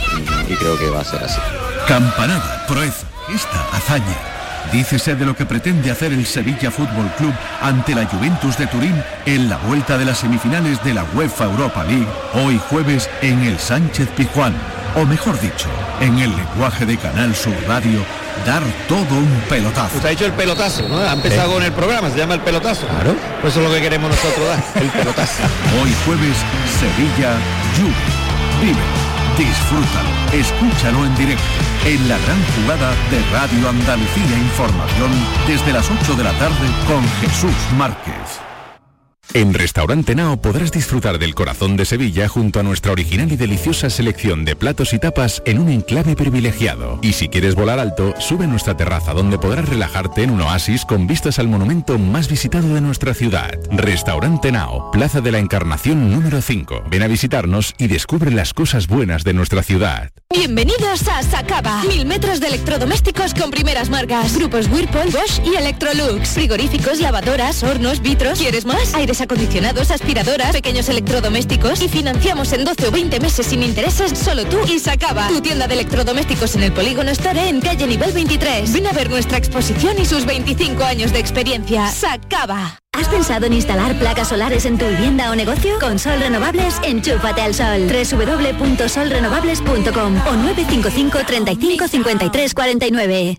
y, 0.50 0.54
y 0.54 0.56
creo 0.56 0.78
que 0.78 0.90
va 0.90 1.02
a 1.02 1.06
ser 1.06 1.24
así. 1.24 1.40
Campanada, 1.88 2.66
proeza, 2.68 3.08
esta 3.34 3.70
hazaña. 3.72 4.43
Dícese 4.72 5.16
de 5.16 5.26
lo 5.26 5.36
que 5.36 5.46
pretende 5.46 5.92
hacer 5.92 6.14
el 6.14 6.26
Sevilla 6.26 6.72
Fútbol 6.72 7.12
Club 7.18 7.34
ante 7.62 7.94
la 7.94 8.06
Juventus 8.06 8.58
de 8.58 8.66
Turín 8.68 9.04
en 9.26 9.50
la 9.50 9.58
vuelta 9.58 9.98
de 9.98 10.06
las 10.06 10.18
semifinales 10.20 10.84
de 10.84 10.94
la 10.96 11.04
UEFA 11.14 11.46
Europa 11.46 11.84
League, 11.84 12.08
hoy 12.34 12.60
jueves 12.70 13.10
en 13.22 13.44
el 13.44 13.60
Sánchez 13.60 14.10
Pizjuán. 14.18 14.54
O 14.96 15.06
mejor 15.06 15.40
dicho, 15.40 15.68
en 16.02 16.18
el 16.20 16.36
lenguaje 16.36 16.86
de 16.86 16.98
Canal 16.98 17.36
Sur 17.36 17.54
Radio, 17.68 18.00
dar 18.46 18.64
todo 18.88 19.16
un 19.18 19.44
pelotazo. 19.50 19.96
Usted 19.96 20.08
ha 20.08 20.12
dicho 20.12 20.26
el 20.26 20.34
pelotazo, 20.34 20.88
¿no? 20.88 20.98
Ha 21.00 21.14
empezado 21.14 21.50
Sí. 21.50 21.54
con 21.56 21.64
el 21.64 21.72
programa, 21.72 22.10
se 22.10 22.18
llama 22.18 22.36
el 22.36 22.42
pelotazo. 22.42 22.88
Claro. 22.88 23.16
Pues 23.42 23.54
eso 23.54 23.62
es 23.64 23.70
lo 23.70 23.76
que 23.76 23.82
queremos 23.82 24.10
nosotros 24.10 24.48
dar, 24.48 24.84
el 24.84 24.90
pelotazo. 24.90 25.34
Hoy 25.82 25.92
jueves, 26.06 26.38
Sevilla 26.80 27.34
Juve. 27.76 27.94
Vive, 28.62 28.82
disfrútalo, 29.38 30.10
escúchalo 30.32 31.06
en 31.06 31.16
directo, 31.16 31.44
en 31.86 32.08
la 32.08 32.18
gran 32.20 32.38
jugada 32.56 32.92
de 33.10 33.22
Radio 33.32 33.70
Andalucía 33.70 34.38
Información 34.38 35.12
desde 35.48 35.74
las 35.74 35.90
8 35.90 36.16
de 36.16 36.24
la 36.24 36.34
tarde 36.34 36.68
con 36.88 37.04
Jesús 37.22 37.56
Márquez. 37.78 38.43
En 39.32 39.54
Restaurante 39.54 40.14
Nao 40.14 40.38
podrás 40.38 40.72
disfrutar 40.72 41.18
del 41.18 41.34
corazón 41.34 41.76
de 41.76 41.86
Sevilla 41.86 42.28
junto 42.28 42.60
a 42.60 42.64
nuestra 42.64 42.92
original 42.92 43.32
y 43.32 43.36
deliciosa 43.36 43.90
selección 43.90 44.46
de 44.46 44.56
platos 44.56 44.94
y 44.94 45.00
tapas 45.00 45.42
en 45.46 45.60
un 45.60 45.70
enclave 45.70 46.16
privilegiado. 46.16 47.00
Y 47.02 47.14
si 47.14 47.30
quieres 47.30 47.56
volar 47.56 47.80
alto, 47.80 48.14
sube 48.20 48.44
a 48.44 48.48
nuestra 48.48 48.78
terraza 48.78 49.14
donde 49.14 49.40
podrás 49.40 49.68
relajarte 49.68 50.24
en 50.24 50.30
un 50.30 50.42
oasis 50.42 50.86
con 50.86 51.08
vistas 51.08 51.40
al 51.40 51.48
monumento 51.48 51.98
más 51.98 52.28
visitado 52.28 52.76
de 52.76 52.82
nuestra 52.82 53.14
ciudad. 53.14 53.58
Restaurante 53.72 54.52
Nao, 54.52 54.92
Plaza 54.92 55.22
de 55.22 55.32
la 55.32 55.40
Encarnación 55.40 56.12
número 56.12 56.42
5. 56.42 56.84
Ven 56.92 57.02
a 57.02 57.08
visitarnos 57.08 57.74
y 57.80 57.88
descubre 57.88 58.30
las 58.30 58.54
cosas 58.54 58.88
buenas 58.88 59.24
de 59.24 59.34
nuestra 59.34 59.64
ciudad. 59.64 60.12
Bienvenidos 60.30 61.08
a 61.08 61.24
Sacaba. 61.24 61.84
Mil 61.84 62.06
metros 62.06 62.40
de 62.40 62.48
electrodomésticos 62.48 63.34
con 63.34 63.52
primeras 63.52 63.90
marcas. 63.90 64.36
Grupos 64.36 64.68
Whirlpool, 64.68 65.12
Bosch 65.12 65.40
y 65.46 65.56
Electrolux. 65.56 66.30
Frigoríficos, 66.30 67.00
lavadoras, 67.00 67.64
hornos, 67.64 68.02
vitros. 68.02 68.40
¿Quieres 68.40 68.66
más? 68.66 68.94
Aires 69.14 69.22
acondicionados, 69.22 69.92
aspiradoras, 69.92 70.54
pequeños 70.54 70.90
electrodomésticos. 70.90 71.84
Y 71.84 71.88
financiamos 71.88 72.52
en 72.52 72.66
12 72.66 72.88
o 72.88 72.92
20 72.92 73.20
meses 73.20 73.46
sin 73.46 73.62
intereses 73.62 74.18
solo 74.18 74.44
tú 74.46 74.58
y 74.68 74.80
Sacaba. 74.80 75.28
Tu 75.28 75.40
tienda 75.40 75.68
de 75.68 75.76
electrodomésticos 75.76 76.56
en 76.56 76.64
el 76.64 76.74
Polígono 76.74 77.12
Store 77.12 77.48
en 77.48 77.62
calle 77.62 77.86
nivel 77.86 78.12
23. 78.12 78.74
Ven 78.74 78.88
a 78.88 78.92
ver 78.92 79.12
nuestra 79.12 79.38
exposición 79.38 80.00
y 80.00 80.06
sus 80.06 80.26
25 80.26 80.84
años 80.84 81.14
de 81.14 81.20
experiencia. 81.20 81.92
Sacaba. 81.92 82.80
¿Has 82.92 83.08
pensado 83.08 83.46
en 83.46 83.54
instalar 83.54 83.94
placas 84.00 84.30
solares 84.30 84.66
en 84.66 84.80
tu 84.80 84.88
vivienda 84.88 85.30
o 85.30 85.36
negocio? 85.36 85.78
Con 85.80 86.00
Sol 86.00 86.20
Renovables, 86.20 86.78
enchúfate 86.82 87.42
al 87.42 87.54
sol. 87.54 87.88
www.solrenovables.com 87.88 90.22
o 90.26 90.34
955 90.34 91.20
35 91.28 91.88
53 91.88 92.54
49. 92.56 93.38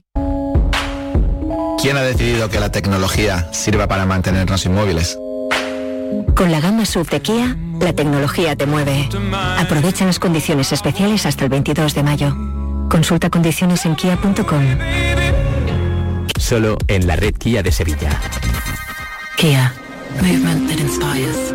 ¿Quién 1.82 1.96
ha 1.96 2.02
decidido 2.02 2.48
que 2.48 2.60
la 2.60 2.70
tecnología 2.70 3.52
sirva 3.52 3.88
para 3.88 4.06
mantenernos 4.06 4.64
inmóviles? 4.64 5.18
Con 6.34 6.50
la 6.50 6.60
gama 6.60 6.84
SUV 6.84 7.08
de 7.10 7.20
Kia, 7.20 7.56
la 7.80 7.92
tecnología 7.92 8.56
te 8.56 8.66
mueve. 8.66 9.08
Aprovecha 9.58 10.04
las 10.04 10.18
condiciones 10.18 10.72
especiales 10.72 11.26
hasta 11.26 11.44
el 11.44 11.50
22 11.50 11.94
de 11.94 12.02
mayo. 12.02 12.36
Consulta 12.90 13.30
condiciones 13.30 13.84
en 13.86 13.96
kia.com. 13.96 14.64
Solo 16.38 16.76
en 16.88 17.06
la 17.06 17.16
red 17.16 17.34
Kia 17.34 17.62
de 17.62 17.72
Sevilla. 17.72 18.20
Kia. 19.36 19.72
Movement 20.20 20.68
that 20.68 20.78
inspires. 20.78 21.54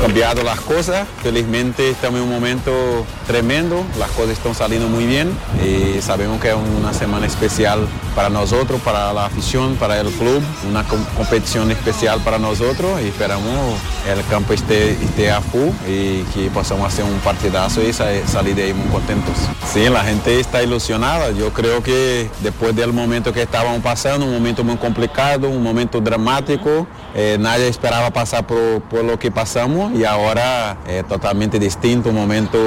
Cambiado 0.00 0.42
las 0.42 0.60
cosas, 0.60 1.06
felizmente 1.22 1.90
estamos 1.90 2.20
en 2.20 2.26
un 2.26 2.32
momento 2.32 2.72
tremendo, 3.26 3.84
las 3.98 4.10
cosas 4.10 4.32
están 4.32 4.54
saliendo 4.54 4.88
muy 4.88 5.06
bien. 5.06 5.30
Y 5.64 6.00
sabemos 6.00 6.40
que 6.40 6.50
es 6.50 6.54
una 6.54 6.92
semana 6.92 7.26
especial 7.26 7.86
para 8.18 8.30
nosotros, 8.30 8.80
para 8.80 9.12
la 9.12 9.26
afición, 9.26 9.76
para 9.76 10.00
el 10.00 10.08
club, 10.08 10.42
una 10.68 10.82
com- 10.82 11.04
competición 11.16 11.70
especial 11.70 12.18
para 12.24 12.36
nosotros 12.36 13.00
y 13.00 13.06
esperamos 13.06 13.78
el 14.10 14.24
campo 14.24 14.52
esté, 14.54 14.90
esté 14.90 15.30
a 15.30 15.40
full 15.40 15.68
y 15.86 16.22
que 16.34 16.50
podamos 16.52 16.88
hacer 16.92 17.04
un 17.04 17.16
partidazo 17.20 17.80
y 17.80 17.92
sa- 17.92 18.06
salir 18.26 18.56
de 18.56 18.64
ahí 18.64 18.74
muy 18.74 18.88
contentos. 18.88 19.34
Sí, 19.72 19.88
la 19.88 20.02
gente 20.02 20.40
está 20.40 20.60
ilusionada, 20.64 21.30
yo 21.30 21.52
creo 21.52 21.80
que 21.80 22.28
después 22.40 22.74
del 22.74 22.92
momento 22.92 23.32
que 23.32 23.42
estábamos 23.42 23.82
pasando, 23.82 24.26
un 24.26 24.32
momento 24.32 24.64
muy 24.64 24.78
complicado, 24.78 25.48
un 25.48 25.62
momento 25.62 26.00
dramático, 26.00 26.88
eh, 27.14 27.36
nadie 27.38 27.68
esperaba 27.68 28.10
pasar 28.10 28.44
por, 28.48 28.80
por 28.90 29.04
lo 29.04 29.16
que 29.16 29.30
pasamos 29.30 29.92
y 29.94 30.04
ahora 30.04 30.76
es 30.88 31.06
totalmente 31.06 31.60
distinto, 31.60 32.08
un 32.08 32.16
momento 32.16 32.58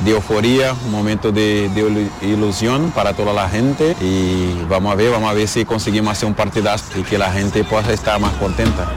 de 0.00 0.10
euforia, 0.10 0.74
un 0.84 0.90
momento 0.90 1.30
de, 1.32 1.68
de 1.70 1.82
ilu- 1.88 2.10
ilusión 2.22 2.90
para 2.94 3.12
toda 3.14 3.32
la 3.32 3.48
gente 3.48 3.96
y 4.00 4.52
vamos 4.68 4.92
a 4.92 4.96
ver, 4.96 5.10
vamos 5.10 5.30
a 5.30 5.34
ver 5.34 5.46
si 5.48 5.64
conseguimos 5.64 6.12
hacer 6.12 6.28
un 6.28 6.34
partidazo 6.34 6.98
y 6.98 7.02
que 7.02 7.16
la 7.18 7.30
gente 7.32 7.64
pueda 7.64 7.92
estar 7.92 8.18
más 8.20 8.32
contenta. 8.34 8.90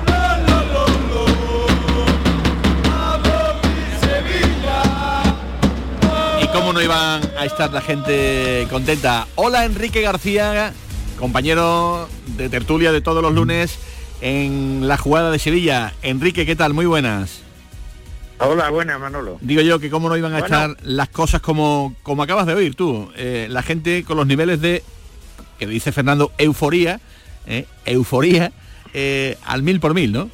Y 6.41 6.47
cómo 6.47 6.73
no 6.73 6.81
iban 6.81 7.21
a 7.37 7.45
estar 7.45 7.71
la 7.71 7.81
gente 7.81 8.67
contenta. 8.69 9.27
Hola 9.35 9.65
Enrique 9.65 10.01
García, 10.01 10.73
compañero 11.19 12.07
de 12.37 12.49
tertulia 12.49 12.91
de 12.91 13.01
todos 13.01 13.21
los 13.21 13.33
lunes 13.33 13.79
en 14.21 14.87
la 14.87 14.97
jugada 14.97 15.31
de 15.31 15.39
Sevilla. 15.39 15.93
Enrique, 16.01 16.45
¿qué 16.45 16.55
tal? 16.55 16.73
Muy 16.73 16.85
buenas. 16.85 17.41
Hola, 18.39 18.69
buenas, 18.69 18.99
Manolo. 18.99 19.39
Digo 19.41 19.61
yo 19.61 19.79
que 19.79 19.89
cómo 19.89 20.09
no 20.09 20.17
iban 20.17 20.33
a 20.33 20.39
estar 20.39 20.77
las 20.83 21.09
cosas 21.09 21.41
como, 21.41 21.95
como 22.03 22.21
acabas 22.21 22.45
de 22.45 22.53
oír 22.53 22.75
tú. 22.75 23.09
Eh, 23.15 23.47
la 23.49 23.63
gente 23.63 24.03
con 24.03 24.15
los 24.15 24.27
niveles 24.27 24.61
de, 24.61 24.83
que 25.57 25.65
dice 25.65 25.91
Fernando, 25.91 26.31
euforía, 26.37 26.99
eh, 27.47 27.65
euforía, 27.85 28.51
eh, 28.93 29.37
al 29.43 29.63
mil 29.63 29.79
por 29.79 29.95
mil, 29.95 30.11
¿no? 30.11 30.29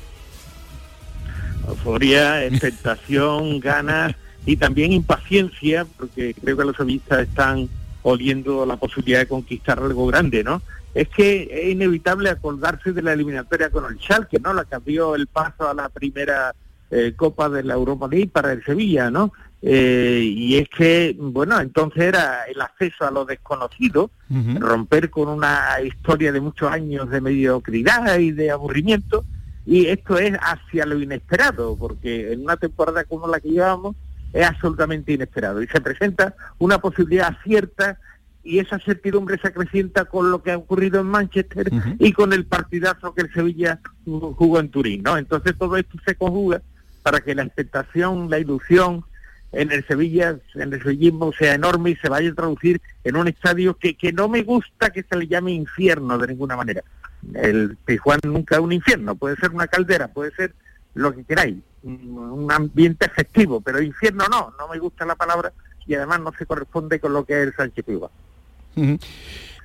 Euforía, 1.68 2.43
expectación, 2.45 3.62
ganas 3.62 4.16
y 4.45 4.58
también 4.58 4.91
impaciencia, 4.91 5.86
porque 5.97 6.34
creo 6.34 6.58
que 6.58 6.66
los 6.66 6.76
sevillistas 6.76 7.22
están 7.22 7.70
oliendo 8.01 8.66
la 8.66 8.76
posibilidad 8.76 9.20
de 9.20 9.28
conquistar 9.28 9.80
algo 9.80 10.08
grande, 10.08 10.43
¿no? 10.43 10.62
Es 10.93 11.08
que 11.08 11.49
es 11.49 11.72
inevitable 11.72 12.30
acordarse 12.30 12.91
de 12.91 13.01
la 13.01 13.14
eliminatoria 13.14 13.70
con 13.70 13.86
el 13.86 13.97
Schalke, 13.97 14.41
¿no? 14.41 14.54
La 14.54 14.68
abrió 14.70 15.16
el 15.16 15.28
paso 15.28 15.70
a 15.70 15.74
la 15.74 15.88
primera 15.88 16.54
eh, 16.93 17.13
Copa 17.15 17.49
de 17.49 17.63
la 17.63 17.73
Europa 17.73 18.07
League 18.07 18.29
para 18.31 18.51
el 18.51 18.63
Sevilla, 18.63 19.09
¿no? 19.09 19.33
Eh, 19.61 20.21
y 20.23 20.57
es 20.57 20.67
que, 20.69 21.15
bueno, 21.17 21.59
entonces 21.59 22.03
era 22.03 22.43
el 22.43 22.59
acceso 22.61 23.05
a 23.05 23.11
lo 23.11 23.25
desconocido, 23.25 24.11
romper 24.59 25.09
con 25.09 25.29
una 25.29 25.79
historia 25.83 26.31
de 26.31 26.41
muchos 26.41 26.69
años 26.71 27.09
de 27.09 27.21
mediocridad 27.21 28.19
y 28.19 28.31
de 28.31 28.51
aburrimiento, 28.51 29.23
y 29.65 29.85
esto 29.85 30.17
es 30.17 30.33
hacia 30.41 30.85
lo 30.85 30.99
inesperado, 30.99 31.77
porque 31.77 32.33
en 32.33 32.41
una 32.41 32.57
temporada 32.57 33.05
como 33.05 33.27
la 33.27 33.39
que 33.39 33.49
llevamos 33.49 33.95
es 34.33 34.45
absolutamente 34.45 35.13
inesperado 35.13 35.61
y 35.61 35.67
se 35.67 35.79
presenta 35.79 36.35
una 36.57 36.79
posibilidad 36.79 37.37
cierta 37.43 37.97
y 38.43 38.59
esa 38.59 38.77
certidumbre 38.79 39.37
se 39.41 39.47
acrecienta 39.47 40.05
con 40.05 40.29
lo 40.29 40.43
que 40.43 40.51
ha 40.51 40.57
ocurrido 40.57 40.99
en 40.99 41.07
Manchester 41.07 41.71
y 41.99 42.11
con 42.11 42.33
el 42.33 42.45
partidazo 42.45 43.13
que 43.13 43.21
el 43.21 43.33
Sevilla 43.33 43.79
jugó 44.03 44.59
en 44.59 44.69
Turín, 44.69 45.03
¿no? 45.03 45.17
Entonces 45.17 45.55
todo 45.57 45.77
esto 45.77 45.97
se 46.05 46.15
conjuga 46.15 46.61
para 47.04 47.22
que 47.22 47.36
la 47.36 47.43
expectación, 47.43 48.30
la 48.30 48.39
ilusión 48.39 49.06
en 49.51 49.72
el 49.72 49.86
Sevilla, 49.86 50.38
en 50.56 50.74
el 50.74 50.82
sevillismo 50.82 51.32
sea 51.32 51.54
enorme 51.54 51.91
y 51.91 51.95
se 51.97 52.10
vaya 52.10 52.32
a 52.32 52.34
traducir 52.34 52.82
en 53.04 53.16
un 53.16 53.28
estadio 53.28 53.78
que, 53.78 53.95
que 53.95 54.12
no 54.12 54.28
me 54.28 54.41
gusta 54.41 54.89
que 54.89 55.04
se 55.04 55.16
le 55.16 55.28
llame 55.28 55.51
infierno 55.51 56.18
de 56.18 56.28
ninguna 56.28 56.56
manera. 56.56 56.84
El 57.36 57.78
Tijuana 57.86 58.22
nunca 58.24 58.56
es 58.56 58.62
un 58.62 58.72
infierno, 58.72 59.16
puede 59.16 59.36
ser 59.36 59.51
una 59.51 59.68
caldera, 59.68 60.08
puede 60.08 60.32
ser 60.32 60.54
lo 60.95 61.16
que 61.16 61.24
queráis, 61.24 61.58
un 61.84 62.47
ambiente 62.51 63.06
efectivo, 63.06 63.62
pero 63.62 63.82
infierno 63.82 64.26
no, 64.30 64.54
no 64.58 64.68
me 64.68 64.80
gusta 64.80 65.06
la 65.06 65.16
palabra 65.16 65.54
y 65.86 65.95
además 65.95 66.22
no 66.22 66.32
se 66.38 66.45
corresponde 66.45 66.99
con 66.99 67.14
lo 67.14 67.26
que 67.26 67.34
es 67.34 67.47
el 67.47 67.56
Sánchez 67.56 67.86
Piva. 67.86 68.10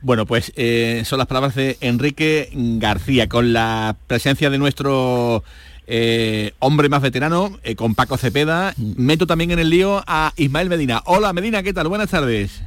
Bueno, 0.00 0.26
pues 0.26 0.52
eh, 0.56 1.02
son 1.04 1.18
las 1.18 1.26
palabras 1.26 1.54
de 1.54 1.76
Enrique 1.80 2.50
García, 2.52 3.28
con 3.28 3.52
la 3.52 3.96
presencia 4.06 4.50
de 4.50 4.58
nuestro 4.58 5.42
eh, 5.88 6.52
hombre 6.60 6.88
más 6.88 7.02
veterano, 7.02 7.58
eh, 7.62 7.74
con 7.74 7.94
Paco 7.94 8.16
Cepeda. 8.16 8.74
Meto 8.76 9.26
también 9.26 9.50
en 9.50 9.58
el 9.58 9.70
lío 9.70 10.04
a 10.06 10.32
Ismael 10.36 10.68
Medina. 10.68 11.02
Hola 11.06 11.32
Medina, 11.32 11.62
¿qué 11.62 11.72
tal? 11.72 11.88
Buenas 11.88 12.10
tardes. 12.10 12.62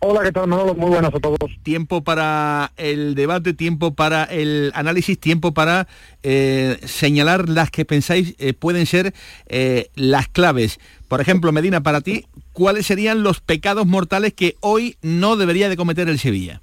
Hola, 0.00 0.22
¿qué 0.22 0.30
tal 0.30 0.46
Manolo? 0.46 0.76
Muy 0.76 0.90
buenas 0.90 1.12
a 1.12 1.18
todos. 1.18 1.38
Tiempo 1.64 2.04
para 2.04 2.70
el 2.76 3.16
debate, 3.16 3.52
tiempo 3.52 3.94
para 3.94 4.22
el 4.24 4.70
análisis, 4.74 5.18
tiempo 5.18 5.52
para 5.52 5.88
eh, 6.22 6.78
señalar 6.84 7.48
las 7.48 7.72
que 7.72 7.84
pensáis 7.84 8.36
eh, 8.38 8.52
pueden 8.52 8.86
ser 8.86 9.12
eh, 9.46 9.90
las 9.96 10.28
claves. 10.28 10.78
Por 11.08 11.20
ejemplo, 11.20 11.50
Medina, 11.50 11.82
para 11.82 12.00
ti, 12.00 12.26
¿cuáles 12.52 12.86
serían 12.86 13.24
los 13.24 13.40
pecados 13.40 13.86
mortales 13.86 14.34
que 14.34 14.54
hoy 14.60 14.96
no 15.02 15.36
debería 15.36 15.68
de 15.68 15.76
cometer 15.76 16.08
el 16.08 16.20
Sevilla? 16.20 16.60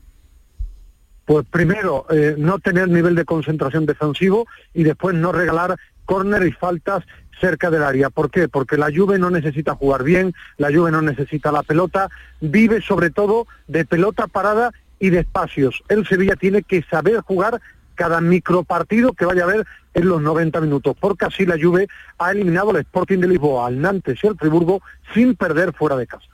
Pues 1.25 1.45
primero, 1.49 2.05
no 2.37 2.59
tener 2.59 2.87
nivel 2.87 3.15
de 3.15 3.25
concentración 3.25 3.85
defensivo 3.85 4.45
y 4.73 4.83
después 4.83 5.15
no 5.15 5.31
regalar 5.31 5.75
córner 6.05 6.45
y 6.45 6.51
faltas 6.51 7.03
cerca 7.41 7.69
del 7.69 7.83
área. 7.83 8.09
¿Por 8.09 8.29
qué? 8.29 8.47
Porque 8.47 8.77
la 8.77 8.91
Juve 8.95 9.17
no 9.17 9.29
necesita 9.29 9.75
jugar 9.75 10.03
bien, 10.03 10.33
la 10.57 10.71
Juve 10.71 10.91
no 10.91 11.01
necesita 11.01 11.51
la 11.51 11.63
pelota, 11.63 12.09
vive 12.41 12.81
sobre 12.81 13.09
todo 13.09 13.47
de 13.67 13.85
pelota 13.85 14.27
parada 14.27 14.71
y 14.99 15.09
de 15.09 15.19
espacios. 15.19 15.83
El 15.89 16.07
Sevilla 16.07 16.35
tiene 16.35 16.63
que 16.63 16.83
saber 16.83 17.21
jugar 17.21 17.59
cada 17.95 18.21
micropartido 18.21 19.13
que 19.13 19.25
vaya 19.25 19.41
a 19.41 19.45
haber 19.45 19.65
en 19.93 20.09
los 20.09 20.21
90 20.21 20.61
minutos, 20.61 20.95
porque 20.99 21.25
así 21.25 21.45
la 21.45 21.57
Juve 21.59 21.87
ha 22.17 22.31
eliminado 22.31 22.69
al 22.69 22.77
Sporting 22.77 23.19
de 23.19 23.29
Lisboa, 23.29 23.67
al 23.67 23.81
Nantes 23.81 24.19
y 24.23 24.27
al 24.27 24.37
Friburgo 24.37 24.81
sin 25.13 25.35
perder 25.35 25.73
fuera 25.73 25.95
de 25.95 26.05
casa. 26.05 26.27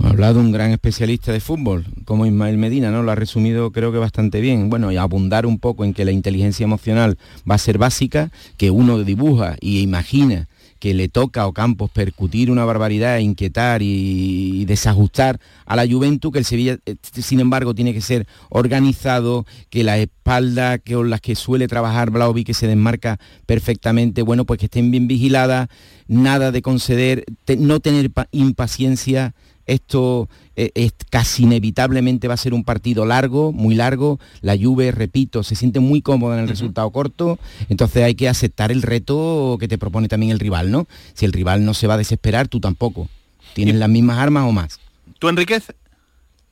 Ha 0.00 0.10
hablado 0.10 0.38
un 0.38 0.52
gran 0.52 0.70
especialista 0.70 1.32
de 1.32 1.40
fútbol, 1.40 1.84
como 2.04 2.24
Ismael 2.24 2.56
Medina, 2.56 2.90
¿no? 2.90 3.02
Lo 3.02 3.10
ha 3.10 3.16
resumido 3.16 3.72
creo 3.72 3.90
que 3.90 3.98
bastante 3.98 4.40
bien. 4.40 4.70
Bueno, 4.70 4.92
y 4.92 4.96
abundar 4.96 5.44
un 5.44 5.58
poco 5.58 5.84
en 5.84 5.92
que 5.92 6.04
la 6.04 6.12
inteligencia 6.12 6.64
emocional 6.64 7.18
va 7.48 7.56
a 7.56 7.58
ser 7.58 7.78
básica, 7.78 8.30
que 8.56 8.70
uno 8.70 9.02
dibuja 9.02 9.56
y 9.60 9.80
imagina 9.80 10.48
que 10.78 10.94
le 10.94 11.08
toca 11.08 11.42
a 11.42 11.46
Ocampos 11.46 11.90
percutir 11.90 12.50
una 12.50 12.64
barbaridad, 12.64 13.18
inquietar 13.18 13.82
y, 13.82 14.64
desajustar 14.66 15.40
a 15.66 15.76
la 15.76 15.86
Juventud, 15.86 16.32
que 16.32 16.38
el 16.38 16.44
Sevilla, 16.44 16.78
eh, 16.86 16.96
sin 17.12 17.40
embargo, 17.40 17.74
tiene 17.74 17.92
que 17.92 18.00
ser 18.00 18.26
organizado, 18.48 19.46
que 19.70 19.82
la 19.82 19.98
espalda 19.98 20.78
que, 20.78 20.94
con 20.94 21.10
las 21.10 21.20
que 21.20 21.34
suele 21.34 21.68
trabajar 21.68 22.10
Blauvi, 22.10 22.44
que 22.44 22.54
se 22.54 22.66
desmarca 22.66 23.18
perfectamente, 23.46 24.22
bueno, 24.22 24.44
pues 24.44 24.58
que 24.60 24.66
estén 24.66 24.90
bien 24.90 25.08
vigiladas, 25.08 25.68
nada 26.06 26.52
de 26.52 26.62
conceder, 26.62 27.24
no 27.58 27.80
tener 27.80 28.10
impaciencia, 28.30 29.34
esto 29.68 30.28
eh, 30.56 30.72
es, 30.74 30.92
casi 31.10 31.44
inevitablemente 31.44 32.26
va 32.26 32.34
a 32.34 32.38
ser 32.38 32.54
un 32.54 32.64
partido 32.64 33.06
largo, 33.06 33.52
muy 33.52 33.76
largo. 33.76 34.18
La 34.40 34.56
Juve, 34.56 34.90
repito, 34.90 35.44
se 35.44 35.54
siente 35.54 35.78
muy 35.78 36.02
cómoda 36.02 36.36
en 36.36 36.42
el 36.42 36.48
resultado 36.48 36.90
corto. 36.90 37.38
Entonces 37.68 38.02
hay 38.02 38.16
que 38.16 38.28
aceptar 38.28 38.72
el 38.72 38.82
reto 38.82 39.56
que 39.60 39.68
te 39.68 39.78
propone 39.78 40.08
también 40.08 40.32
el 40.32 40.40
rival, 40.40 40.70
¿no? 40.72 40.88
Si 41.14 41.24
el 41.24 41.32
rival 41.32 41.64
no 41.64 41.74
se 41.74 41.86
va 41.86 41.94
a 41.94 41.98
desesperar, 41.98 42.48
tú 42.48 42.58
tampoco. 42.58 43.08
Tienes 43.54 43.76
las 43.76 43.88
mismas 43.88 44.18
armas 44.18 44.44
o 44.44 44.52
más. 44.52 44.80
¿Tú, 45.18 45.28
Enríquez? 45.28 45.72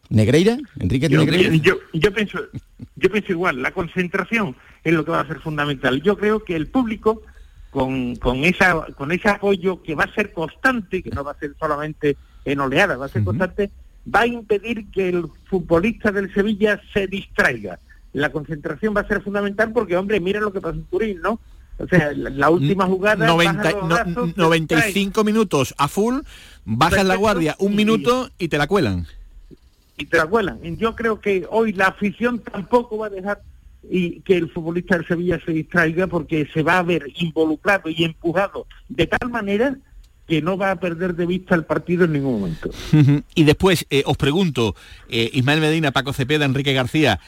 ¿Negreira? 0.08 0.58
¿Enrique 0.78 1.08
yo, 1.08 1.18
Negreira? 1.18 1.54
Yo, 1.56 1.78
yo, 1.92 2.12
pienso, 2.12 2.38
yo 2.94 3.10
pienso 3.10 3.32
igual, 3.32 3.60
la 3.60 3.72
concentración 3.72 4.56
es 4.84 4.92
lo 4.92 5.04
que 5.04 5.10
va 5.10 5.20
a 5.20 5.26
ser 5.26 5.40
fundamental. 5.40 6.00
Yo 6.02 6.16
creo 6.16 6.44
que 6.44 6.54
el 6.54 6.68
público, 6.68 7.22
con, 7.70 8.14
con, 8.16 8.44
esa, 8.44 8.86
con 8.96 9.10
ese 9.10 9.28
apoyo 9.28 9.82
que 9.82 9.94
va 9.94 10.04
a 10.04 10.14
ser 10.14 10.32
constante, 10.32 11.02
que 11.02 11.10
no 11.10 11.24
va 11.24 11.32
a 11.32 11.38
ser 11.38 11.56
solamente 11.58 12.16
en 12.46 12.60
oleadas, 12.60 12.98
va 12.98 13.06
a 13.06 13.10
ser 13.10 13.24
constante, 13.24 13.70
va 14.12 14.20
a 14.20 14.26
impedir 14.26 14.90
que 14.90 15.08
el 15.08 15.26
futbolista 15.44 16.10
del 16.12 16.32
Sevilla 16.32 16.80
se 16.94 17.06
distraiga. 17.06 17.78
La 18.12 18.30
concentración 18.30 18.96
va 18.96 19.02
a 19.02 19.08
ser 19.08 19.20
fundamental 19.20 19.72
porque, 19.72 19.96
hombre, 19.96 20.20
mira 20.20 20.40
lo 20.40 20.52
que 20.52 20.60
pasó 20.60 20.76
en 20.76 20.84
Turín, 20.84 21.20
¿no? 21.20 21.40
O 21.78 21.86
sea, 21.86 22.12
la, 22.14 22.48
última 22.48 22.86
jugada... 22.86 23.26
95 23.26 25.24
minutos 25.24 25.74
a 25.76 25.88
full, 25.88 26.20
bajas 26.64 27.04
la 27.04 27.16
guardia 27.16 27.54
un 27.58 27.76
minuto 27.76 28.30
y 28.38 28.48
te 28.48 28.56
la 28.56 28.66
cuelan. 28.66 29.06
Y 29.98 30.06
te 30.06 30.16
la 30.16 30.26
cuelan. 30.26 30.60
Yo 30.78 30.94
creo 30.94 31.20
que 31.20 31.46
hoy 31.50 31.72
la 31.72 31.88
afición 31.88 32.38
tampoco 32.38 32.96
va 32.96 33.08
a 33.08 33.10
dejar 33.10 33.42
y 33.90 34.20
que 34.20 34.36
el 34.36 34.50
futbolista 34.50 34.96
del 34.96 35.06
Sevilla 35.06 35.38
se 35.44 35.52
distraiga 35.52 36.06
porque 36.06 36.48
se 36.52 36.62
va 36.62 36.78
a 36.78 36.82
ver 36.82 37.04
involucrado 37.16 37.88
y 37.88 38.04
empujado 38.04 38.66
de 38.88 39.06
tal 39.06 39.30
manera 39.30 39.76
que 40.26 40.42
no 40.42 40.56
va 40.56 40.72
a 40.72 40.80
perder 40.80 41.14
de 41.14 41.26
vista 41.26 41.54
el 41.54 41.64
partido 41.64 42.04
en 42.04 42.12
ningún 42.12 42.40
momento. 42.40 42.70
y 43.34 43.44
después, 43.44 43.86
eh, 43.90 44.02
os 44.06 44.16
pregunto, 44.16 44.74
eh, 45.08 45.30
Ismael 45.32 45.60
Medina, 45.60 45.92
Paco 45.92 46.12
Cepeda, 46.12 46.44
Enrique 46.44 46.72
García, 46.72 47.20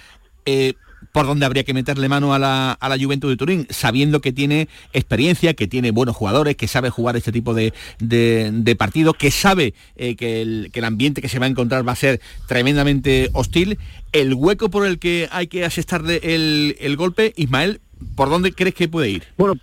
eh, 0.47 0.75
¿por 1.13 1.27
dónde 1.27 1.47
habría 1.47 1.63
que 1.63 1.75
meterle 1.75 2.09
mano 2.09 2.35
a 2.35 2.41
la, 2.41 2.73
a 2.73 2.89
la 2.89 2.99
Juventud 2.99 3.31
de 3.31 3.37
Turín? 3.37 3.67
Sabiendo 3.71 4.21
que 4.21 4.33
tiene 4.33 4.69
experiencia, 4.93 5.55
que 5.55 5.69
tiene 5.69 5.93
buenos 5.93 6.17
jugadores, 6.17 6.57
que 6.57 6.67
sabe 6.67 6.91
jugar 6.91 7.17
este 7.17 7.31
tipo 7.31 7.55
de, 7.55 7.73
de, 8.01 8.77
partido, 8.77 9.15
que 9.15 9.31
sabe 9.31 9.75
que 9.97 10.43
el, 10.43 10.71
que, 10.73 10.81
el, 10.81 10.85
ambiente 10.85 11.23
que 11.23 11.29
se 11.29 11.39
va 11.39 11.47
a 11.47 11.51
encontrar 11.51 11.87
va 11.87 11.93
a 11.93 11.97
ser 11.97 12.21
tremendamente 12.49 13.31
hostil. 13.33 13.79
El 14.11 14.35
hueco 14.35 14.71
por 14.71 14.87
el 14.87 14.99
que 14.99 15.29
hay 15.31 15.47
que 15.47 15.65
asestarle 15.65 16.21
el, 16.23 16.77
el 16.81 16.97
golpe, 16.97 17.33
Ismael, 17.37 17.81
¿por 18.17 18.29
dónde 18.29 18.53
crees 18.53 18.75
que 18.75 18.89
puede 18.89 19.11
ir? 19.11 19.23
Bueno, 19.37 19.55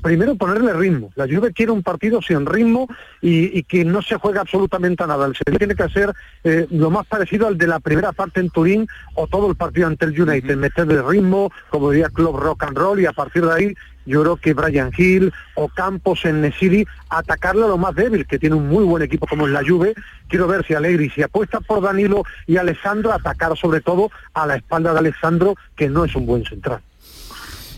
primero 0.00 0.34
ponerle 0.34 0.72
ritmo. 0.72 1.12
La 1.16 1.26
Juve 1.26 1.52
quiere 1.52 1.72
un 1.72 1.82
partido 1.82 2.20
sin 2.22 2.46
ritmo 2.46 2.88
y, 3.20 3.62
que 3.64 3.84
no 3.84 4.02
se 4.02 4.16
juega 4.16 4.40
absolutamente 4.40 5.02
a 5.02 5.06
nada. 5.06 5.26
El 5.26 5.36
Sevilla 5.36 5.58
tiene 5.58 5.74
que 5.74 5.82
hacer 5.82 6.12
eh, 6.44 6.66
lo 6.70 6.90
más 6.90 7.06
parecido 7.06 7.46
al 7.46 7.58
de 7.58 7.66
la 7.66 7.80
primera 7.80 8.12
parte 8.12 8.40
en 8.40 8.50
Turín 8.50 8.86
o 9.14 9.26
todo 9.26 9.48
el 9.48 9.56
partido 9.56 9.86
ante 9.86 10.06
el 10.06 10.20
United, 10.20 10.56
meterle 10.56 11.02
ritmo, 11.02 11.52
como 11.68 11.90
diría 11.90 12.08
Club 12.08 12.36
Rock 12.36 12.64
and 12.64 12.78
Roll 12.78 13.00
y 13.00 13.06
a 13.06 13.12
partir 13.12 13.44
de 13.44 13.52
ahí 13.52 13.74
yo 14.06 14.22
creo 14.22 14.36
que 14.36 14.54
Brian 14.54 14.90
Hill 14.96 15.32
o 15.54 15.68
Campos 15.68 16.24
en 16.24 16.40
Nesiri 16.40 16.86
atacarle 17.10 17.64
a 17.64 17.68
lo 17.68 17.78
más 17.78 17.94
débil, 17.94 18.26
que 18.26 18.38
tiene 18.38 18.56
un 18.56 18.68
muy 18.68 18.84
buen 18.84 19.02
equipo 19.02 19.26
como 19.26 19.46
es 19.46 19.52
la 19.52 19.62
Juve. 19.66 19.94
Quiero 20.28 20.48
ver 20.48 20.66
si 20.66 20.74
Alegri, 20.74 21.10
si 21.10 21.22
apuesta 21.22 21.60
por 21.60 21.82
Danilo 21.82 22.24
y 22.46 22.56
Alessandro, 22.56 23.12
atacar 23.12 23.56
sobre 23.56 23.80
todo 23.80 24.10
a 24.34 24.46
la 24.46 24.56
espalda 24.56 24.92
de 24.92 25.00
Alessandro, 25.00 25.54
que 25.76 25.88
no 25.88 26.04
es 26.04 26.14
un 26.16 26.26
buen 26.26 26.44
central. 26.44 26.80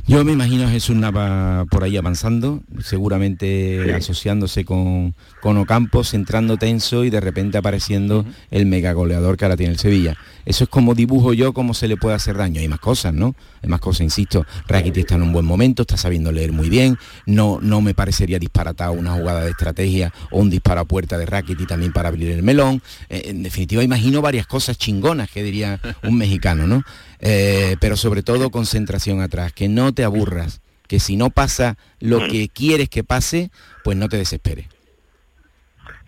Yo 0.05 0.25
me 0.25 0.33
imagino 0.33 0.65
a 0.65 0.69
Jesús 0.69 0.97
Nava 0.97 1.65
por 1.71 1.85
ahí 1.85 1.97
avanzando, 1.97 2.61
seguramente 2.81 3.95
asociándose 3.95 4.65
con, 4.65 5.15
con 5.41 5.57
Ocampo, 5.59 6.03
entrando 6.13 6.57
tenso 6.57 7.05
y 7.05 7.11
de 7.11 7.21
repente 7.21 7.57
apareciendo 7.57 8.27
el 8.51 8.67
mega 8.67 8.93
goleador 8.95 9.37
que 9.37 9.45
ahora 9.45 9.57
tiene 9.57 9.73
el 9.73 9.79
Sevilla. 9.79 10.17
Eso 10.45 10.65
es 10.65 10.71
como 10.71 10.97
dibujo 10.97 11.35
yo 11.35 11.53
cómo 11.53 11.73
se 11.73 11.87
le 11.87 11.97
puede 11.97 12.17
hacer 12.17 12.37
daño. 12.37 12.61
Hay 12.61 12.67
más 12.67 12.81
cosas, 12.81 13.15
¿no? 13.15 13.37
Hay 13.63 13.69
más 13.69 13.81
cosas, 13.81 14.01
insisto. 14.01 14.45
Rakitic 14.67 15.05
está 15.05 15.15
en 15.15 15.23
un 15.23 15.33
buen 15.33 15.45
momento, 15.45 15.83
está 15.83 15.97
sabiendo 15.97 16.33
leer 16.33 16.51
muy 16.51 16.69
bien. 16.69 16.99
No, 17.27 17.61
no 17.63 17.81
me 17.81 17.95
parecería 17.95 18.41
disparatado 18.41 18.93
una 18.93 19.13
jugada 19.13 19.45
de 19.45 19.51
estrategia 19.51 20.13
o 20.33 20.41
un 20.41 20.51
disparo 20.51 20.81
a 20.81 20.85
puerta 20.85 21.17
de 21.17 21.27
Rakitic 21.27 21.69
también 21.69 21.93
para 21.93 22.09
abrir 22.09 22.31
el 22.31 22.43
melón. 22.43 22.83
Eh, 23.09 23.23
en 23.27 23.45
definitiva, 23.45 23.85
imagino 23.85 24.21
varias 24.21 24.49
cosas 24.49 24.77
chingonas 24.77 25.31
que 25.31 25.45
diría 25.45 25.81
un 26.03 26.19
mexicano, 26.19 26.67
¿no? 26.67 26.83
Eh, 27.25 27.77
pero 27.81 27.97
sobre 27.97 28.23
todo 28.23 28.51
concentración 28.51 29.21
atrás, 29.21 29.53
que 29.53 29.69
no 29.69 29.95
te 29.95 30.03
aburras, 30.05 30.61
que 30.89 30.99
si 30.99 31.17
no 31.17 31.31
pasa 31.31 31.79
lo 32.01 32.21
Mm. 32.21 32.29
que 32.29 32.49
quieres 32.49 32.89
que 32.89 33.05
pase, 33.05 33.51
pues 33.85 33.97
no 33.97 34.09
te 34.09 34.17
desesperes. 34.17 34.67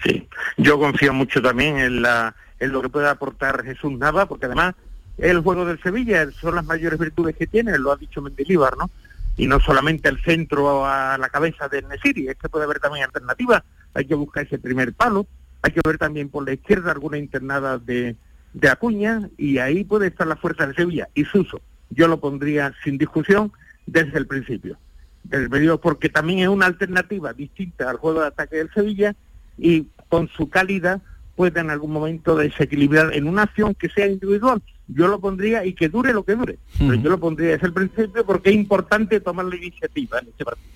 Sí, 0.03 0.29
yo 0.59 0.79
confío 0.79 1.15
mucho 1.15 1.41
también 1.41 1.79
en, 1.79 2.03
la, 2.03 2.35
en 2.59 2.73
lo 2.73 2.83
que 2.83 2.89
puede 2.89 3.09
aportar 3.09 3.65
Jesús 3.65 3.93
Nava, 3.97 4.27
porque 4.27 4.47
además 4.47 4.75
el 5.17 5.41
juego 5.41 5.65
del 5.65 5.81
Sevilla 5.81 6.29
son 6.33 6.57
las 6.57 6.65
mayores 6.65 6.99
virtudes 6.99 7.37
que 7.37 7.47
tiene, 7.47 7.79
lo 7.79 7.93
ha 7.93 7.97
dicho 7.97 8.21
Mendilibar, 8.21 8.77
¿no? 8.77 8.91
Y 9.37 9.47
no 9.47 9.61
solamente 9.61 10.09
el 10.09 10.23
centro 10.23 10.85
a 10.85 11.17
la 11.17 11.29
cabeza 11.29 11.69
del 11.69 11.89
Nesiri, 11.89 12.29
es 12.29 12.37
que 12.37 12.49
puede 12.49 12.65
haber 12.65 12.81
también 12.81 13.05
alternativas, 13.05 13.63
hay 13.95 14.05
que 14.05 14.15
buscar 14.15 14.45
ese 14.45 14.59
primer 14.59 14.93
palo, 14.93 15.27
hay 15.63 15.73
que 15.73 15.81
ver 15.85 15.97
también 15.97 16.29
por 16.29 16.45
la 16.45 16.53
izquierda 16.53 16.91
alguna 16.91 17.19
internada 17.19 17.79
de, 17.79 18.17
de 18.55 18.69
Acuña, 18.69 19.29
y 19.37 19.59
ahí 19.59 19.85
puede 19.85 20.07
estar 20.07 20.27
la 20.27 20.37
fuerza 20.37 20.67
del 20.67 20.77
Sevilla. 20.77 21.09
Y 21.15 21.25
Suso, 21.25 21.61
yo 21.91 22.09
lo 22.09 22.19
pondría 22.21 22.73
sin 22.83 22.97
discusión 22.97 23.53
desde 23.87 24.17
el 24.17 24.27
principio. 24.27 24.79
Desde 25.25 25.45
el 25.45 25.51
principio, 25.51 25.81
porque 25.81 26.09
también 26.09 26.39
es 26.39 26.49
una 26.49 26.67
alternativa 26.67 27.33
distinta 27.33 27.91
al 27.91 27.97
juego 27.97 28.21
de 28.21 28.29
ataque 28.29 28.57
del 28.57 28.73
Sevilla 28.73 29.15
y 29.59 29.87
con 30.09 30.29
su 30.29 30.49
calidad 30.49 31.03
puede 31.37 31.61
en 31.61 31.71
algún 31.71 31.93
momento 31.93 32.37
desequilibrar 32.37 33.13
en 33.13 33.27
una 33.27 33.43
acción 33.43 33.75
que 33.75 33.89
sea 33.89 34.07
individual. 34.07 34.63
Yo 34.87 35.09
lo 35.09 35.19
pondría 35.19 35.65
y 35.65 35.73
que 35.73 35.89
dure 35.89 36.13
lo 36.13 36.25
que 36.25 36.35
dure. 36.35 36.59
Pero 36.79 36.95
yo 36.95 37.09
lo 37.11 37.19
pondría 37.19 37.53
desde 37.53 37.67
el 37.69 37.73
principio 37.73 38.25
porque 38.27 38.51
es 38.51 38.57
importante 38.57 39.19
tomar 39.21 39.47
la 39.47 39.57
iniciativa 39.57 40.19
en 40.19 40.29
este 40.29 40.45
partido. 40.45 40.69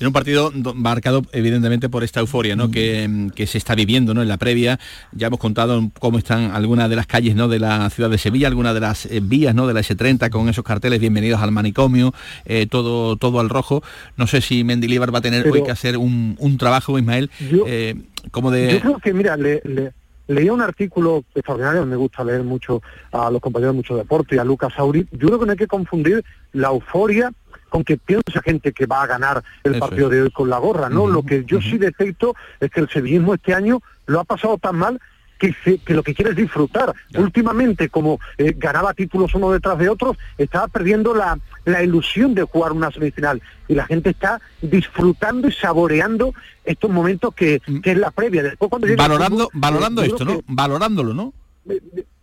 En 0.00 0.06
un 0.06 0.12
partido 0.14 0.50
do- 0.50 0.74
marcado 0.74 1.22
evidentemente 1.32 1.88
por 1.90 2.02
esta 2.02 2.20
euforia 2.20 2.56
¿no? 2.56 2.70
que, 2.70 3.06
mm, 3.06 3.30
que 3.30 3.46
se 3.46 3.58
está 3.58 3.74
viviendo 3.74 4.14
¿no? 4.14 4.22
en 4.22 4.28
la 4.28 4.38
previa. 4.38 4.80
Ya 5.12 5.26
hemos 5.26 5.38
contado 5.38 5.90
cómo 6.00 6.16
están 6.18 6.50
algunas 6.52 6.88
de 6.88 6.96
las 6.96 7.06
calles 7.06 7.36
¿no? 7.36 7.46
de 7.48 7.58
la 7.58 7.90
ciudad 7.90 8.08
de 8.08 8.16
Sevilla, 8.16 8.48
algunas 8.48 8.72
de 8.74 8.80
las 8.80 9.04
eh, 9.06 9.20
vías 9.22 9.54
¿no? 9.54 9.66
de 9.66 9.74
la 9.74 9.80
S30 9.80 10.30
con 10.30 10.48
esos 10.48 10.64
carteles 10.64 10.98
bienvenidos 10.98 11.40
al 11.42 11.52
manicomio, 11.52 12.14
eh, 12.46 12.66
todo, 12.66 13.16
todo 13.16 13.38
al 13.40 13.50
rojo. 13.50 13.82
No 14.16 14.26
sé 14.26 14.40
si 14.40 14.64
Mendilibar 14.64 15.14
va 15.14 15.18
a 15.18 15.22
tener 15.22 15.42
Pero- 15.42 15.54
hoy 15.56 15.62
que 15.62 15.70
hacer 15.70 15.98
un, 15.98 16.36
un 16.38 16.56
trabajo, 16.56 16.98
Ismael, 16.98 17.30
Yo- 17.50 17.64
eh, 17.66 17.96
como 18.30 18.50
de... 18.50 18.72
Yo 18.74 18.80
creo 18.80 18.98
que, 18.98 19.12
mira, 19.12 19.36
le, 19.36 19.60
le- 19.64 19.92
leía 20.30 20.52
un 20.52 20.62
artículo 20.62 21.24
extraordinario, 21.34 21.84
me 21.84 21.96
gusta 21.96 22.22
leer 22.22 22.44
mucho 22.44 22.82
a 23.12 23.30
los 23.30 23.40
compañeros 23.40 23.74
de 23.74 23.78
mucho 23.78 23.96
deporte 23.96 24.36
y 24.36 24.38
a 24.38 24.44
Lucas 24.44 24.72
Sauri. 24.74 25.06
Yo 25.10 25.26
creo 25.26 25.40
que 25.40 25.46
no 25.46 25.52
hay 25.52 25.58
que 25.58 25.66
confundir 25.66 26.24
la 26.52 26.68
euforia 26.68 27.32
con 27.68 27.84
que 27.84 27.96
piensa 27.96 28.40
gente 28.44 28.72
que 28.72 28.86
va 28.86 29.02
a 29.02 29.06
ganar 29.06 29.42
el 29.64 29.72
Eso 29.74 29.80
partido 29.80 30.06
es. 30.06 30.12
de 30.12 30.22
hoy 30.22 30.30
con 30.30 30.48
la 30.48 30.58
gorra, 30.58 30.88
¿no? 30.88 31.08
Lo 31.08 31.24
que 31.24 31.44
yo 31.44 31.60
sí 31.60 31.78
detecto 31.78 32.34
es 32.60 32.70
que 32.70 32.80
el 32.80 32.88
sevillismo 32.88 33.34
este 33.34 33.54
año 33.54 33.80
lo 34.06 34.20
ha 34.20 34.24
pasado 34.24 34.58
tan 34.58 34.76
mal 34.76 35.00
que, 35.40 35.52
se- 35.64 35.78
que 35.78 35.94
lo 35.94 36.02
que 36.04 36.14
quiere 36.14 36.30
es 36.32 36.36
disfrutar. 36.36 36.92
Últimamente, 37.16 37.88
como 37.88 38.20
eh, 38.38 38.54
ganaba 38.56 38.94
títulos 38.94 39.34
uno 39.34 39.50
detrás 39.50 39.76
de 39.78 39.88
otros, 39.88 40.16
estaba 40.38 40.68
perdiendo 40.68 41.14
la, 41.14 41.38
la 41.64 41.82
ilusión 41.82 42.34
de 42.34 42.42
jugar 42.44 42.70
una 42.72 42.90
semifinal. 42.92 43.42
Y 43.66 43.74
la 43.74 43.86
gente 43.86 44.10
está 44.10 44.40
disfrutando 44.62 45.48
y 45.48 45.52
saboreando 45.52 46.32
estos 46.64 46.90
momentos 46.90 47.34
que, 47.34 47.60
que 47.82 47.92
es 47.92 47.96
la 47.98 48.10
previa. 48.10 48.42
Después, 48.42 48.68
cuando 48.68 48.86
el 48.86 48.96
valorando 48.96 49.44
fútbol, 49.46 49.60
valorando 49.60 50.02
eh, 50.02 50.06
esto, 50.06 50.24
¿no? 50.24 50.40
Valorándolo, 50.46 51.14
¿no? 51.14 51.32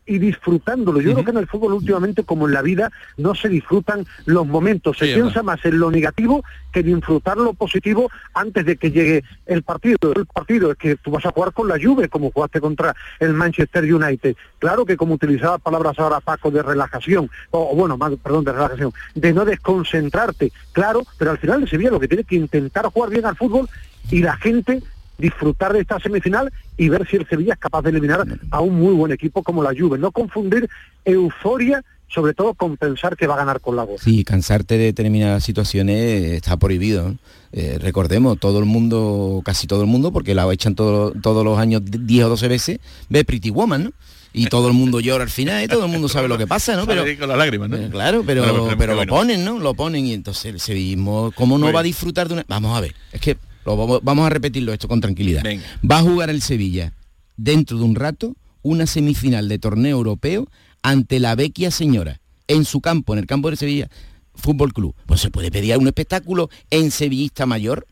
Y 0.08 0.18
disfrutándolo. 0.20 1.02
Yo 1.02 1.14
creo 1.14 1.26
que 1.26 1.32
en 1.32 1.38
el 1.38 1.48
fútbol 1.48 1.74
últimamente, 1.74 2.24
como 2.24 2.48
en 2.48 2.54
la 2.54 2.62
vida, 2.62 2.92
no 3.18 3.36
se 3.36 3.50
disfrutan 3.50 4.06
los 4.26 4.48
momentos. 4.48 4.98
Se 4.98 5.08
Sí, 5.08 5.14
piensa 5.14 5.44
más 5.44 5.64
en 5.66 5.80
lo 5.80 5.92
negativo 5.92 6.44
que 6.72 6.80
en 6.80 6.96
disfrutar 6.96 7.38
lo 7.38 7.54
positivo 7.54 8.10
antes 8.34 8.66
de 8.66 8.78
que 8.78 8.92
llegue 8.92 9.24
el 9.46 9.64
partido. 9.64 9.98
El 10.16 10.26
partido 10.26 10.72
es 10.72 10.78
que 10.78 10.96
tú 10.96 11.12
vas 11.12 11.26
a 11.26 11.32
jugar 11.32 11.54
con 11.54 11.68
la 11.68 11.78
Juve, 11.82 12.10
como 12.10 12.32
jugaste 12.32 12.62
contra 12.62 12.96
el 13.20 13.34
Manchester 13.34 13.84
United. 13.84 14.36
Claro 14.60 14.86
que 14.86 14.98
como 14.98 15.14
utilizaba 15.16 15.58
palabras 15.58 16.00
ahora 16.00 16.20
Paco 16.20 16.52
de 16.52 16.64
relajación, 16.64 17.30
o, 17.52 17.72
o 17.72 17.76
bueno, 17.76 17.98
más, 17.98 18.14
perdón, 18.24 18.46
de 18.46 18.54
relajación, 18.54 18.94
de 19.14 19.34
no 19.34 19.46
desconcentrarte, 19.46 20.52
claro, 20.72 21.04
pero 21.18 21.32
al 21.32 21.38
final 21.38 21.62
de 21.62 21.68
Sevilla 21.68 21.92
lo 21.92 22.00
que 22.00 22.08
tiene 22.08 22.24
que 22.24 22.36
intentar 22.36 22.86
jugar 22.86 23.10
bien 23.10 23.26
al 23.26 23.36
fútbol 23.36 23.68
y 24.10 24.22
la 24.22 24.38
gente 24.38 24.82
disfrutar 25.18 25.74
de 25.74 25.82
esta 25.82 26.00
semifinal 26.00 26.52
y 26.78 26.90
ver 26.90 27.08
si 27.10 27.16
el 27.18 27.28
Sevilla 27.28 27.54
es 27.54 27.60
capaz 27.60 27.82
de 27.84 27.90
eliminar 27.90 28.26
a 28.52 28.62
un 28.62 28.76
muy 28.80 28.94
buen 28.94 29.12
equipo 29.12 29.44
como 29.44 29.64
la 29.64 29.72
Juve. 29.78 29.98
No 29.98 30.12
confundir 30.12 30.70
euforia, 31.06 31.84
sobre 32.08 32.34
todo 32.34 32.54
con 32.54 32.78
pensar 32.78 33.18
que 33.18 33.28
va 33.28 33.34
a 33.34 33.38
ganar 33.38 33.60
con 33.60 33.76
la 33.76 33.84
voz. 33.84 34.02
Sí, 34.02 34.24
cansarte 34.24 34.78
de 34.78 34.86
determinadas 34.86 35.44
situaciones 35.44 35.96
eh, 35.98 36.36
está 36.38 36.58
prohibido. 36.58 37.16
Eh, 37.52 37.78
recordemos, 37.82 38.40
todo 38.40 38.60
el 38.60 38.66
mundo, 38.66 39.42
casi 39.44 39.68
todo 39.68 39.82
el 39.82 39.88
mundo, 39.88 40.12
porque 40.12 40.36
la 40.36 40.52
echan 40.54 40.76
todo- 40.76 41.12
todos 41.22 41.44
los 41.44 41.58
años 41.60 41.82
10 41.86 42.26
o 42.26 42.30
12 42.30 42.48
veces, 42.48 42.80
ve 43.10 43.24
Pretty 43.26 43.50
Woman, 43.50 43.86
¿no? 43.86 43.92
Y 44.34 44.48
todo 44.48 44.68
el 44.68 44.74
mundo 44.74 45.00
llora 45.00 45.24
al 45.24 45.32
final 45.32 45.64
y 45.64 45.68
todo 45.68 45.86
el 45.86 45.92
mundo 45.92 46.08
sabe 46.08 46.28
lo 46.28 46.38
que 46.38 46.46
pasa, 46.46 46.76
¿no? 46.76 46.86
Pero, 46.86 47.04
con 47.18 47.28
las 47.30 47.38
lágrimas, 47.40 47.70
¿no? 47.70 47.78
Eh, 47.78 47.90
claro, 47.90 48.24
pero, 48.24 48.44
pero 48.78 48.92
lo 48.94 48.98
bueno. 48.98 49.10
ponen, 49.14 49.44
¿no? 49.44 49.58
Lo 49.58 49.74
ponen 49.74 50.06
y 50.06 50.14
entonces 50.14 50.46
el 50.54 50.60
sevillismo, 50.60 51.32
¿cómo 51.34 51.58
no 51.58 51.66
Muy 51.66 51.74
va 51.74 51.80
a 51.80 51.84
disfrutar 51.84 52.28
de 52.28 52.36
una...? 52.36 52.46
Vamos 52.48 52.78
a 52.78 52.82
ver, 52.82 52.94
es 53.12 53.20
que 53.20 53.38
lo 53.68 53.78
vamos, 53.78 54.00
vamos 54.04 54.26
a 54.26 54.30
repetirlo 54.30 54.74
esto 54.74 54.88
con 54.88 55.02
tranquilidad. 55.02 55.44
Venga. 55.44 55.64
Va 55.90 56.00
a 56.00 56.02
jugar 56.02 56.30
el 56.30 56.42
Sevilla 56.42 56.94
dentro 57.36 57.78
de 57.78 57.84
un 57.84 57.96
rato 57.96 58.36
una 58.64 58.86
semifinal 58.88 59.48
de 59.48 59.60
torneo 59.60 59.98
europeo 59.98 60.48
ante 60.82 61.20
la 61.20 61.36
vecchia 61.36 61.70
señora, 61.72 62.20
en 62.48 62.66
su 62.66 62.82
campo, 62.82 63.14
en 63.14 63.20
el 63.20 63.26
campo 63.28 63.50
del 63.50 63.58
Sevilla 63.58 63.90
Fútbol 64.36 64.74
Club. 64.74 64.96
Pues 65.06 65.22
se 65.22 65.30
puede 65.32 65.52
pedir 65.52 65.78
un 65.78 65.88
espectáculo 65.88 66.50
en 66.70 66.92
Sevillista 66.92 67.46
Mayor. 67.46 67.86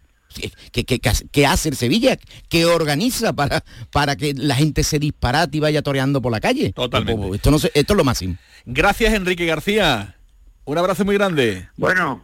¿Qué, 0.73 0.99
hace- 1.07 1.27
qué 1.31 1.45
hace 1.45 1.69
el 1.69 1.75
Sevilla? 1.77 2.17
¿Qué 2.49 2.65
organiza 2.65 3.31
para, 3.33 3.63
para 3.91 4.17
que 4.17 4.33
la 4.33 4.55
gente 4.55 4.83
se 4.83 4.99
disparate 4.99 5.57
y 5.57 5.59
vaya 5.61 5.81
toreando 5.81 6.21
por 6.21 6.31
la 6.31 6.41
calle? 6.41 6.73
Totalmente. 6.73 7.35
Esto, 7.35 7.51
no 7.51 7.59
se- 7.59 7.71
esto 7.73 7.93
es 7.93 7.97
lo 7.97 8.03
máximo. 8.03 8.35
Gracias, 8.65 9.13
Enrique 9.13 9.45
García. 9.45 10.17
Un 10.65 10.77
abrazo 10.77 11.05
muy 11.05 11.15
grande. 11.15 11.69
Bueno. 11.77 12.23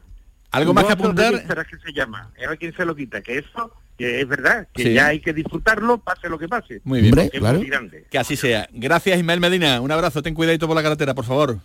¿Algo 0.52 0.74
más 0.74 0.86
que 0.86 0.93
apuntar? 0.93 1.34
que 1.66 1.78
se 1.78 1.93
llama. 1.93 2.30
A 2.45 2.49
ver 2.49 2.58
quién 2.60 2.74
se 2.76 2.86
lo 2.86 2.95
quita. 2.95 3.22
Que 3.22 3.38
eso, 3.39 3.72
que 3.97 4.22
es 4.22 4.28
verdad, 4.28 4.68
que 4.74 4.84
Sí. 4.84 4.93
ya 4.93 5.08
hay 5.08 5.20
que 5.20 5.34
disfrutarlo, 5.34 5.97
pase 5.97 6.28
lo 6.30 6.38
que 6.38 6.47
pase. 6.47 6.82
Muy 6.84 7.02
bien. 7.02 7.18
Es 7.32 7.41
muy 7.41 7.68
grande. 7.68 8.06
Que 8.10 8.18
así 8.20 8.36
sea. 8.36 8.68
Gracias, 8.74 9.18
Ismael 9.18 9.39
Medina. 9.39 9.80
Un 9.82 9.91
abrazo. 9.91 10.22
Ten 10.22 10.34
cuidadito 10.34 10.68
por 10.68 10.76
la 10.76 10.84
carretera, 10.84 11.14
por 11.14 11.26
favor. 11.26 11.58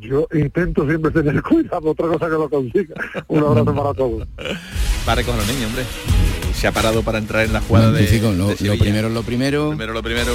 Yo 0.00 0.28
intento 0.32 0.86
siempre 0.86 1.10
tener 1.10 1.42
cuidado, 1.42 1.90
otra 1.90 2.06
cosa 2.06 2.26
que 2.26 2.32
lo 2.32 2.48
consiga. 2.48 2.94
Un 3.28 3.42
abrazo 3.42 3.74
para 3.74 3.94
todos. 3.94 4.28
Va 5.08 5.12
a 5.12 5.14
recoger 5.14 5.40
a 5.40 5.44
los 5.44 5.48
niños, 5.54 5.66
hombre. 5.70 5.84
Se 6.58 6.66
ha 6.66 6.72
parado 6.72 7.02
para 7.02 7.18
entrar 7.18 7.44
en 7.44 7.52
la 7.52 7.60
jugada 7.60 7.92
de, 7.92 8.02
lo, 8.20 8.48
de 8.48 8.64
lo 8.66 8.78
primero 8.78 9.08
es 9.08 9.14
lo 9.14 9.22
primero. 9.22 9.68
Primero 9.68 9.92
lo 9.92 10.02
primero 10.02 10.32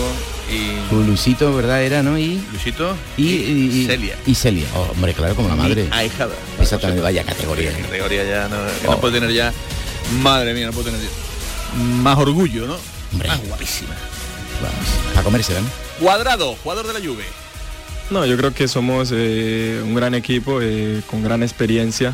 y... 0.52 0.94
Luisito, 0.94 1.56
¿verdad? 1.56 1.82
Era, 1.84 2.04
¿no? 2.04 2.18
Y, 2.20 2.40
Luisito 2.52 2.96
y, 3.18 3.24
y- 3.24 3.82
y- 3.82 3.86
Celia. 3.88 4.16
Y 4.28 4.36
Celia. 4.36 4.68
Oh, 4.76 4.88
hombre, 4.92 5.14
claro, 5.16 5.36
como 5.36 5.50
la 5.50 5.56
madre. 5.56 5.88
Ahijada. 5.92 6.34
Exactamente, 6.60 7.02
vaya 7.02 7.24
categoría. 7.24 7.72
Categoría 7.76 8.24
ya 8.24 8.48
no, 8.48 8.58
que 8.82 8.88
no 8.88 8.94
Oh. 8.94 9.00
puede 9.02 9.20
tener 9.20 9.34
ya... 9.36 9.52
Madre 10.22 10.54
mía, 10.54 10.68
no 10.68 10.74
puede 10.74 10.92
tener 10.92 11.08
más 12.04 12.18
orgullo, 12.18 12.68
¿no? 12.68 12.78
Más 13.28 13.40
guapísima. 13.48 13.96
Para 15.14 15.24
comérsela, 15.24 15.62
¿no? 15.62 15.68
Cuadrado, 16.00 16.56
jugador 16.62 16.86
de 16.88 16.94
la 16.94 17.00
Juve. 17.00 17.24
No, 18.12 18.26
yo 18.26 18.38
creo 18.38 18.54
que 18.54 18.68
somos 18.68 19.10
eh, 19.14 19.82
un 19.84 19.96
gran 19.96 20.14
equipo 20.14 20.60
eh, 20.62 21.02
con 21.10 21.24
gran 21.24 21.42
experiencia. 21.44 22.14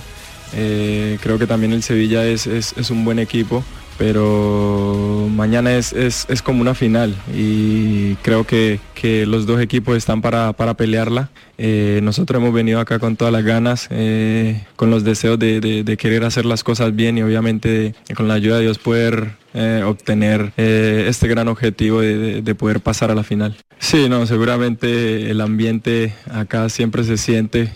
Eh, 0.53 1.17
creo 1.21 1.37
que 1.39 1.47
también 1.47 1.73
el 1.73 1.83
Sevilla 1.83 2.25
es, 2.25 2.47
es- 2.47 2.73
es 2.77 2.89
un 2.89 3.03
buen 3.03 3.19
equipo, 3.19 3.63
pero 3.97 5.27
mañana 5.33 5.75
es, 5.75 5.93
es- 5.93 6.25
es 6.29 6.41
como 6.41 6.61
una 6.61 6.73
final 6.75 7.15
y 7.35 8.15
creo 8.17 8.45
que, 8.45 8.79
que 8.95 9.25
los 9.25 9.45
dos 9.45 9.61
equipos 9.61 9.97
están 9.97 10.21
para, 10.21 10.53
para 10.53 10.75
pelearla. 10.75 11.29
Eh, 11.57 11.99
nosotros 12.03 12.39
hemos 12.41 12.53
venido 12.53 12.79
acá 12.79 12.99
con 12.99 13.15
todas 13.15 13.31
las 13.33 13.43
ganas, 13.43 13.87
eh, 13.89 14.63
con 14.75 14.89
los 14.91 15.03
deseos 15.03 15.39
de, 15.39 15.59
de- 15.59 15.97
querer 15.97 16.23
hacer 16.23 16.45
las 16.45 16.63
cosas 16.63 16.95
bien 16.95 17.17
y 17.17 17.23
obviamente 17.23 17.95
con 18.15 18.27
la 18.27 18.35
ayuda 18.35 18.57
de 18.57 18.63
Dios 18.63 18.77
poder 18.77 19.31
eh, 19.55 19.81
obtener 19.83 20.51
este 20.57 21.27
gran 21.27 21.47
objetivo 21.47 22.01
de, 22.01 22.17
de- 22.17 22.41
de 22.43 22.55
poder 22.55 22.79
pasar 22.81 23.09
a 23.09 23.15
la 23.15 23.23
final. 23.23 23.57
Sí, 23.79 24.07
no, 24.09 24.25
seguramente 24.27 25.29
el 25.31 25.41
ambiente 25.41 26.13
acá 26.31 26.69
siempre 26.69 27.03
se 27.03 27.17
siente, 27.17 27.71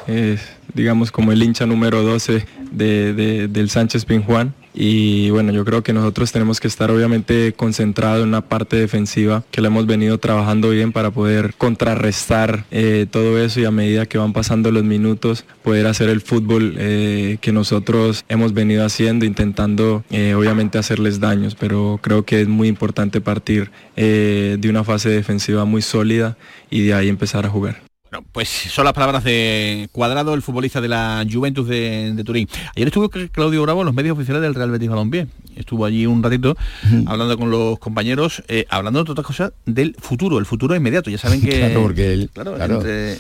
digamos, 0.74 1.12
como 1.12 1.32
el 1.32 1.42
hincha 1.44 1.66
número 1.66 2.04
12 2.04 2.46
de- 2.72 3.14
de- 3.14 3.48
del 3.48 3.70
Sánchez 3.70 4.06
Pinjuán, 4.06 4.54
y 4.74 5.30
bueno, 5.32 5.52
yo 5.52 5.66
creo 5.66 5.84
que 5.84 5.92
nosotros 5.92 6.32
tenemos 6.32 6.62
que 6.62 6.70
estar 6.70 6.90
obviamente 6.92 7.52
concentrados 7.52 8.24
en 8.24 8.30
una 8.30 8.40
parte 8.40 8.78
defensiva 8.78 9.44
que 9.52 9.60
le 9.60 9.68
hemos 9.68 9.86
venido 9.86 10.18
trabajando 10.18 10.70
bien 10.70 10.94
para 10.94 11.12
poder 11.12 11.54
contrarrestar 11.58 12.64
eh, 12.72 13.06
todo 13.12 13.38
eso 13.44 13.60
y 13.60 13.66
a 13.66 13.72
medida 13.72 14.06
que 14.06 14.18
van 14.18 14.32
pasando 14.32 14.72
los 14.72 14.86
minutos 14.86 15.44
poder 15.62 15.88
hacer 15.88 16.08
el 16.08 16.22
fútbol 16.22 16.76
eh, 16.78 17.38
que 17.42 17.52
nosotros 17.52 18.24
hemos 18.30 18.54
venido 18.54 18.86
haciendo, 18.86 19.26
intentando 19.26 20.06
eh, 20.10 20.36
obviamente 20.36 20.78
hacerles 20.78 21.20
daños, 21.20 21.56
pero 21.56 22.00
creo 22.02 22.24
que 22.24 22.40
es 22.40 22.48
muy 22.48 22.70
importante 22.70 23.20
partir 23.20 23.72
de 23.98 24.68
una 24.70 24.84
fase 24.86 25.10
defensiva 25.10 25.66
muy 25.66 25.82
sólida 25.82 26.38
y 26.70 26.84
de 26.86 26.94
ahí 26.94 27.10
empezar 27.10 27.46
a 27.46 27.50
jugar. 27.50 27.91
Bueno, 28.12 28.28
pues 28.34 28.50
son 28.50 28.84
las 28.84 28.94
palabras 28.94 29.24
de 29.24 29.88
Cuadrado, 29.94 30.34
el 30.34 30.42
futbolista 30.42 30.82
de 30.82 30.90
la 30.90 31.26
Juventus 31.32 31.66
de, 31.66 32.22
Turín. 32.26 32.46
Ayer 32.76 32.90
estuvo 32.90 33.08
Claudio 33.08 33.64
Bravo 33.64 33.84
en 33.84 33.86
los 33.86 33.96
medios 33.96 34.18
oficiales 34.18 34.42
del 34.42 34.54
Real 34.54 34.70
Betis 34.70 34.90
Balompié. 34.90 35.28
Estuvo 35.56 35.86
allí 35.86 36.06
un 36.06 36.22
ratito 36.22 36.58
hablando 37.06 37.38
con 37.38 37.50
los 37.50 37.80
compañeros, 37.80 38.44
eh, 38.50 38.66
hablando 38.70 39.02
de 39.06 39.12
otras 39.14 39.26
cosas 39.26 39.54
del 39.66 39.96
futuro, 39.98 40.40
el 40.40 40.46
futuro 40.46 40.76
inmediato. 40.76 41.10
Ya 41.10 41.18
saben 41.18 41.40
que... 41.46 41.58
claro, 41.62 41.84
porque 41.84 42.12
él 42.12 42.30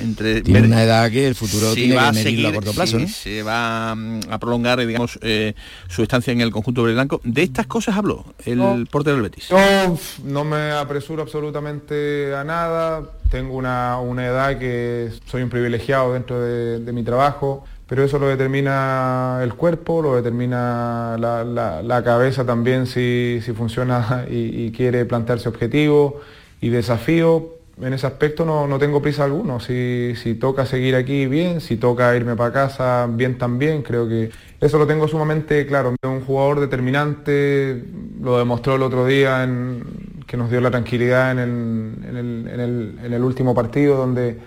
entre, 0.02 0.42
tiene 0.42 0.68
una 0.68 0.84
edad 0.84 1.10
que 1.10 1.26
el 1.26 1.36
futuro 1.36 1.74
tiene 1.74 1.96
va 1.96 2.12
que 2.12 2.20
a, 2.20 2.24
seguir, 2.24 2.48
a 2.48 2.54
corto 2.54 2.74
plazo. 2.74 3.00
Se 3.08 3.44
va 3.44 3.96
mm, 3.96 4.20
a 4.30 4.40
prolongar, 4.40 4.86
digamos, 4.86 5.18
eh, 5.22 5.54
su 5.88 6.04
estancia 6.04 6.34
en 6.34 6.42
el 6.42 6.52
conjunto 6.52 6.84
blanco. 6.84 7.22
De 7.24 7.44
estas 7.44 7.66
cosas 7.66 7.96
habló 7.96 8.26
el 8.44 8.88
portero 8.92 9.16
del 9.16 9.24
Betis. 9.24 9.52
No, 9.52 9.98
no 10.26 10.44
me 10.44 10.72
apresuro 10.72 11.22
absolutamente 11.22 12.36
a 12.36 12.44
nada 12.44 13.04
tengo 13.32 13.56
una, 13.56 14.28
edad 14.28 14.60
que 14.60 15.10
soy 15.26 15.42
un 15.42 15.50
privilegiado 15.50 16.14
dentro 16.14 16.40
de, 16.42 16.92
mi 16.92 17.02
trabajo, 17.02 17.64
pero 17.88 18.04
eso 18.04 18.20
lo 18.20 18.28
determina 18.28 19.40
el 19.42 19.54
cuerpo, 19.54 20.02
lo 20.02 20.18
determina 20.18 21.16
la, 21.18 22.02
cabeza 22.04 22.46
también 22.46 22.86
si, 22.86 23.42
funciona 23.56 24.26
y, 24.30 24.72
quiere 24.72 25.06
plantearse 25.06 25.48
objetivos 25.48 26.16
y 26.60 26.70
desafíos. 26.70 27.44
En 27.82 27.94
ese 27.94 28.06
aspecto 28.06 28.46
no, 28.46 28.78
tengo 28.80 29.02
prisa 29.02 29.24
alguno. 29.24 29.60
Si, 29.60 30.14
si, 30.16 30.36
toca 30.36 30.66
seguir 30.66 30.96
aquí, 30.96 31.26
bien. 31.26 31.62
Si 31.62 31.78
toca 31.78 32.16
irme 32.16 32.36
para 32.36 32.54
casa, 32.54 33.08
bien 33.10 33.38
también. 33.38 33.82
Creo 33.82 34.08
que 34.08 34.30
eso 34.60 34.78
lo 34.78 34.86
tengo 34.86 35.08
sumamente 35.08 35.66
claro. 35.66 35.96
Un 36.04 36.22
jugador 36.22 36.60
determinante, 36.60 37.84
lo 38.22 38.38
demostró 38.38 38.76
el 38.76 38.84
otro 38.84 39.06
día 39.06 39.44
en, 39.44 39.84
que 40.32 40.38
nos 40.38 40.50
dio 40.50 40.62
la 40.62 40.72
tranquilidad 40.72 41.34
en 41.34 41.40
el, 41.40 43.22
último 43.22 43.54
partido 43.54 43.98
donde, 43.98 44.38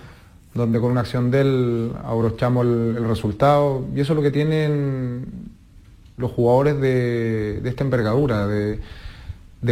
donde 0.55 0.80
con 0.80 0.91
una 0.93 1.03
acción 1.03 1.30
de 1.30 1.41
él 1.43 1.93
abrochamos 2.03 2.64
el, 2.64 3.05
resultado. 3.05 3.85
Y 3.95 4.01
eso 4.01 4.14
es 4.14 4.16
lo 4.16 4.22
que 4.22 4.30
tienen 4.30 5.26
los 6.16 6.30
jugadores 6.30 6.80
de, 6.80 7.61
esta 7.68 7.85
envergadura, 7.85 8.47
de, 8.47 8.80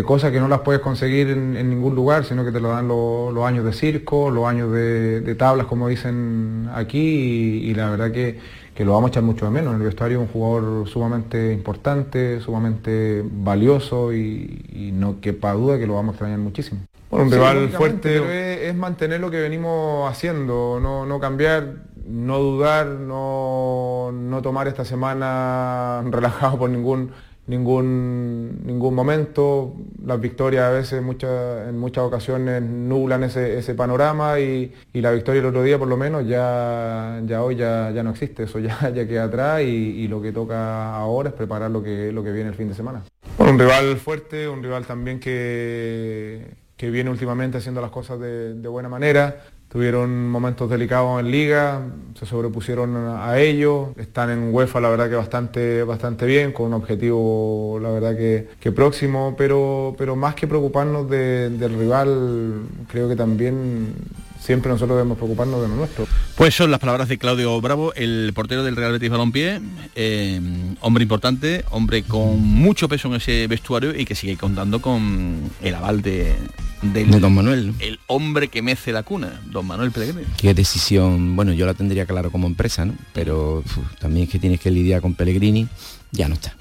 cosas 0.03 0.33
que 0.33 0.41
no 0.41 0.49
las 0.49 0.61
puedes 0.61 0.81
conseguir 0.81 1.29
en, 1.29 1.69
ningún 1.69 1.95
lugar, 1.95 2.25
sino 2.25 2.45
que 2.45 2.53
te 2.53 2.61
lo 2.61 2.71
dan 2.71 2.89
los 2.89 3.45
años 3.45 3.65
de 3.65 3.73
circo, 3.73 4.31
los 4.31 4.47
años 4.47 4.73
de, 4.73 5.35
tablas, 5.35 5.67
como 5.67 5.89
dicen 5.89 6.71
aquí, 6.75 6.99
y 6.99 7.75
la 7.75 7.91
verdad 7.91 8.11
que 8.11 8.39
que 8.75 8.85
lo 8.85 8.93
vamos 8.93 9.09
a 9.09 9.11
echar 9.11 9.23
mucho 9.23 9.45
de 9.45 9.51
menos. 9.51 9.75
En 9.75 9.81
el 9.81 9.87
vestuario 9.87 10.19
es 10.19 10.27
un 10.27 10.33
jugador 10.33 10.89
sumamente 10.89 11.53
importante, 11.53 12.41
sumamente 12.41 13.23
valioso 13.25 14.13
y, 14.13 14.91
no 14.95 15.21
quepa 15.21 15.53
duda 15.53 15.79
que 15.79 15.87
lo 15.87 15.95
vamos 15.95 16.11
a 16.11 16.15
extrañar 16.15 16.39
muchísimo. 16.39 16.83
Bueno, 17.11 17.27
un 17.27 17.33
rival 17.33 17.69
fuerte 17.71 18.69
es, 18.69 18.75
mantener 18.75 19.21
lo 19.21 19.31
que 19.31 19.41
venimos 19.41 20.11
haciendo, 20.11 20.79
no, 20.81 21.21
cambiar, 21.21 21.75
no 22.07 22.39
dudar, 22.39 22.87
no, 22.87 24.11
no 24.13 24.43
tomar 24.43 24.69
esta 24.69 24.85
semana 24.85 26.03
relajado 26.11 26.59
por 26.59 26.71
ningún 26.71 27.13
ningún, 27.47 28.61
ningún 28.65 28.95
momento. 28.95 29.75
Las 30.05 30.21
victorias 30.21 30.65
a 30.65 30.71
veces 30.71 30.95
en 30.95 31.79
muchas 31.79 32.05
ocasiones 32.05 32.63
nublan 32.63 33.25
ese, 33.25 33.75
panorama 33.75 34.39
y, 34.41 34.73
la 34.93 35.11
victoria 35.11 35.41
el 35.41 35.47
otro 35.47 35.63
día 35.63 35.79
por 35.79 35.89
lo 35.89 35.97
menos 35.97 36.27
ya, 36.27 37.21
ya 37.25 37.43
hoy 37.43 37.57
ya, 37.57 37.91
ya 37.91 38.03
no 38.03 38.11
existe, 38.11 38.45
eso 38.45 38.59
ya, 38.59 38.91
ya 38.95 39.07
queda 39.07 39.25
atrás 39.25 39.63
y, 39.63 40.07
lo 40.09 40.21
que 40.21 40.33
toca 40.33 40.95
ahora 40.95 41.31
es 41.31 41.35
preparar 41.35 41.71
lo 41.71 41.83
que, 41.83 42.13
lo 42.13 42.23
que 42.23 42.33
viene 42.33 42.51
el 42.51 42.55
fin 42.55 42.69
de 42.69 42.75
semana. 42.75 43.03
un 43.39 43.59
rival 43.59 43.97
fuerte, 43.97 44.49
un 44.49 44.63
rival 44.63 44.85
también 44.85 45.19
que, 45.19 46.47
que 46.77 46.91
viene 46.91 47.09
últimamente 47.09 47.59
haciendo 47.59 47.81
las 47.81 47.91
cosas 47.91 48.21
de, 48.21 48.55
de 48.55 48.69
buena 48.69 48.89
manera, 48.89 49.45
tuvieron 49.73 50.29
momentos 50.29 50.69
delicados 50.69 51.19
en 51.19 51.31
liga, 51.31 51.81
se 52.21 52.27
sobrepusieron 52.27 52.95
a 52.95 53.39
ellos, 53.39 53.89
están 53.97 54.29
en 54.29 54.53
UEFA 54.53 54.83
la 54.83 54.91
verdad 54.91 55.09
que 55.09 55.17
bastante, 55.17 55.83
bastante 55.83 56.27
bien, 56.27 56.53
con 56.53 56.67
un 56.67 56.75
objetivo 56.75 57.79
la 57.81 57.89
verdad 57.89 58.15
que, 58.15 58.73
próximo, 58.73 59.35
pero, 59.39 59.95
pero 59.97 60.15
más 60.15 60.35
que 60.35 60.47
preocuparnos 60.47 61.09
del 61.09 61.79
rival, 61.79 62.65
creo 62.91 63.09
que 63.09 63.17
también 63.17 63.95
siempre 64.39 64.71
nosotros 64.71 64.99
debemos 64.99 65.17
preocuparnos 65.17 65.63
de 65.63 65.69
lo 65.69 65.77
nuestro. 65.77 66.07
Pues 66.37 66.55
son 66.55 66.71
las 66.71 66.79
palabras 66.79 67.09
de 67.09 67.17
Claudio 67.17 67.59
Bravo, 67.63 67.95
el 67.95 68.31
portero 68.35 68.65
del 68.65 68.77
Real 68.77 68.93
Betis 68.93 69.09
Balompié, 69.09 69.59
eh, 69.95 70.39
hombre 70.81 71.03
importante, 71.03 71.65
hombre 71.71 72.03
con 72.03 72.43
mucho 72.43 72.91
peso 72.91 73.09
en 73.09 73.15
ese 73.15 73.47
vestuario 73.47 73.99
y 73.99 74.05
que 74.05 74.17
sigue 74.17 74.37
contando 74.37 74.83
con 74.83 75.51
el 75.63 75.75
aval 75.75 76.03
de, 76.03 76.35
Don 76.83 77.35
Manuel. 77.35 77.75
El 77.79 78.01
hombre 78.07 78.49
que 78.49 78.63
mece 78.63 78.93
la 78.93 79.03
cuna, 79.03 79.41
Don 79.47 79.67
Manuel 79.67 79.93
Pellegrini. 79.93 80.27
Qué 80.37 80.53
decisión, 80.55 81.37
bueno, 81.37 81.53
yo 81.53 81.67
la 81.67 81.75
tendría 81.75 82.07
claro 82.07 82.31
como 82.31 82.47
empresa, 82.47 82.85
¿no? 82.85 82.95
Pero 83.13 83.63
también 84.01 84.25
es 84.25 84.31
que 84.31 84.39
tienes 84.39 84.61
que 84.61 84.71
lidiar 84.71 85.01
con 85.01 85.15
Pellegrini, 85.15 85.69
ya 86.11 86.29
no 86.29 86.35
está, 86.35 86.57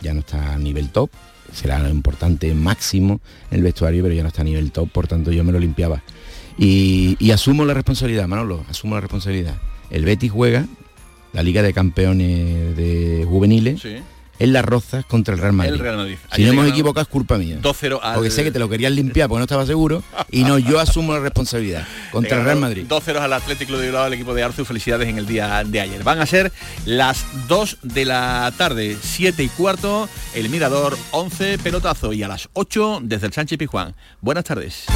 ya 0.00 0.12
no 0.12 0.20
está 0.20 0.54
a 0.54 0.58
nivel 0.58 0.90
top, 0.90 1.10
será 1.52 1.78
lo 1.78 1.88
importante 1.88 2.52
máximo 2.54 3.20
en 3.50 3.58
el 3.58 3.62
vestuario, 3.62 4.02
pero 4.02 4.14
ya 4.14 4.22
no 4.22 4.28
está 4.28 4.42
a 4.42 4.44
nivel 4.44 4.72
top, 4.72 4.90
por 4.90 5.06
tanto 5.06 5.30
yo 5.32 5.44
me 5.44 5.52
lo 5.52 5.58
limpiaba 5.58 6.02
y, 6.60 7.30
asumo 7.30 7.64
la 7.64 7.72
responsabilidad, 7.72 8.28
Manolo, 8.28 8.64
asumo 8.68 8.94
la 8.94 9.00
responsabilidad. 9.00 9.56
El 9.90 10.04
Betis 10.04 10.30
juega 10.30 10.66
la 11.32 11.42
Liga 11.42 11.62
de 11.62 11.72
Campeones 11.72 12.76
de 12.76 13.24
Juveniles. 13.26 13.82
En 14.40 14.52
las 14.54 14.64
rozas 14.64 15.04
contra 15.04 15.34
el 15.34 15.40
Real 15.40 15.52
Madrid. 15.52 16.16
Si 16.34 16.42
no 16.44 16.52
hemos 16.52 16.66
equivocado 16.66 17.02
es 17.02 17.08
culpa 17.08 17.38
mía. 17.38 17.58
2-0 17.62 18.14
Porque 18.14 18.30
sé 18.30 18.42
que 18.42 18.50
te 18.50 18.58
lo 18.58 18.68
querías 18.68 18.90
limpiar 18.90 19.28
porque 19.28 19.38
no 19.38 19.44
estaba 19.44 19.66
seguro 19.66 20.02
y 20.30 20.42
no, 20.44 20.58
yo 20.58 20.80
asumo 20.80 21.12
la 21.12 21.20
responsabilidad 21.20 21.86
contra 22.10 22.38
el 22.38 22.44
Real 22.44 22.58
Madrid. 22.58 22.86
2-0 22.88 23.18
al 23.18 23.32
Atlético 23.34 23.76
de 23.76 23.86
Bilbao, 23.86 24.04
al 24.04 24.14
equipo 24.14 24.34
de 24.34 24.42
Arzu. 24.42 24.64
Felicidades 24.64 25.08
en 25.08 25.18
el 25.18 25.26
día 25.26 25.62
de 25.64 25.80
ayer. 25.80 26.02
Van 26.02 26.20
a 26.20 26.26
ser 26.26 26.50
las 26.86 27.24
2 27.48 27.78
de 27.82 28.04
la 28.06 28.52
tarde, 28.56 28.96
7 29.00 29.42
y 29.42 29.48
cuarto, 29.48 30.08
el 30.34 30.48
Mirador 30.48 30.96
11 31.10 31.58
pelotazo 31.58 32.12
y 32.14 32.22
a 32.22 32.28
las 32.28 32.48
8 32.54 33.00
desde 33.02 33.26
el 33.26 33.32
Sánchez 33.32 33.58
Pijuán. 33.58 33.94
Buenas 34.22 34.44
tardes. 34.44 34.86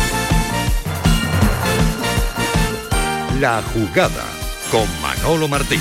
La 3.41 3.63
jugada 3.63 4.25
con 4.71 4.89
Manolo 5.03 5.49
Martín. 5.49 5.81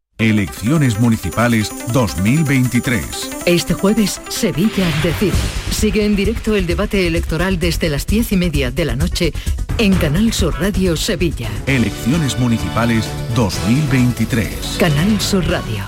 Elecciones 0.17 0.99
Municipales 0.99 1.71
2023. 1.93 3.43
Este 3.45 3.73
jueves, 3.73 4.19
Sevilla 4.29 4.85
decide. 5.01 5.31
Sigue 5.71 6.05
en 6.05 6.15
directo 6.15 6.55
el 6.55 6.67
debate 6.67 7.07
electoral 7.07 7.57
desde 7.59 7.89
las 7.89 8.05
diez 8.05 8.31
y 8.31 8.37
media 8.37 8.69
de 8.69 8.85
la 8.85 8.95
noche 8.95 9.33
en 9.79 9.95
Canal 9.95 10.31
Sur 10.31 10.53
Radio 10.61 10.95
Sevilla. 10.95 11.49
Elecciones 11.65 12.37
Municipales 12.37 13.07
2023. 13.35 14.77
Canal 14.79 15.19
Sur 15.19 15.43
Radio. 15.49 15.85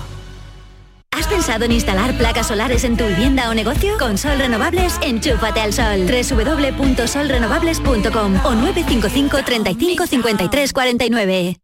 ¿Has 1.12 1.28
pensado 1.28 1.64
en 1.64 1.70
instalar 1.70 2.18
placas 2.18 2.48
solares 2.48 2.82
en 2.82 2.96
tu 2.96 3.06
vivienda 3.06 3.48
o 3.48 3.54
negocio? 3.54 3.96
Con 4.00 4.18
Sol 4.18 4.36
Renovables, 4.36 4.98
enchúfate 5.00 5.60
al 5.60 5.72
sol. 5.72 6.06
www.solrenovables.com 6.08 8.34
o 8.44 8.54
955 8.54 9.44
35 9.44 10.06
53 10.08 10.72
49. 10.72 11.56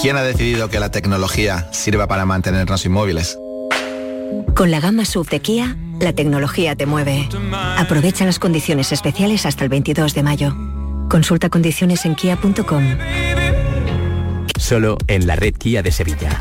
¿Quién 0.00 0.16
ha 0.16 0.22
decidido 0.22 0.68
que 0.68 0.78
la 0.78 0.90
tecnología 0.90 1.68
sirva 1.72 2.06
para 2.06 2.26
mantenernos 2.26 2.84
inmóviles? 2.84 3.38
Con 4.54 4.70
la 4.70 4.80
gama 4.80 5.04
SUV 5.04 5.28
de 5.28 5.40
Kia, 5.40 5.76
la 6.00 6.12
tecnología 6.12 6.76
te 6.76 6.86
mueve. 6.86 7.28
Aprovecha 7.78 8.24
las 8.24 8.38
condiciones 8.38 8.92
especiales 8.92 9.46
hasta 9.46 9.64
el 9.64 9.70
22 9.70 10.14
de 10.14 10.22
mayo. 10.22 10.56
Consulta 11.08 11.48
condiciones 11.48 12.04
en 12.04 12.14
kia.com. 12.14 12.84
Solo 14.58 14.98
en 15.06 15.26
la 15.26 15.36
red 15.36 15.54
Kia 15.54 15.82
de 15.82 15.92
Sevilla. 15.92 16.40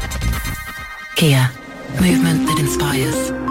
Kia. 1.15 1.51
Movement 1.99 2.47
that 2.47 2.59
inspires. 2.59 3.44